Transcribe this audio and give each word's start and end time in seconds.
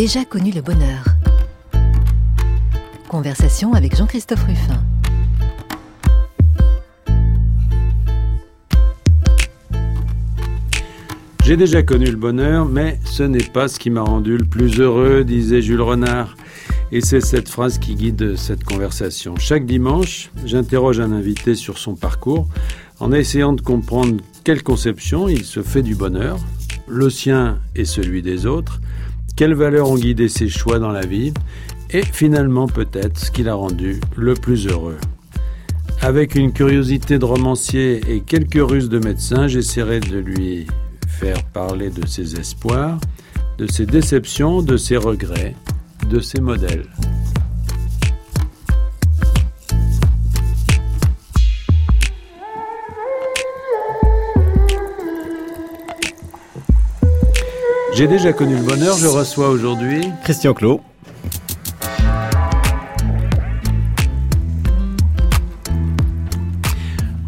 Déjà 0.00 0.24
connu 0.24 0.50
le 0.50 0.62
bonheur. 0.62 1.04
Conversation 3.06 3.74
avec 3.74 3.94
Jean-Christophe 3.94 4.44
Ruffin. 4.44 4.82
J'ai 11.44 11.58
déjà 11.58 11.82
connu 11.82 12.06
le 12.06 12.16
bonheur, 12.16 12.64
mais 12.64 12.98
ce 13.04 13.24
n'est 13.24 13.44
pas 13.44 13.68
ce 13.68 13.78
qui 13.78 13.90
m'a 13.90 14.00
rendu 14.00 14.38
le 14.38 14.46
plus 14.46 14.80
heureux, 14.80 15.22
disait 15.22 15.60
Jules 15.60 15.82
Renard. 15.82 16.34
Et 16.92 17.02
c'est 17.02 17.20
cette 17.20 17.50
phrase 17.50 17.78
qui 17.78 17.94
guide 17.94 18.36
cette 18.38 18.64
conversation. 18.64 19.36
Chaque 19.36 19.66
dimanche, 19.66 20.30
j'interroge 20.46 20.98
un 20.98 21.12
invité 21.12 21.54
sur 21.54 21.76
son 21.76 21.94
parcours 21.94 22.48
en 23.00 23.12
essayant 23.12 23.52
de 23.52 23.60
comprendre 23.60 24.16
quelle 24.44 24.62
conception 24.62 25.28
il 25.28 25.44
se 25.44 25.60
fait 25.60 25.82
du 25.82 25.94
bonheur, 25.94 26.38
le 26.88 27.10
sien 27.10 27.58
et 27.76 27.84
celui 27.84 28.22
des 28.22 28.46
autres, 28.46 28.80
quelles 29.40 29.54
valeurs 29.54 29.88
ont 29.88 29.96
guidé 29.96 30.28
ses 30.28 30.50
choix 30.50 30.78
dans 30.78 30.92
la 30.92 31.06
vie, 31.06 31.32
et 31.88 32.02
finalement 32.02 32.66
peut-être 32.66 33.18
ce 33.18 33.30
qui 33.30 33.42
l'a 33.42 33.54
rendu 33.54 33.98
le 34.14 34.34
plus 34.34 34.66
heureux. 34.66 34.98
Avec 36.02 36.34
une 36.34 36.52
curiosité 36.52 37.18
de 37.18 37.24
romancier 37.24 38.02
et 38.06 38.20
quelques 38.20 38.60
ruses 38.60 38.90
de 38.90 38.98
médecin, 38.98 39.48
j'essaierai 39.48 40.00
de 40.00 40.18
lui 40.18 40.66
faire 41.08 41.42
parler 41.54 41.88
de 41.88 42.06
ses 42.06 42.38
espoirs, 42.38 43.00
de 43.56 43.66
ses 43.66 43.86
déceptions, 43.86 44.60
de 44.60 44.76
ses 44.76 44.98
regrets, 44.98 45.54
de 46.10 46.20
ses 46.20 46.42
modèles. 46.42 46.84
J'ai 58.00 58.08
déjà 58.08 58.32
connu 58.32 58.56
le 58.56 58.62
bonheur, 58.62 58.96
je 58.96 59.06
reçois 59.08 59.50
aujourd'hui 59.50 60.00
Christian 60.24 60.54
Clot. 60.54 60.80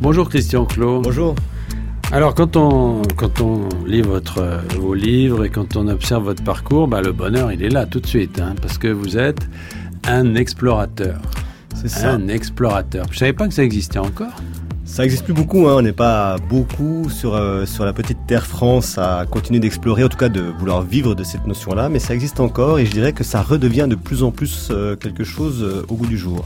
Bonjour 0.00 0.30
Christian 0.30 0.64
Clot. 0.64 1.02
Bonjour. 1.02 1.34
Alors 2.10 2.34
quand 2.34 2.56
on, 2.56 3.02
quand 3.18 3.42
on 3.42 3.68
lit 3.84 4.00
votre, 4.00 4.62
vos 4.78 4.94
livres 4.94 5.44
et 5.44 5.50
quand 5.50 5.76
on 5.76 5.88
observe 5.88 6.24
votre 6.24 6.42
parcours, 6.42 6.88
bah, 6.88 7.02
le 7.02 7.12
bonheur 7.12 7.52
il 7.52 7.62
est 7.62 7.68
là 7.68 7.84
tout 7.84 8.00
de 8.00 8.06
suite, 8.06 8.40
hein, 8.40 8.54
parce 8.62 8.78
que 8.78 8.88
vous 8.88 9.18
êtes 9.18 9.46
un 10.04 10.34
explorateur. 10.36 11.20
C'est 11.74 11.88
ça. 11.88 12.12
Un 12.12 12.28
explorateur. 12.28 13.04
Je 13.10 13.18
savais 13.18 13.34
pas 13.34 13.46
que 13.46 13.52
ça 13.52 13.62
existait 13.62 13.98
encore. 13.98 14.32
Ça 14.92 15.06
existe 15.06 15.24
plus 15.24 15.32
beaucoup, 15.32 15.68
hein. 15.68 15.76
on 15.78 15.80
n'est 15.80 15.94
pas 15.94 16.36
beaucoup 16.50 17.08
sur, 17.08 17.34
euh, 17.34 17.64
sur 17.64 17.86
la 17.86 17.94
petite 17.94 18.26
terre 18.26 18.44
France 18.44 18.98
à 18.98 19.24
continuer 19.24 19.58
d'explorer, 19.58 20.04
en 20.04 20.10
tout 20.10 20.18
cas 20.18 20.28
de 20.28 20.42
vouloir 20.42 20.82
vivre 20.82 21.14
de 21.14 21.24
cette 21.24 21.46
notion-là, 21.46 21.88
mais 21.88 21.98
ça 21.98 22.12
existe 22.12 22.40
encore 22.40 22.78
et 22.78 22.84
je 22.84 22.90
dirais 22.90 23.14
que 23.14 23.24
ça 23.24 23.40
redevient 23.40 23.86
de 23.88 23.94
plus 23.94 24.22
en 24.22 24.30
plus 24.30 24.68
euh, 24.70 24.94
quelque 24.94 25.24
chose 25.24 25.62
euh, 25.62 25.86
au 25.88 25.94
goût 25.94 26.06
du 26.06 26.18
jour. 26.18 26.44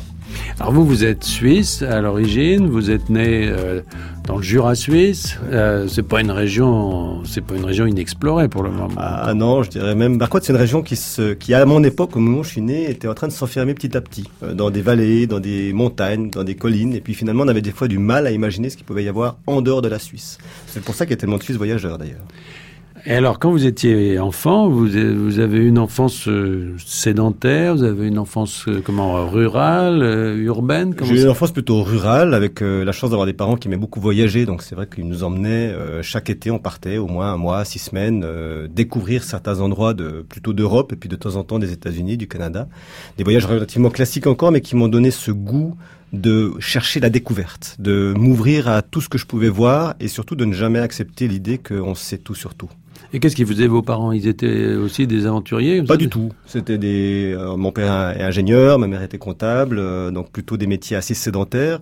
Alors 0.58 0.72
vous, 0.72 0.86
vous 0.86 1.04
êtes 1.04 1.24
suisse 1.24 1.82
à 1.82 2.00
l'origine, 2.00 2.66
vous 2.66 2.90
êtes 2.90 3.10
né 3.10 3.46
euh, 3.48 3.82
dans 4.26 4.36
le 4.36 4.42
Jura 4.42 4.74
suisse. 4.74 5.38
Euh, 5.52 5.86
c'est 5.88 6.02
pas 6.02 6.20
une 6.20 6.30
région, 6.30 7.22
c'est 7.24 7.42
pas 7.44 7.54
une 7.56 7.64
région 7.64 7.86
inexplorée 7.86 8.48
pour 8.48 8.62
le 8.62 8.70
moment. 8.70 8.94
Ah 8.96 9.34
non, 9.34 9.62
je 9.62 9.70
dirais 9.70 9.94
même. 9.94 10.18
Par 10.18 10.28
contre, 10.28 10.46
c'est 10.46 10.52
une 10.52 10.58
région 10.58 10.82
qui, 10.82 10.96
se, 10.96 11.34
qui 11.34 11.54
à 11.54 11.64
mon 11.66 11.82
époque, 11.84 12.16
au 12.16 12.20
moment 12.20 12.38
où 12.38 12.44
je 12.44 12.50
suis 12.50 12.60
né, 12.60 12.90
était 12.90 13.08
en 13.08 13.14
train 13.14 13.28
de 13.28 13.32
s'enfermer 13.32 13.74
petit 13.74 13.96
à 13.96 14.00
petit 14.00 14.24
euh, 14.42 14.54
dans 14.54 14.70
des 14.70 14.82
vallées, 14.82 15.26
dans 15.26 15.40
des 15.40 15.72
montagnes, 15.72 16.30
dans 16.30 16.44
des 16.44 16.54
collines. 16.54 16.94
Et 16.94 17.00
puis 17.00 17.14
finalement, 17.14 17.44
on 17.44 17.48
avait 17.48 17.62
des 17.62 17.72
fois 17.72 17.88
du 17.88 17.98
mal 17.98 18.26
à 18.26 18.30
imaginer 18.30 18.70
ce 18.70 18.76
qu'il 18.76 18.86
pouvait 18.86 19.04
y 19.04 19.08
avoir 19.08 19.36
en 19.46 19.60
dehors 19.60 19.82
de 19.82 19.88
la 19.88 19.98
Suisse. 19.98 20.38
C'est 20.66 20.82
pour 20.82 20.94
ça 20.94 21.04
qu'il 21.04 21.12
y 21.12 21.18
a 21.18 21.20
tellement 21.20 21.38
de 21.38 21.42
Suisses 21.42 21.56
voyageurs 21.56 21.98
d'ailleurs. 21.98 22.24
Et 23.08 23.12
alors, 23.12 23.38
quand 23.38 23.52
vous 23.52 23.66
étiez 23.66 24.18
enfant, 24.18 24.68
vous, 24.68 24.88
vous 24.88 25.38
avez 25.38 25.64
une 25.64 25.78
enfance 25.78 26.26
euh, 26.26 26.74
sédentaire, 26.84 27.76
vous 27.76 27.84
avez 27.84 28.08
une 28.08 28.18
enfance 28.18 28.64
euh, 28.66 28.82
comment 28.84 29.24
rurale, 29.30 30.02
euh, 30.02 30.36
urbaine 30.38 30.92
J'ai 31.04 31.14
eu 31.14 31.22
une 31.22 31.28
enfance 31.28 31.52
plutôt 31.52 31.84
rurale, 31.84 32.34
avec 32.34 32.60
la 32.60 32.90
chance 32.90 33.10
d'avoir 33.10 33.26
des 33.26 33.32
parents 33.32 33.54
qui 33.54 33.68
aimaient 33.68 33.76
beaucoup 33.76 34.00
voyager. 34.00 34.44
Donc 34.44 34.60
c'est 34.60 34.74
vrai 34.74 34.88
qu'ils 34.92 35.06
nous 35.06 35.22
emmenaient 35.22 35.72
chaque 36.02 36.30
été, 36.30 36.50
on 36.50 36.58
partait 36.58 36.98
au 36.98 37.06
moins 37.06 37.32
un 37.32 37.36
mois, 37.36 37.64
six 37.64 37.78
semaines, 37.78 38.26
découvrir 38.74 39.22
certains 39.22 39.60
endroits 39.60 39.94
de 39.94 40.24
plutôt 40.28 40.52
d'Europe 40.52 40.92
et 40.92 40.96
puis 40.96 41.08
de 41.08 41.16
temps 41.16 41.36
en 41.36 41.44
temps 41.44 41.60
des 41.60 41.72
États-Unis, 41.72 42.16
du 42.16 42.26
Canada. 42.26 42.66
Des 43.18 43.24
voyages 43.24 43.46
relativement 43.46 43.90
classiques 43.90 44.26
encore, 44.26 44.50
mais 44.50 44.60
qui 44.60 44.74
m'ont 44.74 44.88
donné 44.88 45.12
ce 45.12 45.30
goût 45.30 45.76
de 46.16 46.52
chercher 46.58 47.00
la 47.00 47.10
découverte, 47.10 47.76
de 47.78 48.14
m'ouvrir 48.16 48.68
à 48.68 48.82
tout 48.82 49.00
ce 49.00 49.08
que 49.08 49.18
je 49.18 49.26
pouvais 49.26 49.48
voir 49.48 49.94
et 50.00 50.08
surtout 50.08 50.34
de 50.34 50.44
ne 50.44 50.52
jamais 50.52 50.78
accepter 50.78 51.28
l'idée 51.28 51.58
qu'on 51.58 51.94
sait 51.94 52.18
tout 52.18 52.34
sur 52.34 52.54
tout. 52.54 52.70
Et 53.12 53.20
qu'est-ce 53.20 53.36
qu'ils 53.36 53.46
faisaient 53.46 53.66
vos 53.66 53.82
parents? 53.82 54.12
Ils 54.12 54.26
étaient 54.26 54.74
aussi 54.74 55.06
des 55.06 55.26
aventuriers 55.26 55.82
Pas 55.82 55.96
du 55.96 56.08
tout. 56.08 56.32
C'était 56.44 56.78
des. 56.78 57.34
euh, 57.36 57.56
mon 57.56 57.72
père 57.72 58.10
est 58.10 58.22
ingénieur, 58.22 58.78
ma 58.78 58.86
mère 58.86 59.02
était 59.02 59.18
comptable, 59.18 59.78
euh, 59.78 60.10
donc 60.10 60.30
plutôt 60.30 60.56
des 60.56 60.66
métiers 60.66 60.96
assez 60.96 61.14
sédentaires. 61.14 61.78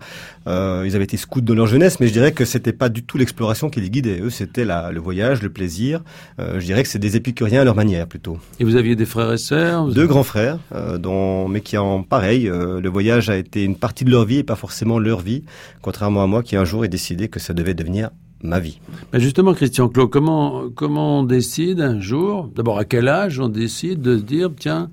Euh, 0.47 0.85
ils 0.87 0.95
avaient 0.95 1.05
été 1.05 1.17
scouts 1.17 1.41
de 1.41 1.53
leur 1.55 1.67
jeunesse, 1.67 1.99
mais 1.99 2.09
je 2.09 2.13
dirais 2.13 2.33
que 2.33 2.45
c'était 2.45 2.73
pas 2.73 2.89
du 2.89 3.03
tout 3.03 3.17
l'exploration 3.17 3.71
qui 3.71 3.81
les 3.81 3.91
guidait. 3.91 4.21
Eux, 4.21 4.31
c'était 4.31 4.65
le 4.65 5.01
voyage, 5.01 5.43
le 5.43 5.49
plaisir. 5.49 6.03
Je 6.39 6.65
dirais 6.65 6.83
que 6.83 6.89
c'est 6.89 6.99
des 6.99 7.17
épicuriens 7.17 7.63
à 7.63 7.65
leur 7.65 7.75
manière 7.75 8.07
plutôt. 8.07 8.39
Et 8.61 8.65
vous 8.65 8.77
aviez 8.77 8.97
des 8.97 9.07
frères 9.07 9.33
et 9.33 9.39
sœurs 9.39 9.87
Deux 9.87 10.07
grands 10.07 10.23
frères, 10.23 10.59
dont, 10.99 11.49
mais 11.49 11.61
qui 11.61 11.77
en 11.79 12.03
pareil, 12.03 12.45
le 12.45 12.89
voyage 12.89 13.31
a 13.31 13.37
été 13.37 13.65
une 13.65 13.77
partie 13.77 14.05
de 14.05 14.11
leur 14.11 14.24
vie 14.25 14.39
et 14.39 14.45
pas 14.45 14.57
forcément 14.57 14.99
leur 14.99 15.21
vie, 15.21 15.45
contrairement 15.83 16.23
à 16.23 16.27
moi 16.27 16.43
qui 16.43 16.57
un 16.57 16.65
jour 16.65 16.85
ai 16.85 16.89
décidé 16.89 17.29
que 17.29 17.41
ça 17.41 17.55
devait 17.55 17.75
devenir 17.75 18.11
ma 18.43 18.61
vie. 18.61 18.81
Ben 19.13 19.19
justement, 19.19 19.55
Christian 19.55 19.89
Clot, 19.89 20.09
comment, 20.09 20.65
comment 20.75 21.21
on 21.21 21.23
décide 21.23 21.81
un 21.81 22.01
jour, 22.01 22.51
d'abord 22.55 22.79
à 22.79 22.85
quel 22.85 23.09
âge 23.09 23.41
on 23.41 23.49
décide 23.49 24.03
de 24.03 24.17
dire, 24.17 24.51
tiens, 24.57 24.91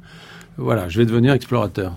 voilà, 0.57 0.89
je 0.89 0.97
vais 0.97 1.05
devenir 1.05 1.33
explorateur? 1.33 1.93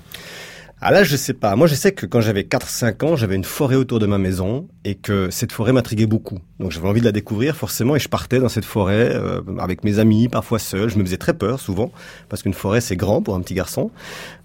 Ah 0.87 0.91
là, 0.91 1.03
je 1.03 1.17
sais 1.17 1.33
pas. 1.33 1.57
Moi, 1.57 1.67
je 1.67 1.75
sais 1.75 1.93
que 1.93 2.05
quand 2.05 2.21
j'avais 2.21 2.43
4-5 2.43 3.07
ans, 3.07 3.17
j'avais 3.17 3.37
une 3.37 3.45
forêt 3.45 3.75
autour 3.75 4.01
de 4.01 4.05
ma 4.05 4.19
maison 4.19 4.69
et 4.85 4.97
que 4.97 5.31
cette 5.31 5.51
forêt 5.51 5.73
m'intriguait 5.73 6.05
beaucoup. 6.05 6.41
Donc 6.61 6.73
j'avais 6.73 6.87
envie 6.87 7.01
de 7.01 7.07
la 7.07 7.13
découvrir 7.13 7.57
forcément 7.57 7.97
et 7.97 7.99
je 7.99 8.11
partais 8.11 8.39
dans 8.39 8.51
cette 8.51 8.67
forêt 8.67 9.15
euh, 9.15 9.41
avec 9.59 9.83
mes 9.83 9.99
amis, 9.99 10.29
parfois 10.29 10.59
seul. 10.59 10.91
Je 10.91 10.99
me 10.99 11.05
faisais 11.05 11.17
très 11.17 11.33
peur 11.33 11.59
souvent 11.59 11.91
parce 12.29 12.43
qu'une 12.43 12.53
forêt 12.53 12.83
c'est 12.83 12.97
grand 12.97 13.23
pour 13.23 13.35
un 13.35 13.41
petit 13.41 13.55
garçon. 13.55 13.93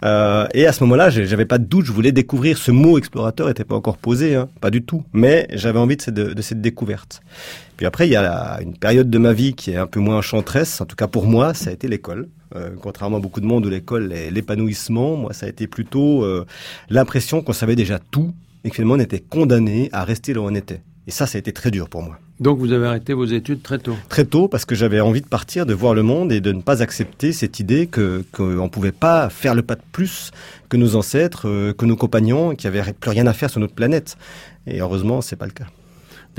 Euh, 0.05 0.47
et 0.53 0.65
à 0.65 0.71
ce 0.71 0.81
moment-là, 0.85 1.09
j'avais 1.09 1.43
pas 1.43 1.57
de 1.57 1.65
doute, 1.65 1.85
je 1.85 1.91
voulais 1.91 2.13
découvrir. 2.13 2.57
Ce 2.57 2.71
mot 2.71 2.97
explorateur 2.97 3.47
n'était 3.47 3.65
pas 3.65 3.75
encore 3.75 3.97
posé, 3.97 4.35
hein, 4.35 4.47
pas 4.61 4.71
du 4.71 4.81
tout. 4.81 5.03
Mais 5.11 5.45
j'avais 5.51 5.79
envie 5.79 5.97
de 5.97 6.01
cette, 6.01 6.15
de 6.15 6.41
cette 6.41 6.61
découverte. 6.61 7.21
Puis 7.79 7.85
après, 7.85 8.09
il 8.09 8.11
y 8.11 8.17
a 8.17 8.21
la- 8.21 8.59
une 8.61 8.77
période 8.77 9.09
de 9.09 9.17
ma 9.17 9.31
vie 9.31 9.53
qui 9.53 9.71
est 9.71 9.77
un 9.77 9.87
peu 9.87 10.01
moins 10.01 10.17
enchanteresse. 10.17 10.81
En 10.81 10.85
tout 10.85 10.97
cas 10.97 11.07
pour 11.07 11.27
moi, 11.27 11.53
ça 11.53 11.69
a 11.69 11.73
été 11.73 11.87
l'école. 11.87 12.27
Euh, 12.57 12.71
contrairement 12.81 13.15
à 13.15 13.19
beaucoup 13.21 13.39
de 13.39 13.45
monde 13.45 13.65
où 13.65 13.69
l'école 13.69 14.11
est 14.11 14.31
l'épanouissement, 14.31 15.15
moi 15.15 15.31
ça 15.31 15.45
a 15.45 15.49
été 15.49 15.65
plutôt 15.65 16.25
euh, 16.25 16.45
l'impression 16.89 17.41
qu'on 17.41 17.53
savait 17.53 17.77
déjà 17.77 17.97
tout 18.11 18.33
et 18.65 18.69
que 18.69 18.75
finalement 18.75 18.95
on 18.95 18.99
était 18.99 19.21
condamné 19.21 19.87
à 19.93 20.03
rester 20.03 20.33
là 20.33 20.41
où 20.41 20.43
on 20.43 20.55
était. 20.55 20.81
Et 21.07 21.11
ça, 21.11 21.25
ça 21.25 21.37
a 21.37 21.39
été 21.39 21.53
très 21.53 21.71
dur 21.71 21.87
pour 21.87 22.03
moi. 22.03 22.19
Donc 22.41 22.59
vous 22.59 22.73
avez 22.73 22.85
arrêté 22.85 23.13
vos 23.13 23.23
études 23.23 23.63
très 23.63 23.77
tôt. 23.79 23.95
Très 24.09 24.25
tôt, 24.25 24.49
parce 24.49 24.65
que 24.65 24.75
j'avais 24.75 24.99
envie 24.99 25.21
de 25.21 25.27
partir, 25.27 25.65
de 25.65 25.73
voir 25.73 25.93
le 25.93 26.03
monde 26.03 26.33
et 26.33 26.41
de 26.41 26.51
ne 26.51 26.61
pas 26.61 26.81
accepter 26.83 27.31
cette 27.31 27.61
idée 27.61 27.87
que 27.87 28.25
qu'on 28.33 28.67
pouvait 28.67 28.91
pas 28.91 29.29
faire 29.29 29.55
le 29.55 29.61
pas 29.61 29.75
de 29.75 29.81
plus 29.93 30.31
que 30.67 30.75
nos 30.75 30.97
ancêtres, 30.97 31.47
euh, 31.47 31.71
que 31.71 31.85
nos 31.85 31.95
compagnons, 31.95 32.55
qu'il 32.55 32.69
n'y 32.69 32.77
avait 32.77 32.91
plus 32.91 33.09
rien 33.11 33.25
à 33.25 33.31
faire 33.33 33.49
sur 33.49 33.61
notre 33.61 33.73
planète. 33.73 34.17
Et 34.67 34.81
heureusement, 34.81 35.21
c'est 35.21 35.37
pas 35.37 35.45
le 35.45 35.53
cas. 35.53 35.67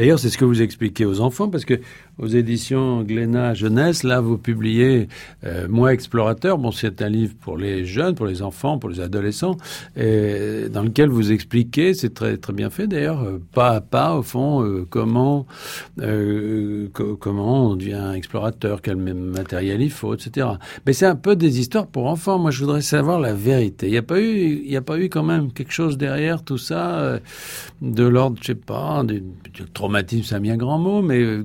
D'ailleurs, 0.00 0.18
c'est 0.18 0.30
ce 0.30 0.38
que 0.38 0.46
vous 0.46 0.62
expliquez 0.62 1.04
aux 1.04 1.20
enfants, 1.20 1.50
parce 1.50 1.66
que 1.66 1.78
aux 2.20 2.26
éditions 2.26 3.02
Glénat 3.02 3.54
Jeunesse, 3.54 4.02
là, 4.04 4.20
vous 4.20 4.38
publiez 4.38 5.08
euh, 5.44 5.66
Moi 5.68 5.92
explorateur. 5.92 6.58
Bon, 6.58 6.70
c'est 6.70 7.02
un 7.02 7.08
livre 7.08 7.34
pour 7.40 7.56
les 7.56 7.84
jeunes, 7.84 8.14
pour 8.14 8.26
les 8.26 8.42
enfants, 8.42 8.78
pour 8.78 8.90
les 8.90 9.00
adolescents, 9.00 9.56
dans 9.96 10.82
lequel 10.82 11.08
vous 11.08 11.32
expliquez, 11.32 11.94
c'est 11.94 12.14
très 12.14 12.36
très 12.36 12.52
bien 12.52 12.70
fait 12.70 12.86
d'ailleurs, 12.86 13.22
euh, 13.22 13.40
pas 13.54 13.70
à 13.76 13.80
pas 13.80 14.16
au 14.16 14.22
fond, 14.22 14.62
euh, 14.62 14.86
comment 14.88 15.46
co- 16.92 17.16
comment 17.16 17.70
on 17.70 17.76
devient 17.76 18.12
explorateur, 18.14 18.82
quel 18.82 18.96
matériel 18.96 19.80
il 19.82 19.90
faut, 19.90 20.14
etc. 20.14 20.46
Mais 20.86 20.92
c'est 20.92 21.06
un 21.06 21.16
peu 21.16 21.36
des 21.36 21.58
histoires 21.60 21.86
pour 21.86 22.06
enfants. 22.06 22.38
Moi, 22.38 22.50
je 22.50 22.60
voudrais 22.60 22.82
savoir 22.82 23.20
la 23.20 23.34
vérité. 23.34 23.86
Il 23.86 23.92
n'y 23.92 23.98
a 23.98 24.02
pas 24.02 24.20
eu, 24.20 24.76
a 24.76 24.82
pas 24.82 24.98
eu 24.98 25.08
quand 25.08 25.22
même 25.24 25.52
quelque 25.52 25.72
chose 25.72 25.98
derrière 25.98 26.42
tout 26.42 26.58
ça, 26.58 27.18
de 27.82 28.04
l'ordre, 28.04 28.38
je 28.40 28.48
sais 28.48 28.54
pas, 28.54 29.02
du, 29.04 29.20
du 29.54 29.64
traumatisme, 29.72 30.24
c'est 30.24 30.34
un 30.34 30.40
bien 30.40 30.56
grand 30.56 30.78
mot, 30.78 31.02
mais 31.02 31.40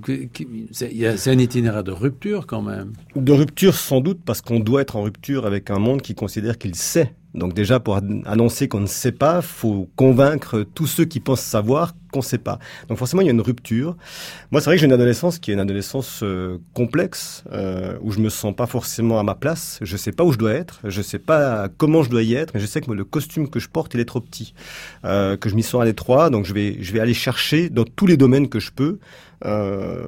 c'est 0.71 1.27
un 1.29 1.37
itinéraire 1.39 1.83
de 1.83 1.91
rupture 1.91 2.47
quand 2.47 2.61
même. 2.61 2.93
De 3.15 3.31
rupture 3.31 3.75
sans 3.75 4.01
doute 4.01 4.19
parce 4.25 4.41
qu'on 4.41 4.59
doit 4.59 4.81
être 4.81 4.95
en 4.95 5.03
rupture 5.03 5.45
avec 5.45 5.69
un 5.69 5.79
monde 5.79 6.01
qui 6.01 6.15
considère 6.15 6.57
qu'il 6.57 6.75
sait. 6.75 7.15
Donc 7.33 7.53
déjà 7.53 7.79
pour 7.79 7.95
an- 7.95 8.21
annoncer 8.25 8.67
qu'on 8.67 8.79
ne 8.79 8.85
sait 8.85 9.11
pas, 9.11 9.41
faut 9.41 9.89
convaincre 9.95 10.65
tous 10.73 10.87
ceux 10.87 11.05
qui 11.05 11.19
pensent 11.19 11.41
savoir 11.41 11.93
qu'on 12.15 12.21
sait 12.21 12.37
pas. 12.37 12.59
Donc 12.87 12.97
forcément, 12.97 13.21
il 13.21 13.25
y 13.25 13.27
a 13.27 13.33
une 13.33 13.41
rupture. 13.41 13.97
Moi, 14.51 14.61
c'est 14.61 14.65
vrai 14.69 14.75
que 14.77 14.79
j'ai 14.79 14.85
une 14.85 14.93
adolescence 14.93 15.37
qui 15.37 15.51
est 15.51 15.53
une 15.53 15.59
adolescence 15.59 16.21
euh, 16.23 16.59
complexe, 16.73 17.43
euh, 17.51 17.97
où 18.01 18.11
je 18.11 18.19
me 18.19 18.29
sens 18.29 18.55
pas 18.55 18.67
forcément 18.67 19.19
à 19.19 19.23
ma 19.23 19.35
place. 19.35 19.79
Je 19.81 19.97
sais 19.97 20.13
pas 20.13 20.23
où 20.23 20.31
je 20.31 20.37
dois 20.37 20.53
être, 20.53 20.79
je 20.85 21.01
sais 21.01 21.19
pas 21.19 21.67
comment 21.77 22.03
je 22.03 22.09
dois 22.09 22.23
y 22.23 22.33
être, 22.35 22.53
mais 22.53 22.61
je 22.61 22.65
sais 22.65 22.79
que 22.79 22.89
le 22.91 23.03
costume 23.03 23.49
que 23.49 23.59
je 23.59 23.67
porte, 23.67 23.93
il 23.93 23.99
est 23.99 24.05
trop 24.05 24.21
petit, 24.21 24.53
euh, 25.03 25.35
que 25.35 25.49
je 25.49 25.55
m'y 25.55 25.63
sens 25.63 25.81
à 25.81 25.85
l'étroit. 25.85 26.29
Donc 26.29 26.45
je 26.45 26.53
vais, 26.53 26.77
je 26.79 26.93
vais 26.93 27.01
aller 27.01 27.13
chercher 27.13 27.69
dans 27.69 27.83
tous 27.83 28.07
les 28.07 28.15
domaines 28.15 28.47
que 28.47 28.59
je 28.59 28.71
peux 28.71 28.99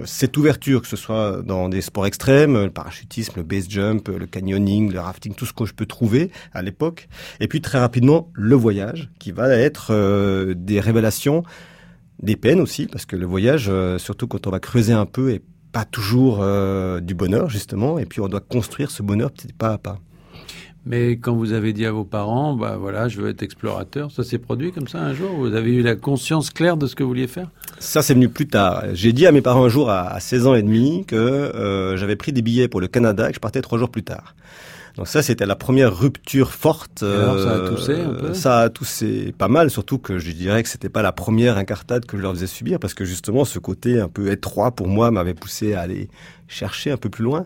cette 0.06 0.36
ouverture, 0.36 0.82
que 0.82 0.88
ce 0.88 0.96
soit 0.96 1.44
dans 1.44 1.70
des 1.70 1.82
sports 1.82 2.08
extrêmes, 2.08 2.56
le 2.56 2.72
parachutisme, 2.72 3.34
le 3.36 3.44
base 3.44 3.70
jump, 3.70 4.08
le 4.08 4.26
canyoning, 4.26 4.92
le 4.92 5.00
rafting, 5.00 5.36
tout 5.36 5.46
ce 5.46 5.54
que 5.54 5.66
je 5.66 5.76
peux 5.76 5.86
trouver 5.86 6.32
à 6.54 6.64
l'époque. 6.64 7.08
Et 7.40 7.48
puis 7.48 7.62
très 7.62 7.78
rapidement, 7.78 8.32
le 8.34 8.56
voyage, 8.56 9.12
qui 9.20 9.32
va 9.32 9.50
être 9.50 9.94
des 10.56 10.80
révélations, 10.80 11.44
des 12.22 12.36
peines 12.36 12.60
aussi, 12.60 12.88
parce 12.88 13.06
que 13.06 13.16
le 13.16 13.26
voyage, 13.26 13.68
euh, 13.70 13.98
surtout 13.98 14.28
quand 14.28 14.48
on 14.48 14.52
va 14.52 14.60
creuser 14.60 14.94
un 14.94 15.06
peu, 15.06 15.32
est 15.32 15.42
pas 15.72 15.86
toujours 15.86 16.44
du 17.02 17.14
bonheur 17.14 17.50
justement. 17.50 18.00
Et 18.00 18.06
puis 18.06 18.22
on 18.22 18.28
doit 18.28 18.40
construire 18.40 18.90
ce 18.90 19.04
bonheur 19.04 19.32
petit 19.32 19.54
pas 19.54 19.74
à 19.74 19.78
pas. 19.78 20.00
Mais 20.90 21.18
quand 21.18 21.36
vous 21.36 21.52
avez 21.52 21.74
dit 21.74 21.86
à 21.86 21.92
vos 21.92 22.06
parents, 22.06 22.56
bah 22.56 22.78
voilà, 22.80 23.10
je 23.10 23.20
veux 23.20 23.30
être 23.30 23.44
explorateur, 23.44 24.10
ça 24.10 24.24
s'est 24.24 24.38
produit 24.38 24.72
comme 24.72 24.88
ça 24.88 25.00
un 25.00 25.14
jour? 25.14 25.32
Vous 25.32 25.54
avez 25.54 25.74
eu 25.74 25.82
la 25.82 25.96
conscience 25.96 26.50
claire 26.50 26.78
de 26.78 26.88
ce 26.88 26.96
que 26.96 27.04
vous 27.04 27.10
vouliez 27.10 27.28
faire? 27.28 27.50
Ça, 27.80 28.02
c'est 28.02 28.14
venu 28.14 28.30
plus 28.30 28.48
tard. 28.48 28.84
J'ai 28.94 29.12
dit 29.12 29.28
à 29.28 29.34
mes 29.34 29.42
parents 29.42 29.66
un 29.66 29.70
jour, 29.70 29.90
à 29.90 30.18
16 30.18 30.48
ans 30.48 30.56
et 30.56 30.64
demi, 30.64 31.04
que 31.06 31.16
euh, 31.18 31.98
j'avais 31.98 32.16
pris 32.16 32.32
des 32.32 32.42
billets 32.42 32.70
pour 32.70 32.80
le 32.80 32.88
Canada 32.88 33.26
et 33.26 33.32
que 33.32 33.36
je 33.36 33.42
partais 33.42 33.62
trois 33.62 33.78
jours 33.78 33.90
plus 33.90 34.04
tard. 34.04 34.34
Donc 34.98 35.08
ça, 35.08 35.22
c'était 35.22 35.46
la 35.46 35.56
première 35.56 35.96
rupture 35.96 36.52
forte. 36.52 37.04
alors, 37.04 37.40
ça 37.40 37.52
a 37.52 37.58
euh, 37.58 37.70
toussé 37.70 37.94
un 38.02 38.14
peu 38.14 38.34
Ça 38.34 38.60
a 38.62 38.70
toussé 38.70 39.34
pas 39.38 39.48
mal, 39.48 39.70
surtout 39.70 40.00
que 40.00 40.18
je 40.18 40.32
dirais 40.32 40.64
que 40.64 40.70
c'était 40.70 40.90
pas 40.90 41.04
la 41.04 41.12
première 41.12 41.58
incartade 41.58 42.06
que 42.06 42.18
je 42.18 42.24
leur 42.24 42.34
faisais 42.34 42.48
subir, 42.48 42.80
parce 42.80 42.96
que 42.96 43.06
justement, 43.06 43.46
ce 43.46 43.60
côté 43.60 44.00
un 44.00 44.08
peu 44.08 44.32
étroit 44.32 44.72
pour 44.72 44.88
moi 44.88 45.12
m'avait 45.12 45.36
poussé 45.36 45.76
à 45.76 45.82
aller 45.82 46.10
chercher 46.48 46.90
un 46.90 46.98
peu 46.98 47.10
plus 47.10 47.24
loin. 47.24 47.46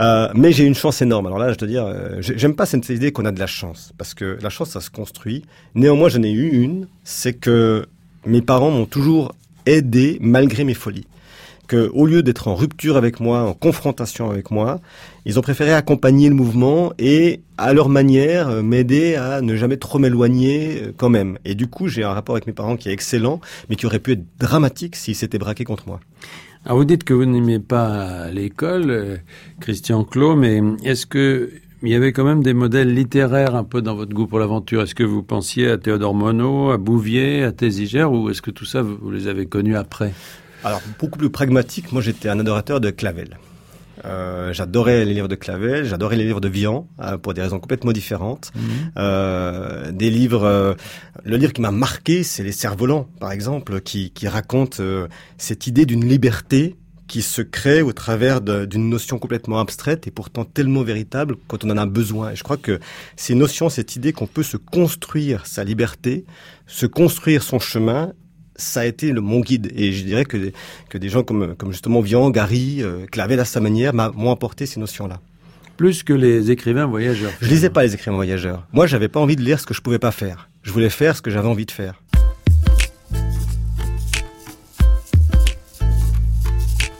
Euh, 0.00 0.28
mais 0.34 0.52
j'ai 0.52 0.64
une 0.64 0.74
chance 0.74 1.02
énorme. 1.02 1.26
Alors 1.26 1.38
là, 1.38 1.52
je 1.52 1.58
dois 1.58 1.68
dire, 1.68 1.84
euh, 1.84 2.16
j'aime 2.20 2.56
pas 2.56 2.64
cette 2.64 2.88
idée 2.88 3.12
qu'on 3.12 3.26
a 3.26 3.32
de 3.32 3.40
la 3.40 3.46
chance, 3.46 3.92
parce 3.98 4.14
que 4.14 4.38
la 4.40 4.48
chance, 4.48 4.70
ça 4.70 4.80
se 4.80 4.90
construit. 4.90 5.44
Néanmoins, 5.74 6.08
j'en 6.08 6.22
ai 6.22 6.30
eu 6.30 6.48
une, 6.48 6.88
c'est 7.04 7.34
que 7.34 7.86
mes 8.24 8.40
parents 8.40 8.70
m'ont 8.70 8.86
toujours 8.86 9.34
aidé 9.66 10.16
malgré 10.22 10.64
mes 10.64 10.74
folies 10.74 11.06
que, 11.68 11.90
au 11.94 12.06
lieu 12.06 12.24
d'être 12.24 12.48
en 12.48 12.56
rupture 12.56 12.96
avec 12.96 13.20
moi, 13.20 13.42
en 13.42 13.54
confrontation 13.54 14.30
avec 14.30 14.50
moi, 14.50 14.80
ils 15.24 15.38
ont 15.38 15.42
préféré 15.42 15.72
accompagner 15.72 16.28
le 16.28 16.34
mouvement 16.34 16.92
et, 16.98 17.42
à 17.56 17.72
leur 17.72 17.88
manière, 17.88 18.48
euh, 18.48 18.62
m'aider 18.62 19.14
à 19.14 19.40
ne 19.40 19.54
jamais 19.54 19.76
trop 19.76 20.00
m'éloigner 20.00 20.82
euh, 20.82 20.92
quand 20.96 21.10
même. 21.10 21.38
Et 21.44 21.54
du 21.54 21.68
coup, 21.68 21.86
j'ai 21.86 22.02
un 22.02 22.12
rapport 22.12 22.34
avec 22.34 22.46
mes 22.46 22.52
parents 22.52 22.76
qui 22.76 22.88
est 22.88 22.92
excellent, 22.92 23.40
mais 23.68 23.76
qui 23.76 23.86
aurait 23.86 24.00
pu 24.00 24.12
être 24.12 24.24
dramatique 24.40 24.96
s'ils 24.96 25.14
s'étaient 25.14 25.38
braqués 25.38 25.64
contre 25.64 25.86
moi. 25.86 26.00
Alors 26.64 26.78
vous 26.78 26.84
dites 26.84 27.04
que 27.04 27.14
vous 27.14 27.24
n'aimez 27.24 27.60
pas 27.60 28.30
l'école, 28.30 28.90
euh, 28.90 29.16
Christian 29.60 30.02
Clot, 30.02 30.34
mais 30.34 30.60
est-ce 30.82 31.06
que 31.06 31.50
il 31.82 31.90
y 31.90 31.94
avait 31.94 32.12
quand 32.12 32.24
même 32.24 32.42
des 32.42 32.54
modèles 32.54 32.92
littéraires 32.92 33.54
un 33.54 33.62
peu 33.62 33.82
dans 33.82 33.94
votre 33.94 34.12
goût 34.12 34.26
pour 34.26 34.40
l'aventure? 34.40 34.82
Est-ce 34.82 34.96
que 34.96 35.04
vous 35.04 35.22
pensiez 35.22 35.70
à 35.70 35.78
Théodore 35.78 36.14
Monod, 36.14 36.72
à 36.72 36.76
Bouvier, 36.76 37.44
à 37.44 37.52
Tézigère, 37.52 38.10
ou 38.10 38.30
est-ce 38.30 38.42
que 38.42 38.50
tout 38.50 38.64
ça, 38.64 38.82
vous 38.82 39.10
les 39.12 39.28
avez 39.28 39.46
connus 39.46 39.76
après? 39.76 40.12
Alors, 40.64 40.82
beaucoup 40.98 41.18
plus 41.18 41.30
pragmatique, 41.30 41.92
moi 41.92 42.02
j'étais 42.02 42.28
un 42.28 42.38
adorateur 42.40 42.80
de 42.80 42.90
Clavel. 42.90 43.38
Euh, 44.04 44.52
j'adorais 44.52 45.04
les 45.04 45.14
livres 45.14 45.28
de 45.28 45.34
Clavel, 45.34 45.84
j'adorais 45.84 46.16
les 46.16 46.24
livres 46.24 46.40
de 46.40 46.48
Vian 46.48 46.86
euh, 47.00 47.18
pour 47.18 47.34
des 47.34 47.42
raisons 47.42 47.58
complètement 47.58 47.92
différentes. 47.92 48.52
Mhm. 48.54 48.62
Euh, 48.96 49.92
des 49.92 50.10
livres, 50.10 50.44
euh, 50.44 50.74
le 51.24 51.36
livre 51.36 51.52
qui 51.52 51.60
m'a 51.60 51.70
marqué, 51.70 52.22
c'est 52.22 52.42
Les 52.42 52.52
Cerfs-Volants, 52.52 53.08
par 53.20 53.32
exemple, 53.32 53.80
qui, 53.80 54.10
qui 54.10 54.28
raconte 54.28 54.80
euh, 54.80 55.08
cette 55.36 55.66
idée 55.66 55.86
d'une 55.86 56.06
liberté 56.06 56.76
qui 57.08 57.22
se 57.22 57.40
crée 57.40 57.80
au 57.80 57.94
travers 57.94 58.42
d'une 58.42 58.90
notion 58.90 59.18
complètement 59.18 59.58
abstraite 59.60 60.06
et 60.06 60.10
pourtant 60.10 60.44
tellement 60.44 60.82
véritable 60.82 61.36
quand 61.48 61.64
on 61.64 61.70
en 61.70 61.78
a 61.78 61.86
besoin. 61.86 62.32
Et 62.32 62.36
je 62.36 62.44
crois 62.44 62.58
que 62.58 62.78
ces 63.16 63.34
notions, 63.34 63.70
cette 63.70 63.96
idée 63.96 64.12
qu'on 64.12 64.26
peut 64.26 64.42
se 64.42 64.58
construire 64.58 65.46
sa 65.46 65.64
liberté, 65.64 66.26
se 66.66 66.84
construire 66.84 67.42
son 67.42 67.58
chemin 67.58 68.12
ça 68.58 68.80
a 68.80 68.84
été 68.84 69.12
le, 69.12 69.20
mon 69.20 69.40
guide. 69.40 69.72
Et 69.74 69.92
je 69.92 70.04
dirais 70.04 70.24
que, 70.24 70.52
que 70.90 70.98
des 70.98 71.08
gens 71.08 71.22
comme, 71.22 71.54
comme 71.54 71.72
justement 71.72 72.00
Vian, 72.00 72.28
Gary, 72.30 72.82
euh, 72.82 73.06
Clavel 73.06 73.40
à 73.40 73.44
sa 73.44 73.60
manière 73.60 73.94
m'ont 73.94 74.30
apporté 74.30 74.66
ces 74.66 74.80
notions-là. 74.80 75.20
Plus 75.76 76.02
que 76.02 76.12
les 76.12 76.50
écrivains 76.50 76.86
voyageurs. 76.86 77.32
Je 77.40 77.48
lisais 77.48 77.70
pas 77.70 77.84
les 77.84 77.94
écrivains 77.94 78.16
voyageurs. 78.16 78.66
Moi, 78.72 78.86
j'avais 78.86 79.08
pas 79.08 79.20
envie 79.20 79.36
de 79.36 79.42
lire 79.42 79.60
ce 79.60 79.66
que 79.66 79.74
je 79.74 79.80
pouvais 79.80 80.00
pas 80.00 80.10
faire. 80.10 80.50
Je 80.62 80.72
voulais 80.72 80.90
faire 80.90 81.16
ce 81.16 81.22
que 81.22 81.30
j'avais 81.30 81.48
envie 81.48 81.66
de 81.66 81.70
faire. 81.70 82.02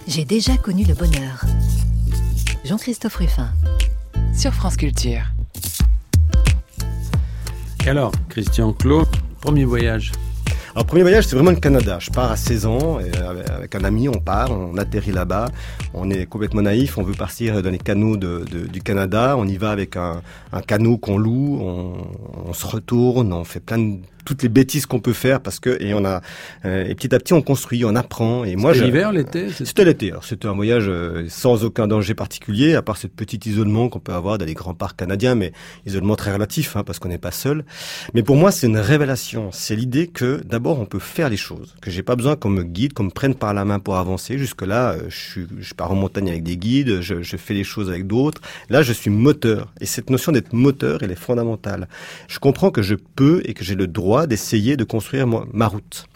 J'ai 0.06 0.24
déjà 0.24 0.56
connu 0.56 0.84
le 0.84 0.94
bonheur. 0.94 1.44
Jean-Christophe 2.64 3.16
Ruffin. 3.16 3.50
Sur 4.32 4.54
France 4.54 4.76
Culture. 4.76 5.22
Et 7.84 7.88
alors, 7.88 8.12
Christian 8.28 8.72
Claude, 8.72 9.08
premier 9.40 9.64
voyage 9.64 10.12
alors, 10.78 10.86
premier 10.86 11.02
voyage, 11.02 11.26
c'est 11.26 11.34
vraiment 11.34 11.50
le 11.50 11.56
Canada. 11.56 11.98
Je 12.00 12.08
pars 12.08 12.30
à 12.30 12.36
16 12.36 12.66
ans, 12.66 13.00
et 13.00 13.10
avec 13.50 13.74
un 13.74 13.82
ami, 13.82 14.08
on 14.08 14.20
part, 14.20 14.52
on 14.52 14.78
atterrit 14.78 15.10
là-bas. 15.10 15.48
On 15.92 16.08
est 16.08 16.24
complètement 16.26 16.62
naïf, 16.62 16.98
on 16.98 17.02
veut 17.02 17.14
partir 17.14 17.60
dans 17.60 17.70
les 17.70 17.78
canaux 17.78 18.16
du 18.16 18.80
Canada. 18.80 19.34
On 19.36 19.48
y 19.48 19.56
va 19.56 19.72
avec 19.72 19.96
un, 19.96 20.22
un 20.52 20.60
canot 20.60 20.96
qu'on 20.96 21.18
loue, 21.18 21.58
on, 21.60 21.94
on, 22.46 22.52
se 22.52 22.64
retourne, 22.64 23.32
on 23.32 23.42
fait 23.42 23.58
plein 23.58 23.78
de 23.78 23.98
toutes 24.28 24.42
les 24.42 24.50
bêtises 24.50 24.84
qu'on 24.84 25.00
peut 25.00 25.14
faire 25.14 25.40
parce 25.40 25.58
que 25.58 25.82
et 25.82 25.94
on 25.94 26.04
a 26.04 26.20
euh, 26.66 26.86
et 26.86 26.94
petit 26.94 27.14
à 27.14 27.18
petit 27.18 27.32
on 27.32 27.40
construit, 27.40 27.82
on 27.86 27.96
apprend 27.96 28.44
et 28.44 28.56
moi 28.56 28.74
l'hiver, 28.74 29.10
l'été, 29.10 29.48
c'était 29.50 29.86
l'été. 29.86 30.10
Alors 30.10 30.24
c'était 30.24 30.48
un 30.48 30.54
voyage 30.54 30.84
euh, 30.86 31.24
sans 31.30 31.64
aucun 31.64 31.86
danger 31.86 32.12
particulier 32.12 32.74
à 32.74 32.82
part 32.82 32.98
ce 32.98 33.06
petit 33.06 33.40
isolement 33.48 33.88
qu'on 33.88 34.00
peut 34.00 34.12
avoir 34.12 34.36
dans 34.36 34.44
les 34.44 34.52
grands 34.52 34.74
parcs 34.74 34.98
canadiens, 34.98 35.34
mais 35.34 35.52
isolement 35.86 36.14
très 36.14 36.30
relatif 36.30 36.76
hein, 36.76 36.84
parce 36.84 36.98
qu'on 36.98 37.08
n'est 37.08 37.16
pas 37.16 37.30
seul. 37.30 37.64
Mais 38.12 38.22
pour 38.22 38.36
moi 38.36 38.50
c'est 38.50 38.66
une 38.66 38.76
révélation. 38.76 39.48
C'est 39.50 39.76
l'idée 39.76 40.08
que 40.08 40.42
d'abord 40.44 40.78
on 40.78 40.84
peut 40.84 40.98
faire 40.98 41.30
les 41.30 41.38
choses, 41.38 41.74
que 41.80 41.90
j'ai 41.90 42.02
pas 42.02 42.14
besoin 42.14 42.36
qu'on 42.36 42.50
me 42.50 42.64
guide, 42.64 42.92
qu'on 42.92 43.04
me 43.04 43.10
prenne 43.10 43.34
par 43.34 43.54
la 43.54 43.64
main 43.64 43.78
pour 43.78 43.96
avancer. 43.96 44.36
Jusque 44.36 44.60
là, 44.60 44.92
euh, 44.92 45.04
je, 45.08 45.16
suis, 45.16 45.46
je 45.58 45.72
pars 45.72 45.90
en 45.90 45.94
montagne 45.94 46.28
avec 46.28 46.42
des 46.42 46.58
guides, 46.58 47.00
je, 47.00 47.22
je 47.22 47.36
fais 47.38 47.54
les 47.54 47.64
choses 47.64 47.88
avec 47.88 48.06
d'autres. 48.06 48.42
Là 48.68 48.82
je 48.82 48.92
suis 48.92 49.08
moteur 49.08 49.72
et 49.80 49.86
cette 49.86 50.10
notion 50.10 50.32
d'être 50.32 50.52
moteur 50.52 51.02
elle 51.02 51.12
est 51.12 51.14
fondamentale. 51.14 51.88
Je 52.28 52.38
comprends 52.38 52.70
que 52.70 52.82
je 52.82 52.94
peux 52.94 53.40
et 53.46 53.54
que 53.54 53.64
j'ai 53.64 53.74
le 53.74 53.86
droit 53.86 54.17
d'essayer 54.26 54.76
de 54.76 54.84
construire 54.84 55.26
ma 55.26 55.68
route. 55.68 56.06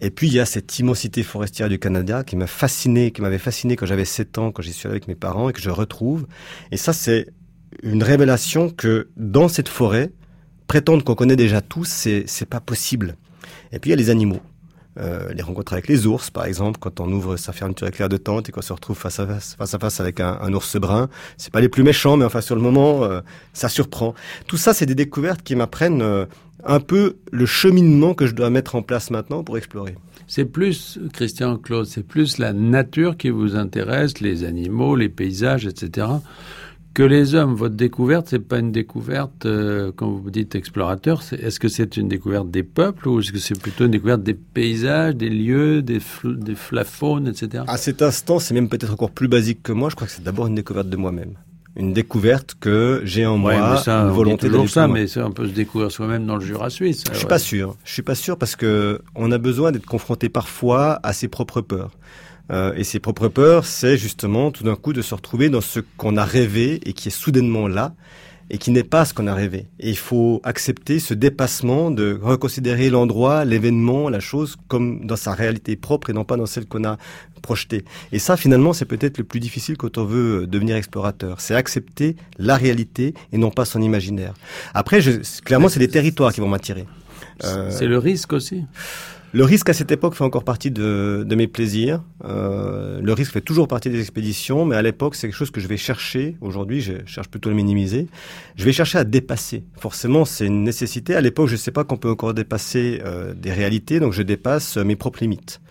Et 0.00 0.10
puis 0.10 0.26
il 0.26 0.34
y 0.34 0.40
a 0.40 0.46
cette 0.46 0.78
immensité 0.80 1.22
forestière 1.22 1.68
du 1.68 1.78
Canada 1.78 2.24
qui 2.24 2.34
m'a 2.34 2.48
fasciné, 2.48 3.12
qui 3.12 3.22
m'avait 3.22 3.38
fasciné 3.38 3.76
quand 3.76 3.86
j'avais 3.86 4.04
7 4.04 4.36
ans, 4.38 4.50
quand 4.50 4.60
j'y 4.60 4.72
suis 4.72 4.88
allé 4.88 4.94
avec 4.94 5.06
mes 5.06 5.14
parents 5.14 5.48
et 5.48 5.52
que 5.52 5.60
je 5.60 5.70
retrouve. 5.70 6.26
Et 6.72 6.76
ça 6.76 6.92
c'est 6.92 7.28
une 7.84 8.02
révélation 8.02 8.68
que 8.68 9.08
dans 9.16 9.46
cette 9.46 9.68
forêt, 9.68 10.10
prétendre 10.66 11.04
qu'on 11.04 11.14
connaît 11.14 11.36
déjà 11.36 11.60
tout, 11.60 11.84
c'est 11.84 12.24
c'est 12.26 12.46
pas 12.46 12.60
possible. 12.60 13.16
Et 13.70 13.78
puis 13.78 13.90
il 13.90 13.92
y 13.92 13.94
a 13.94 13.96
les 13.96 14.10
animaux. 14.10 14.40
Euh, 15.00 15.32
les 15.32 15.42
rencontres 15.42 15.72
avec 15.72 15.88
les 15.88 16.06
ours, 16.06 16.30
par 16.30 16.44
exemple, 16.44 16.78
quand 16.78 17.00
on 17.00 17.10
ouvre 17.10 17.38
sa 17.38 17.54
fermeture 17.54 17.86
éclair 17.86 18.10
de 18.10 18.18
tente 18.18 18.50
et 18.50 18.52
qu'on 18.52 18.60
se 18.60 18.74
retrouve 18.74 18.98
face 18.98 19.20
à 19.20 19.26
face, 19.26 20.00
avec 20.00 20.20
un, 20.20 20.38
un 20.42 20.52
ours 20.52 20.76
brun. 20.76 21.08
C'est 21.38 21.50
pas 21.50 21.62
les 21.62 21.70
plus 21.70 21.82
méchants, 21.82 22.18
mais 22.18 22.26
enfin 22.26 22.42
sur 22.42 22.54
le 22.54 22.60
moment, 22.60 23.02
euh, 23.04 23.22
ça 23.54 23.70
surprend. 23.70 24.14
Tout 24.46 24.58
ça, 24.58 24.74
c'est 24.74 24.84
des 24.84 24.94
découvertes 24.94 25.42
qui 25.42 25.56
m'apprennent 25.56 26.02
euh, 26.02 26.26
un 26.64 26.80
peu 26.80 27.16
le 27.30 27.46
cheminement 27.46 28.14
que 28.14 28.26
je 28.26 28.34
dois 28.34 28.50
mettre 28.50 28.74
en 28.74 28.82
place 28.82 29.10
maintenant 29.10 29.44
pour 29.44 29.56
explorer. 29.58 29.94
C'est 30.26 30.44
plus, 30.44 30.98
Christian 31.12 31.56
Claude, 31.58 31.86
c'est 31.86 32.06
plus 32.06 32.38
la 32.38 32.52
nature 32.52 33.16
qui 33.16 33.30
vous 33.30 33.56
intéresse, 33.56 34.20
les 34.20 34.44
animaux, 34.44 34.96
les 34.96 35.08
paysages, 35.08 35.66
etc., 35.66 36.06
que 36.94 37.02
les 37.02 37.34
hommes. 37.34 37.54
Votre 37.54 37.74
découverte, 37.74 38.26
c'est 38.28 38.38
pas 38.38 38.58
une 38.58 38.70
découverte, 38.70 39.46
euh, 39.46 39.92
quand 39.96 40.10
vous 40.10 40.30
dites 40.30 40.54
explorateur, 40.54 41.22
est-ce 41.32 41.58
que 41.58 41.68
c'est 41.68 41.96
une 41.96 42.08
découverte 42.08 42.50
des 42.50 42.62
peuples 42.62 43.08
ou 43.08 43.20
est-ce 43.20 43.32
que 43.32 43.38
c'est 43.38 43.58
plutôt 43.58 43.86
une 43.86 43.92
découverte 43.92 44.22
des 44.22 44.34
paysages, 44.34 45.16
des 45.16 45.30
lieux, 45.30 45.82
des, 45.82 46.00
des 46.24 46.54
flafaunes, 46.54 47.28
etc. 47.28 47.64
À 47.66 47.78
cet 47.78 48.02
instant, 48.02 48.38
c'est 48.38 48.54
même 48.54 48.68
peut-être 48.68 48.92
encore 48.92 49.10
plus 49.10 49.28
basique 49.28 49.62
que 49.62 49.72
moi. 49.72 49.88
Je 49.88 49.96
crois 49.96 50.06
que 50.06 50.12
c'est 50.12 50.22
d'abord 50.24 50.46
une 50.46 50.54
découverte 50.54 50.88
de 50.88 50.96
moi-même 50.96 51.34
une 51.76 51.92
découverte 51.92 52.54
que 52.60 53.00
j'ai 53.04 53.24
en 53.24 53.38
moi, 53.38 53.78
ça, 53.78 54.00
une 54.00 54.10
volonté 54.10 54.48
de 54.48 54.66
ça, 54.66 54.88
mais 54.88 55.06
c'est 55.06 55.20
un 55.20 55.30
peu 55.30 55.46
se 55.46 55.52
découvrir 55.52 55.90
soi-même 55.90 56.26
dans 56.26 56.36
le 56.36 56.44
Jura 56.44 56.70
suisse. 56.70 57.04
Je 57.10 57.16
suis 57.16 57.26
pas 57.26 57.38
sûr. 57.38 57.76
Je 57.84 57.92
suis 57.92 58.02
pas 58.02 58.14
sûr 58.14 58.36
parce 58.36 58.56
que 58.56 59.00
on 59.14 59.32
a 59.32 59.38
besoin 59.38 59.72
d'être 59.72 59.86
confronté 59.86 60.28
parfois 60.28 61.00
à 61.02 61.12
ses 61.12 61.28
propres 61.28 61.60
peurs. 61.60 61.92
Euh, 62.50 62.74
et 62.74 62.84
ses 62.84 62.98
propres 62.98 63.28
peurs, 63.28 63.64
c'est 63.64 63.96
justement 63.96 64.50
tout 64.50 64.64
d'un 64.64 64.74
coup 64.74 64.92
de 64.92 65.00
se 65.00 65.14
retrouver 65.14 65.48
dans 65.48 65.60
ce 65.60 65.80
qu'on 65.96 66.16
a 66.16 66.24
rêvé 66.24 66.80
et 66.84 66.92
qui 66.92 67.08
est 67.08 67.12
soudainement 67.12 67.68
là 67.68 67.94
et 68.50 68.58
qui 68.58 68.70
n'est 68.70 68.84
pas 68.84 69.04
ce 69.04 69.14
qu'on 69.14 69.26
a 69.26 69.34
rêvé. 69.34 69.66
Et 69.80 69.90
il 69.90 69.96
faut 69.96 70.40
accepter 70.44 70.98
ce 70.98 71.14
dépassement 71.14 71.90
de 71.90 72.18
reconsidérer 72.20 72.90
l'endroit, 72.90 73.44
l'événement, 73.44 74.08
la 74.08 74.20
chose 74.20 74.56
comme 74.68 75.06
dans 75.06 75.16
sa 75.16 75.32
réalité 75.32 75.76
propre 75.76 76.10
et 76.10 76.12
non 76.12 76.24
pas 76.24 76.36
dans 76.36 76.46
celle 76.46 76.66
qu'on 76.66 76.84
a 76.84 76.98
projetée. 77.40 77.84
Et 78.12 78.18
ça, 78.18 78.36
finalement, 78.36 78.72
c'est 78.72 78.84
peut-être 78.84 79.18
le 79.18 79.24
plus 79.24 79.40
difficile 79.40 79.76
quand 79.76 79.98
on 79.98 80.04
veut 80.04 80.46
devenir 80.46 80.76
explorateur. 80.76 81.40
C'est 81.40 81.54
accepter 81.54 82.16
la 82.38 82.56
réalité 82.56 83.14
et 83.32 83.38
non 83.38 83.50
pas 83.50 83.64
son 83.64 83.82
imaginaire. 83.82 84.34
Après, 84.74 85.00
clairement, 85.44 85.68
c'est 85.68 85.80
les 85.80 85.88
territoires 85.88 86.32
qui 86.32 86.40
vont 86.40 86.48
m'attirer. 86.48 86.86
C'est 87.40 87.86
le 87.86 87.98
risque 87.98 88.32
aussi 88.32 88.64
Le 89.34 89.44
risque 89.44 89.70
à 89.70 89.72
cette 89.72 89.90
époque 89.90 90.14
fait 90.14 90.24
encore 90.24 90.44
partie 90.44 90.70
de, 90.70 91.24
de 91.26 91.34
mes 91.34 91.46
plaisirs. 91.46 92.02
Euh, 92.26 93.00
le 93.02 93.12
risque 93.14 93.32
fait 93.32 93.40
toujours 93.40 93.66
partie 93.66 93.88
des 93.88 93.98
expéditions, 93.98 94.66
mais 94.66 94.76
à 94.76 94.82
l'époque, 94.82 95.14
c'est 95.14 95.26
quelque 95.26 95.36
chose 95.36 95.50
que 95.50 95.58
je 95.60 95.68
vais 95.68 95.78
chercher. 95.78 96.36
Aujourd'hui, 96.42 96.82
je 96.82 96.92
cherche 97.06 97.28
plutôt 97.28 97.48
à 97.48 97.52
le 97.52 97.56
minimiser. 97.56 98.08
Je 98.56 98.64
vais 98.66 98.74
chercher 98.74 98.98
à 98.98 99.04
dépasser. 99.04 99.64
Forcément, 99.78 100.26
c'est 100.26 100.44
une 100.44 100.64
nécessité. 100.64 101.14
À 101.14 101.22
l'époque, 101.22 101.46
je 101.46 101.52
ne 101.52 101.58
sais 101.58 101.70
pas 101.70 101.82
qu'on 101.82 101.96
peut 101.96 102.10
encore 102.10 102.34
dépasser 102.34 103.00
euh, 103.06 103.32
des 103.32 103.52
réalités, 103.52 104.00
donc 104.00 104.12
je 104.12 104.20
dépasse 104.20 104.76
mes 104.76 104.96
propres 104.96 105.20
limites. 105.22 105.62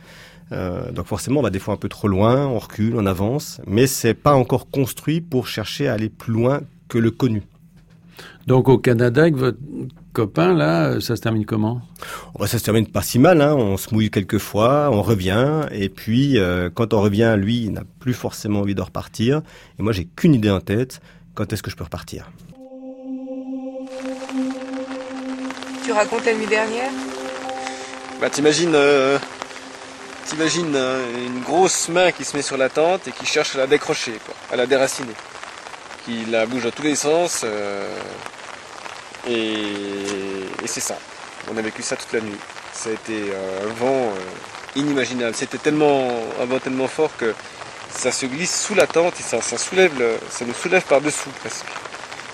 Euh, 0.51 0.91
donc 0.91 1.05
forcément, 1.05 1.41
on 1.41 1.43
va 1.43 1.51
des 1.51 1.59
fois 1.59 1.75
un 1.75 1.77
peu 1.77 1.87
trop 1.87 2.07
loin, 2.07 2.47
on 2.47 2.57
recule, 2.57 2.95
on 2.95 3.05
avance, 3.05 3.61
mais 3.67 3.85
c'est 3.85 4.15
pas 4.15 4.33
encore 4.33 4.71
construit 4.71 5.21
pour 5.21 5.47
chercher 5.47 5.87
à 5.87 5.93
aller 5.93 6.09
plus 6.09 6.33
loin 6.33 6.61
que 6.89 6.97
le 6.97 7.11
connu. 7.11 7.43
Donc 8.47 8.67
au 8.69 8.77
Canada, 8.77 9.21
avec 9.21 9.35
votre 9.35 9.57
copain, 10.13 10.53
là, 10.53 10.99
ça 10.99 11.15
se 11.15 11.21
termine 11.21 11.45
comment? 11.45 11.81
Oh, 12.37 12.45
Ça 12.47 12.57
se 12.57 12.63
termine 12.63 12.87
pas 12.87 13.01
si 13.01 13.19
mal. 13.19 13.41
Hein. 13.41 13.53
On 13.55 13.77
se 13.77 13.93
mouille 13.93 14.09
quelques 14.09 14.39
fois, 14.39 14.89
on 14.91 15.01
revient, 15.01 15.61
et 15.71 15.89
puis 15.89 16.37
euh, 16.37 16.69
quand 16.73 16.93
on 16.93 17.01
revient, 17.01 17.35
lui, 17.37 17.65
il 17.65 17.71
n'a 17.71 17.83
plus 17.99 18.13
forcément 18.13 18.61
envie 18.61 18.75
de 18.75 18.81
repartir. 18.81 19.41
Et 19.79 19.83
moi, 19.83 19.93
j'ai 19.93 20.05
qu'une 20.05 20.33
idée 20.33 20.49
en 20.49 20.59
tête. 20.59 21.01
Quand 21.33 21.53
est-ce 21.53 21.63
que 21.63 21.71
je 21.71 21.75
peux 21.77 21.85
repartir? 21.85 22.29
Tu 25.85 25.91
racontes 25.91 26.25
la 26.25 26.33
nuit 26.33 26.47
dernière? 26.47 26.91
Bah 28.19 28.29
t'imagines, 28.29 28.73
euh, 28.75 29.17
t'imagines 30.27 30.75
euh, 30.75 31.27
une 31.27 31.41
grosse 31.41 31.89
main 31.89 32.11
qui 32.11 32.23
se 32.23 32.35
met 32.35 32.43
sur 32.43 32.57
la 32.57 32.69
tente 32.69 33.07
et 33.07 33.11
qui 33.11 33.25
cherche 33.25 33.55
à 33.55 33.59
la 33.59 33.67
décrocher, 33.67 34.13
quoi, 34.25 34.35
à 34.51 34.55
la 34.57 34.67
déraciner 34.67 35.13
qui 36.05 36.25
la 36.25 36.45
bouge 36.45 36.63
dans 36.63 36.71
tous 36.71 36.83
les 36.83 36.95
sens. 36.95 37.41
Euh, 37.43 37.87
et, 39.27 40.65
c'est 40.65 40.79
ça. 40.79 40.97
On 41.51 41.57
a 41.57 41.61
vécu 41.61 41.81
ça 41.81 41.95
toute 41.95 42.11
la 42.13 42.21
nuit. 42.21 42.37
Ça 42.73 42.89
a 42.89 42.93
été 42.93 43.31
un 43.63 43.73
vent 43.73 43.87
euh, 43.87 44.79
inimaginable. 44.79 45.35
C'était 45.35 45.57
tellement 45.57 46.09
un 46.41 46.45
vent 46.45 46.59
tellement 46.59 46.87
fort 46.87 47.11
que 47.17 47.33
ça 47.89 48.11
se 48.11 48.25
glisse 48.25 48.63
sous 48.63 48.75
la 48.75 48.87
tente 48.87 49.19
et 49.19 49.23
ça, 49.23 49.37
nous 49.37 50.53
soulève 50.53 50.83
par-dessous 50.83 51.29
presque. 51.41 51.65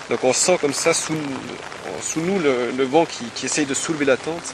Donc 0.09 0.23
on 0.23 0.33
sent 0.33 0.57
comme 0.61 0.73
ça 0.73 0.93
sous, 0.93 1.13
nous 2.17 2.39
le, 2.39 2.83
vent 2.83 3.05
qui 3.05 3.45
essaye 3.45 3.65
de 3.65 3.73
soulever 3.73 4.05
la 4.05 4.17
tente. 4.17 4.53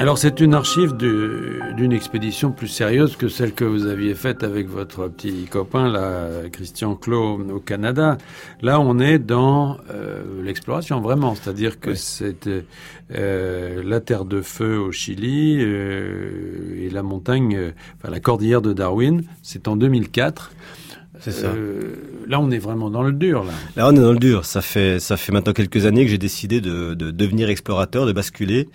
Alors 0.00 0.16
c'est 0.16 0.38
une 0.38 0.54
archive 0.54 0.96
d'une 0.96 1.92
expédition 1.92 2.52
plus 2.52 2.68
sérieuse 2.68 3.16
que 3.16 3.26
celle 3.26 3.52
que 3.52 3.64
vous 3.64 3.86
aviez 3.86 4.14
faite 4.14 4.44
avec 4.44 4.68
votre 4.68 5.08
petit 5.08 5.46
copain, 5.50 5.88
là, 5.88 6.28
Christian 6.52 6.94
Clos, 6.94 7.40
au 7.50 7.58
Canada. 7.58 8.16
Là, 8.62 8.78
on 8.78 9.00
est 9.00 9.18
dans 9.18 9.76
euh, 9.90 10.22
l'exploration 10.44 11.00
vraiment, 11.00 11.34
c'est-à-dire 11.34 11.80
que 11.80 11.94
c'est 11.94 12.48
euh, 13.12 13.82
la 13.84 13.98
Terre 13.98 14.24
de 14.24 14.40
Feu 14.40 14.78
au 14.78 14.92
Chili 14.92 15.58
euh, 15.58 16.76
et 16.80 16.90
la 16.90 17.02
montagne, 17.02 17.72
enfin 17.96 18.12
la 18.12 18.20
cordillère 18.20 18.62
de 18.62 18.72
Darwin. 18.72 19.24
C'est 19.42 19.66
en 19.66 19.74
2004. 19.74 20.52
C'est 21.20 21.32
ça. 21.32 21.48
Euh, 21.48 21.94
là, 22.28 22.40
on 22.40 22.50
est 22.50 22.58
vraiment 22.58 22.90
dans 22.90 23.02
le 23.02 23.12
dur. 23.12 23.44
Là. 23.44 23.52
là, 23.76 23.88
on 23.88 23.96
est 23.96 24.00
dans 24.00 24.12
le 24.12 24.18
dur. 24.18 24.44
Ça 24.44 24.60
fait 24.60 25.00
ça 25.00 25.16
fait 25.16 25.32
maintenant 25.32 25.52
quelques 25.52 25.84
années 25.86 26.04
que 26.04 26.10
j'ai 26.10 26.18
décidé 26.18 26.60
de, 26.60 26.94
de, 26.94 27.10
devenir 27.10 27.48
explorateur, 27.50 28.06
de 28.06 28.12
basculer. 28.12 28.68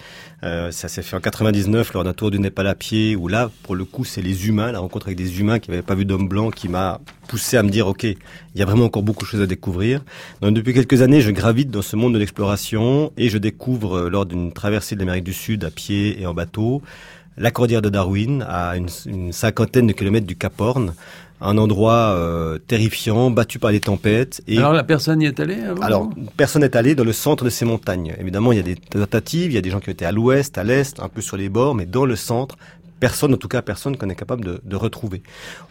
Euh, 0.44 0.72
ça 0.72 0.90
s'est 0.90 1.02
fait 1.02 1.16
en 1.16 1.22
99 1.22 1.94
lors 1.94 2.04
d'un 2.04 2.14
tour 2.14 2.32
du 2.32 2.40
Népal 2.40 2.68
à 2.68 2.76
pied, 2.76 3.16
où 3.16 3.28
là, 3.28 3.50
pour 3.64 3.76
le 3.76 3.86
coup, 3.86 4.04
c'est 4.04 4.22
les 4.22 4.48
humains, 4.48 4.72
la 4.72 4.80
rencontre 4.80 5.08
avec 5.08 5.18
des 5.18 5.40
humains 5.40 5.60
qui 5.60 5.72
n'avaient 5.72 5.84
pas 5.84 5.96
vu 5.96 6.04
d'homme 6.04 6.28
blanc, 6.28 6.52
qui 6.52 6.68
m'a 6.68 7.00
poussé 7.30 7.56
à 7.56 7.64
me 7.64 7.70
dire, 7.70 7.88
ok, 7.88 8.04
il 8.04 8.18
y 8.56 8.62
a 8.62 8.66
vraiment 8.66 8.86
encore 8.86 9.04
beaucoup 9.04 9.24
de 9.24 9.30
choses 9.30 9.42
à 9.42 9.48
découvrir. 9.48 10.02
Donc 10.42 10.54
depuis 10.54 10.74
quelques 10.74 11.02
années, 11.02 11.22
je 11.22 11.32
gravite 11.32 11.72
dans 11.72 11.82
ce 11.82 11.96
monde 11.96 12.14
de 12.14 12.20
l'exploration 12.20 13.14
et 13.16 13.30
je 13.30 13.38
découvre 13.38 13.98
euh, 13.98 14.10
lors 14.10 14.26
d'une 14.26 14.52
traversée 14.52 14.96
de 14.96 15.00
l'Amérique 15.00 15.24
du 15.24 15.34
Sud 15.34 15.64
à 15.64 15.72
pied 15.72 16.22
et 16.22 16.26
en 16.26 16.34
bateau 16.34 16.82
la 17.38 17.52
cordillère 17.52 17.82
de 17.82 17.90
Darwin, 17.90 18.46
à 18.48 18.78
une, 18.78 18.90
une 19.08 19.32
cinquantaine 19.32 19.88
de 19.88 19.94
kilomètres 19.94 20.28
du 20.28 20.36
Cap 20.36 20.54
Horn, 20.62 20.94
un 21.44 21.58
endroit 21.58 22.16
euh, 22.16 22.58
terrifiant, 22.58 23.30
battu 23.30 23.60
par 23.60 23.72
les 23.72 23.82
tempêtes. 23.82 24.42
Et... 24.48 24.58
Alors 24.58 24.74
la 24.74 24.84
personne 24.84 25.22
y 25.22 25.26
est 25.26 25.40
allée 25.40 25.62
avant 25.62 25.82
Alors 25.82 26.10
personne 26.38 26.62
n'est 26.62 26.76
allé 26.76 26.96
dans 26.96 27.04
le 27.04 27.12
centre 27.12 27.44
de 27.44 27.50
ces 27.50 27.66
montagnes. 27.66 28.16
Évidemment, 28.20 28.54
il 28.54 28.58
y 28.58 28.62
a 28.62 28.64
des 28.64 28.76
tentatives, 28.76 29.52
il 29.52 29.56
y 29.56 29.58
a 29.58 29.62
des 29.62 29.70
gens 29.70 29.82
qui 29.82 29.90
étaient 29.90 30.06
à 30.06 30.12
l'ouest, 30.12 30.58
à 30.58 30.64
l'est, 30.64 31.00
un 31.00 31.10
peu 31.10 31.22
sur 31.22 31.36
les 31.36 31.50
bords, 31.50 31.76
mais 31.76 31.86
dans 31.86 32.06
le 32.06 32.16
centre, 32.16 32.56
personne, 33.04 33.34
en 33.34 33.38
tout 33.38 33.50
cas 33.50 33.62
personne 33.62 33.98
qu'on 33.98 34.10
est 34.10 34.16
capable 34.16 34.46
de, 34.46 34.62
de, 34.64 34.76
retrouver. 34.78 35.24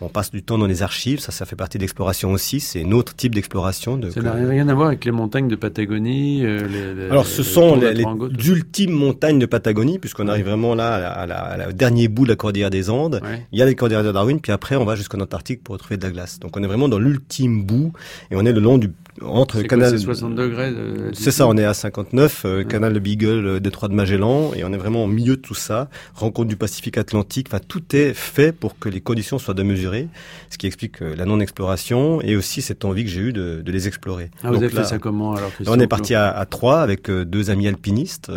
On 0.02 0.08
passe 0.08 0.30
du 0.30 0.42
temps 0.42 0.58
dans 0.58 0.66
les 0.66 0.82
archives, 0.82 1.18
ça, 1.18 1.32
ça 1.32 1.46
fait 1.46 1.56
partie 1.56 1.78
d'exploration 1.78 2.30
aussi, 2.32 2.60
c'est 2.60 2.84
un 2.84 2.92
autre 2.92 3.14
type 3.14 3.34
d'exploration. 3.34 3.98
ça 4.10 4.20
n'a 4.20 4.32
rien 4.32 4.68
à 4.68 4.74
voir 4.74 4.88
avec 4.88 5.06
les 5.06 5.12
montagnes 5.12 5.48
de 5.48 5.56
Patagonie 5.56 6.44
euh, 6.44 6.68
les, 6.68 7.10
Alors 7.10 7.24
ce 7.26 7.42
sont 7.42 7.76
les, 7.76 8.04
ultimes 8.46 8.92
montagnes 8.92 9.38
de 9.38 9.46
Patagonie, 9.46 9.98
puisqu'on 9.98 10.28
arrive 10.28 10.44
vraiment 10.44 10.74
là 10.74 10.92
à 10.92 11.26
la, 11.26 11.36
à 11.36 11.56
la, 11.56 11.72
dernier 11.72 12.08
bout 12.08 12.24
de 12.24 12.28
la 12.28 12.36
cordillère 12.36 12.68
des 12.68 12.90
Andes. 12.90 13.22
Il 13.50 13.58
y 13.58 13.62
a 13.62 13.64
les 13.64 13.76
cordillères 13.76 14.04
de 14.04 14.12
Darwin, 14.12 14.38
puis 14.38 14.52
après 14.52 14.76
on 14.76 14.84
va 14.84 14.94
jusqu'en 14.94 15.20
Antarctique 15.20 15.64
pour 15.64 15.72
retrouver 15.72 15.96
de 15.96 16.02
la 16.02 16.10
glace. 16.10 16.38
Donc 16.38 16.54
on 16.58 16.62
est 16.62 16.66
vraiment 16.66 16.90
dans 16.90 16.98
l'ultime 16.98 17.64
bout, 17.64 17.94
et 18.30 18.36
on 18.36 18.44
est 18.44 18.52
le 18.52 18.60
long 18.60 18.76
du 18.76 18.90
entre 19.20 19.62
canal. 19.62 19.90
C'est 19.90 20.04
60 20.04 20.34
degrés. 20.34 20.72
C'est 21.12 21.30
ça, 21.30 21.46
on 21.46 21.56
est 21.56 21.64
à 21.64 21.74
59, 21.74 22.42
euh, 22.44 22.64
canal 22.64 22.92
de 22.92 22.98
Beagle, 22.98 23.46
euh, 23.46 23.60
détroit 23.60 23.88
de 23.88 23.94
Magellan, 23.94 24.52
et 24.54 24.64
on 24.64 24.72
est 24.72 24.78
vraiment 24.78 25.04
au 25.04 25.06
milieu 25.06 25.36
de 25.36 25.40
tout 25.40 25.54
ça. 25.54 25.88
Rencontre 26.14 26.48
du 26.48 26.56
Pacifique 26.56 26.98
Atlantique. 26.98 27.21
Enfin, 27.48 27.60
tout 27.66 27.82
est 27.94 28.14
fait 28.14 28.52
pour 28.52 28.78
que 28.78 28.88
les 28.88 29.00
conditions 29.00 29.38
soient 29.38 29.54
de 29.54 29.62
mesurer, 29.62 30.08
ce 30.50 30.58
qui 30.58 30.66
explique 30.66 31.02
euh, 31.02 31.14
la 31.16 31.24
non-exploration 31.24 32.20
et 32.20 32.36
aussi 32.36 32.62
cette 32.62 32.84
envie 32.84 33.04
que 33.04 33.10
j'ai 33.10 33.20
eue 33.20 33.32
de, 33.32 33.62
de, 33.64 33.72
les 33.72 33.88
explorer. 33.88 34.30
Ah, 34.42 34.50
vous 34.50 34.56
avez 34.56 34.68
fait 34.68 34.84
ça 34.84 34.98
comment 34.98 35.34
alors 35.34 35.50
On 35.66 35.78
est 35.78 35.86
parti 35.86 36.14
à, 36.14 36.30
à 36.30 36.46
Troyes 36.46 36.80
avec 36.80 37.10
deux 37.10 37.50
amis 37.50 37.68
alpinistes 37.68 38.30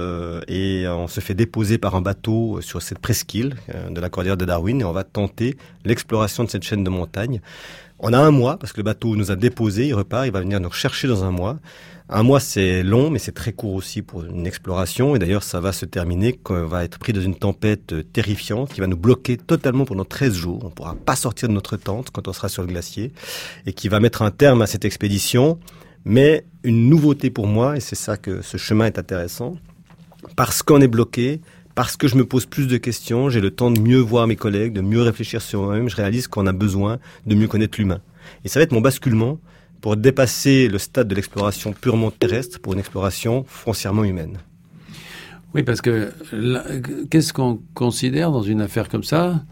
et 0.48 0.86
on 0.88 1.08
se 1.08 1.20
fait 1.20 1.34
déposer 1.34 1.78
par 1.78 1.96
un 1.96 2.02
bateau 2.02 2.62
sur 2.62 2.82
cette 2.82 3.00
presqu'île 3.00 3.56
de 3.90 4.00
la 4.00 4.10
cordillère 4.10 4.38
de 4.38 4.46
Darwin 4.46 4.82
et 4.82 4.84
on 4.84 4.92
va 4.92 5.04
tenter 5.04 5.58
l'exploration 5.84 6.44
de 6.44 6.50
cette 6.50 6.64
chaîne 6.64 6.84
de 6.84 6.90
montagnes. 6.90 7.42
On 8.00 8.12
a 8.14 8.20
un 8.20 8.32
mois 8.32 8.58
parce 8.58 8.74
que 8.74 8.78
le 8.78 8.84
bateau 8.84 9.16
nous 9.16 9.32
a 9.32 9.36
déposé, 9.36 9.88
il 9.88 9.94
repart, 9.94 10.26
il 10.26 10.32
va 10.32 10.42
venir 10.42 10.60
nous 10.60 10.70
rechercher 10.70 11.08
dans 11.08 11.24
un 11.24 11.32
mois. 11.32 11.58
Un 12.08 12.22
mois, 12.22 12.40
c'est 12.40 12.84
long, 12.84 13.10
mais 13.10 13.18
c'est 13.18 13.32
très 13.32 13.52
court 13.52 13.74
aussi 13.74 14.04
pour 14.04 14.24
une 14.24 14.46
exploration. 14.46 15.16
Et 15.16 15.20
d'ailleurs, 15.20 15.42
ça 15.42 15.60
va 15.60 15.72
se 15.72 15.86
terminer 15.86 16.34
quand 16.34 16.54
on 16.54 16.68
va 16.68 16.84
être 16.84 17.00
pris 17.00 17.14
dans 17.14 17.22
une 17.22 17.36
tempête 17.36 17.94
euh, 17.94 18.04
terrifiante 18.04 18.72
qui 18.72 18.80
va 18.80 18.86
nous 18.86 18.98
bloquer 18.98 19.38
totalement 19.38 19.86
pendant 19.86 20.06
13 20.06 20.34
jours. 20.34 20.60
On 20.62 20.68
ne 20.68 20.72
pourra 20.72 20.94
pas 20.94 21.16
sortir 21.16 21.50
de 21.50 21.54
notre 21.54 21.78
tente 21.78 22.12
quand 22.12 22.28
on 22.28 22.34
sera 22.34 22.48
sur 22.48 22.62
le 22.62 22.68
glacier 22.68 23.12
et 23.66 23.74
qui 23.74 23.90
va 23.90 24.00
mettre 24.00 24.22
un 24.22 24.30
terme 24.30 24.62
à 24.62 24.68
cette 24.68 24.86
expédition. 24.86 25.58
Mais 26.06 26.46
une 26.64 26.90
nouveauté 26.90 27.32
pour 27.32 27.48
moi, 27.48 27.76
et 27.76 27.80
c'est 27.80 27.96
ça 27.96 28.18
que 28.18 28.44
ce 28.44 28.58
chemin 28.58 28.86
est 28.86 29.00
intéressant, 29.00 29.58
parce 30.36 30.62
qu'on 30.62 30.82
est 30.82 30.88
bloqué, 30.88 31.42
parce 31.74 31.98
que 31.98 32.08
je 32.08 32.16
me 32.16 32.26
pose 32.26 32.46
plus 32.46 32.68
de 32.68 32.78
questions, 32.78 33.30
j'ai 33.30 33.42
le 33.42 33.50
temps 33.50 33.72
de 33.72 33.80
mieux 33.80 34.00
voir 34.00 34.28
mes 34.28 34.36
collègues, 34.36 34.74
de 34.74 34.82
mieux 34.82 35.02
réfléchir 35.02 35.42
sur 35.42 35.64
moi-même, 35.64 35.90
je 35.90 35.96
réalise 35.96 36.28
qu'on 36.28 36.46
a 36.46 36.54
besoin 36.54 37.00
de 37.26 37.34
mieux 37.34 37.48
connaître 37.48 37.80
l'humain. 37.80 38.02
Et 38.44 38.48
ça 38.50 38.60
va 38.60 38.64
être 38.64 38.72
mon 38.72 38.82
basculement 38.82 39.40
pour 39.86 39.98
dépasser 39.98 40.68
le 40.68 40.80
stade 40.80 41.08
de 41.08 41.14
l'exploration 41.14 41.72
purement 41.72 42.10
terrestre 42.10 42.60
pour 42.60 42.74
une 42.74 42.80
exploration 42.80 43.46
foncièrement 43.48 44.04
humaine. 44.04 44.40
Oui, 45.54 45.62
parce 45.62 45.80
que 45.80 46.12
qu'est-ce 47.12 47.32
qu'on 47.32 47.62
considère 47.76 48.32
dans 48.32 48.42
une 48.42 48.62
affaire 48.62 48.90
comme 48.90 49.04
ça? 49.04 49.44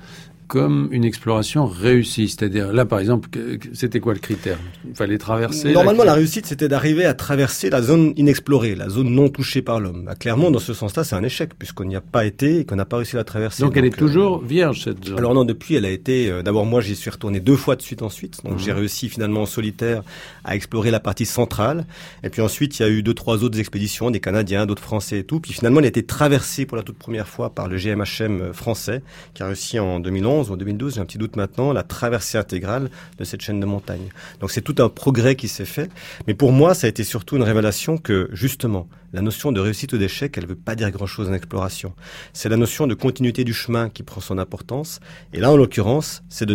Comme 0.48 0.90
une 0.92 1.06
exploration 1.06 1.66
réussie. 1.66 2.30
C'est-à-dire, 2.30 2.74
là, 2.74 2.86
par 2.86 3.00
exemple, 3.00 3.30
c'était 3.74 4.00
quoi 4.00 4.14
le 4.14 4.20
critère? 4.20 4.58
Il 4.88 4.96
fallait 4.96 5.18
traverser 5.18 5.72
Normalement, 5.74 6.04
la, 6.04 6.14
réussite, 6.14 6.46
c'était 6.46 6.68
d'arriver 6.68 7.06
à 7.06 7.14
traverser 7.14 7.70
la 7.70 7.82
zone 7.82 8.14
inexplorée, 8.18 8.76
la 8.76 8.90
zone 8.90 9.10
non 9.10 9.30
touchée 9.30 9.62
par 9.62 9.80
l'homme. 9.80 10.06
Bah, 10.06 10.16
clairement, 10.16 10.52
dans 10.52 10.60
ce 10.60 10.74
sens-là, 10.74 11.04
c'est 11.04 11.16
un 11.16 11.24
échec, 11.24 11.52
puisqu'on 11.58 11.86
n'y 11.86 11.96
a 11.96 12.02
pas 12.02 12.26
été 12.26 12.60
et 12.60 12.66
qu'on 12.66 12.76
n'a 12.76 12.86
pas 12.86 12.98
réussi 12.98 13.16
à 13.16 13.20
la 13.20 13.24
traverser. 13.24 13.64
Donc, 13.64 13.78
elle 13.78 13.86
est 13.86 13.98
toujours 13.98 14.38
euh, 14.38 14.46
vierge, 14.46 14.84
cette 14.84 15.06
zone 15.06 15.18
Alors 15.18 15.34
non, 15.34 15.46
depuis, 15.46 15.76
elle 15.76 15.86
a 15.86 15.92
été... 15.92 16.30
Euh, 16.30 16.44
d'abord, 16.44 16.66
moi, 16.66 16.82
j'y 16.82 16.96
suis 16.96 17.10
retourné 17.10 17.40
deux 17.40 17.56
fois 17.56 17.76
de 17.76 17.82
suite 17.82 18.02
ensuite. 18.02 18.44
Donc, 18.44 18.60
j'ai 18.60 18.72
mhm. 18.72 18.78
réussi 18.78 19.10
finalement 19.10 19.44
en 19.44 19.46
solitaire 19.46 20.04
à 20.44 20.56
explorer 20.56 20.92
la 20.92 21.00
partie 21.00 21.26
centrale. 21.26 21.86
Et 22.24 22.30
puis 22.30 22.42
ensuite, 22.42 22.80
il 22.80 22.84
y 22.84 22.86
a 22.86 22.90
eu 22.90 23.04
deux, 23.04 23.14
trois 23.14 23.44
autres 23.44 23.60
expéditions, 23.60 24.12
des 24.12 24.20
Canadiens, 24.20 24.66
d'autres 24.66 24.82
Français 24.82 25.20
et 25.20 25.24
tout. 25.24 25.40
Puis 25.40 25.54
finalement, 25.54 25.80
elle 25.80 25.86
a 25.86 25.90
été 25.90 26.04
traversée 26.04 26.66
pour 26.66 26.78
la 26.78 26.84
toute 26.84 26.98
première 26.98 27.28
fois 27.28 27.50
par 27.50 27.68
le 27.68 27.78
GMHM 27.78 28.42
euh, 28.42 28.54
français, 28.54 29.02
qui 29.34 29.44
a 29.44 29.48
réussi 29.48 29.80
en 29.80 30.00
2011 30.00 30.33
en 30.42 30.58
2012, 30.58 30.96
j'ai 30.96 31.02
un 31.02 31.06
petit 31.06 31.18
doute 31.18 31.36
maintenant, 31.36 31.74
la 31.74 31.84
traversée 31.84 32.38
intégrale 32.38 32.90
de 33.18 33.24
cette 33.24 33.42
chaîne 33.42 33.60
de 33.60 33.66
montagnes. 33.66 34.10
Donc 34.40 34.52
c'est 34.52 34.62
tout 34.62 34.76
un 34.80 34.90
progrès 34.90 35.36
qui 35.36 35.48
s'est 35.48 35.66
fait. 35.66 35.90
Mais 36.28 36.34
pour 36.34 36.52
moi, 36.52 36.74
ça 36.74 36.88
a 36.88 36.90
été 36.90 37.04
surtout 37.04 37.36
une 37.36 37.44
révélation 37.44 37.98
que, 37.98 38.30
justement, 38.34 38.88
la 39.14 39.22
notion 39.22 39.52
de 39.52 39.60
réussite 39.60 39.94
ou 39.94 39.98
d'échec, 39.98 40.36
elle 40.38 40.46
ne 40.46 40.50
veut 40.50 40.56
pas 40.56 40.76
dire 40.76 40.90
grand-chose 40.90 41.30
en 41.30 41.34
exploration. 41.34 41.94
C'est 42.34 42.50
la 42.50 42.58
notion 42.58 42.88
de 42.88 42.96
continuité 42.96 43.44
du 43.44 43.54
chemin 43.54 43.90
qui 43.90 44.02
prend 44.02 44.22
son 44.22 44.40
importance. 44.40 45.00
Et 45.34 45.40
là, 45.40 45.52
en 45.52 45.56
l'occurrence, 45.56 46.24
c'est 46.30 46.48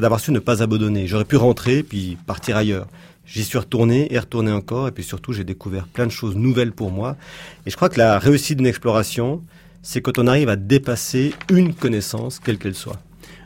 d'avoir 0.00 0.20
su 0.20 0.32
ne 0.32 0.40
pas 0.40 0.62
abandonner. 0.62 1.06
J'aurais 1.06 1.24
pu 1.24 1.36
rentrer 1.36 1.84
puis 1.84 2.18
partir 2.26 2.56
ailleurs. 2.56 2.88
J'y 3.24 3.42
suis 3.42 3.58
retourné 3.58 4.12
et 4.12 4.18
retourné 4.18 4.52
encore. 4.52 4.88
Et 4.88 4.92
puis 4.92 5.04
surtout, 5.04 5.32
j'ai 5.32 5.44
découvert 5.44 5.86
plein 5.86 6.06
de 6.06 6.12
choses 6.12 6.36
nouvelles 6.36 6.72
pour 6.72 6.90
moi. 6.90 7.16
Et 7.66 7.70
je 7.70 7.76
crois 7.76 7.88
que 7.88 7.98
la 7.98 8.18
réussite 8.18 8.58
d'une 8.58 8.66
exploration, 8.66 9.42
c'est 9.86 10.00
quand 10.00 10.18
on 10.18 10.26
arrive 10.26 10.48
à 10.48 10.56
dépasser 10.56 11.32
une 11.48 11.72
connaissance, 11.72 12.40
quelle 12.40 12.58
qu'elle 12.58 12.74
soit. 12.74 13.00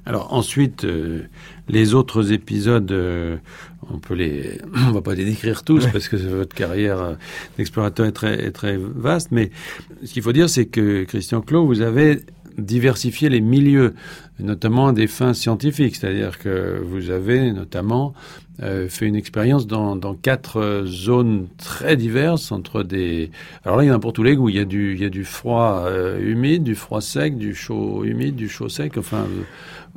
Alors 0.06 0.32
ensuite, 0.32 0.84
euh, 0.84 1.24
les 1.68 1.92
autres 1.92 2.32
épisodes, 2.32 2.90
euh, 2.92 3.36
on 3.90 3.98
peut 3.98 4.14
les, 4.14 4.58
on 4.88 4.92
va 4.92 5.02
pas 5.02 5.14
les 5.14 5.26
décrire 5.26 5.64
tous 5.64 5.86
parce 5.88 6.08
que 6.08 6.16
votre 6.16 6.54
carrière 6.54 6.98
euh, 6.98 7.14
d'explorateur 7.58 8.06
est 8.06 8.12
très, 8.12 8.42
est 8.42 8.52
très 8.52 8.78
vaste. 8.78 9.28
Mais 9.32 9.50
ce 10.02 10.14
qu'il 10.14 10.22
faut 10.22 10.32
dire, 10.32 10.48
c'est 10.48 10.64
que 10.64 11.04
Christian 11.04 11.42
Clot, 11.42 11.66
vous 11.66 11.82
avez 11.82 12.20
diversifié 12.56 13.28
les 13.28 13.42
milieux, 13.42 13.92
notamment 14.38 14.94
des 14.94 15.08
fins 15.08 15.34
scientifiques. 15.34 15.96
C'est-à-dire 15.96 16.38
que 16.38 16.80
vous 16.82 17.10
avez 17.10 17.52
notamment 17.52 18.14
euh, 18.62 18.88
fait 18.88 19.06
une 19.06 19.16
expérience 19.16 19.66
dans, 19.66 19.96
quatre 20.14 20.60
euh, 20.60 20.84
zones 20.84 21.48
très 21.56 21.96
diverses 21.96 22.52
entre 22.52 22.82
des. 22.82 23.30
Alors 23.64 23.78
là, 23.78 23.84
il 23.84 23.86
y 23.86 23.90
en 23.90 23.94
a 23.94 23.98
pour 23.98 24.12
tous 24.12 24.22
les 24.22 24.36
goûts. 24.36 24.50
Il 24.50 24.56
y 24.56 24.60
a 24.60 24.66
du, 24.66 24.94
il 24.94 25.00
y 25.00 25.04
a 25.04 25.08
du 25.08 25.24
froid 25.24 25.84
euh, 25.86 26.20
humide, 26.20 26.62
du 26.62 26.74
froid 26.74 27.00
sec, 27.00 27.38
du 27.38 27.54
chaud 27.54 28.04
humide, 28.04 28.36
du 28.36 28.48
chaud 28.48 28.68
sec. 28.68 28.98
Enfin, 28.98 29.26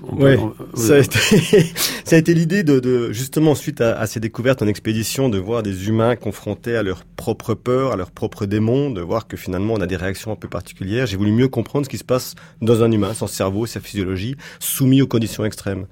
Ouais, 0.02 0.40
ça 0.74 0.96
a 0.96 0.98
été, 0.98 1.20
ça 2.04 2.16
a 2.16 2.20
été 2.20 2.34
l'idée 2.34 2.64
de, 2.64 2.80
de, 2.80 3.12
justement 3.12 3.54
suite 3.54 3.80
à, 3.80 3.98
à, 4.00 4.08
ces 4.08 4.20
découvertes 4.20 4.62
en 4.62 4.68
expédition 4.68 5.30
de 5.30 5.38
voir 5.38 5.62
des 5.62 5.88
humains 5.88 6.16
confrontés 6.16 6.76
à 6.76 6.84
leurs 6.84 7.06
propres 7.06 7.54
peurs, 7.54 7.92
à 7.92 7.96
leurs 7.96 8.12
propres 8.12 8.46
démons, 8.46 8.90
de 8.90 9.02
voir 9.02 9.28
que 9.28 9.38
finalement 9.38 9.76
on 9.76 9.82
a 9.82 9.88
des 9.88 9.96
réactions 9.96 10.32
un 10.32 10.36
peu 10.36 10.48
particulières. 10.48 11.06
J'ai 11.06 11.18
voulu 11.18 11.32
mieux 11.32 11.48
comprendre 11.48 11.86
ce 11.86 11.90
qui 11.90 11.98
se 11.98 12.04
passe 12.04 12.36
dans 12.62 12.82
un 12.82 12.92
humain, 12.92 13.14
son 13.14 13.28
cerveau, 13.28 13.66
sa 13.66 13.80
physiologie, 13.80 14.36
soumis 14.60 15.02
aux 15.02 15.08
conditions 15.08 15.46
extrêmes. 15.46 15.86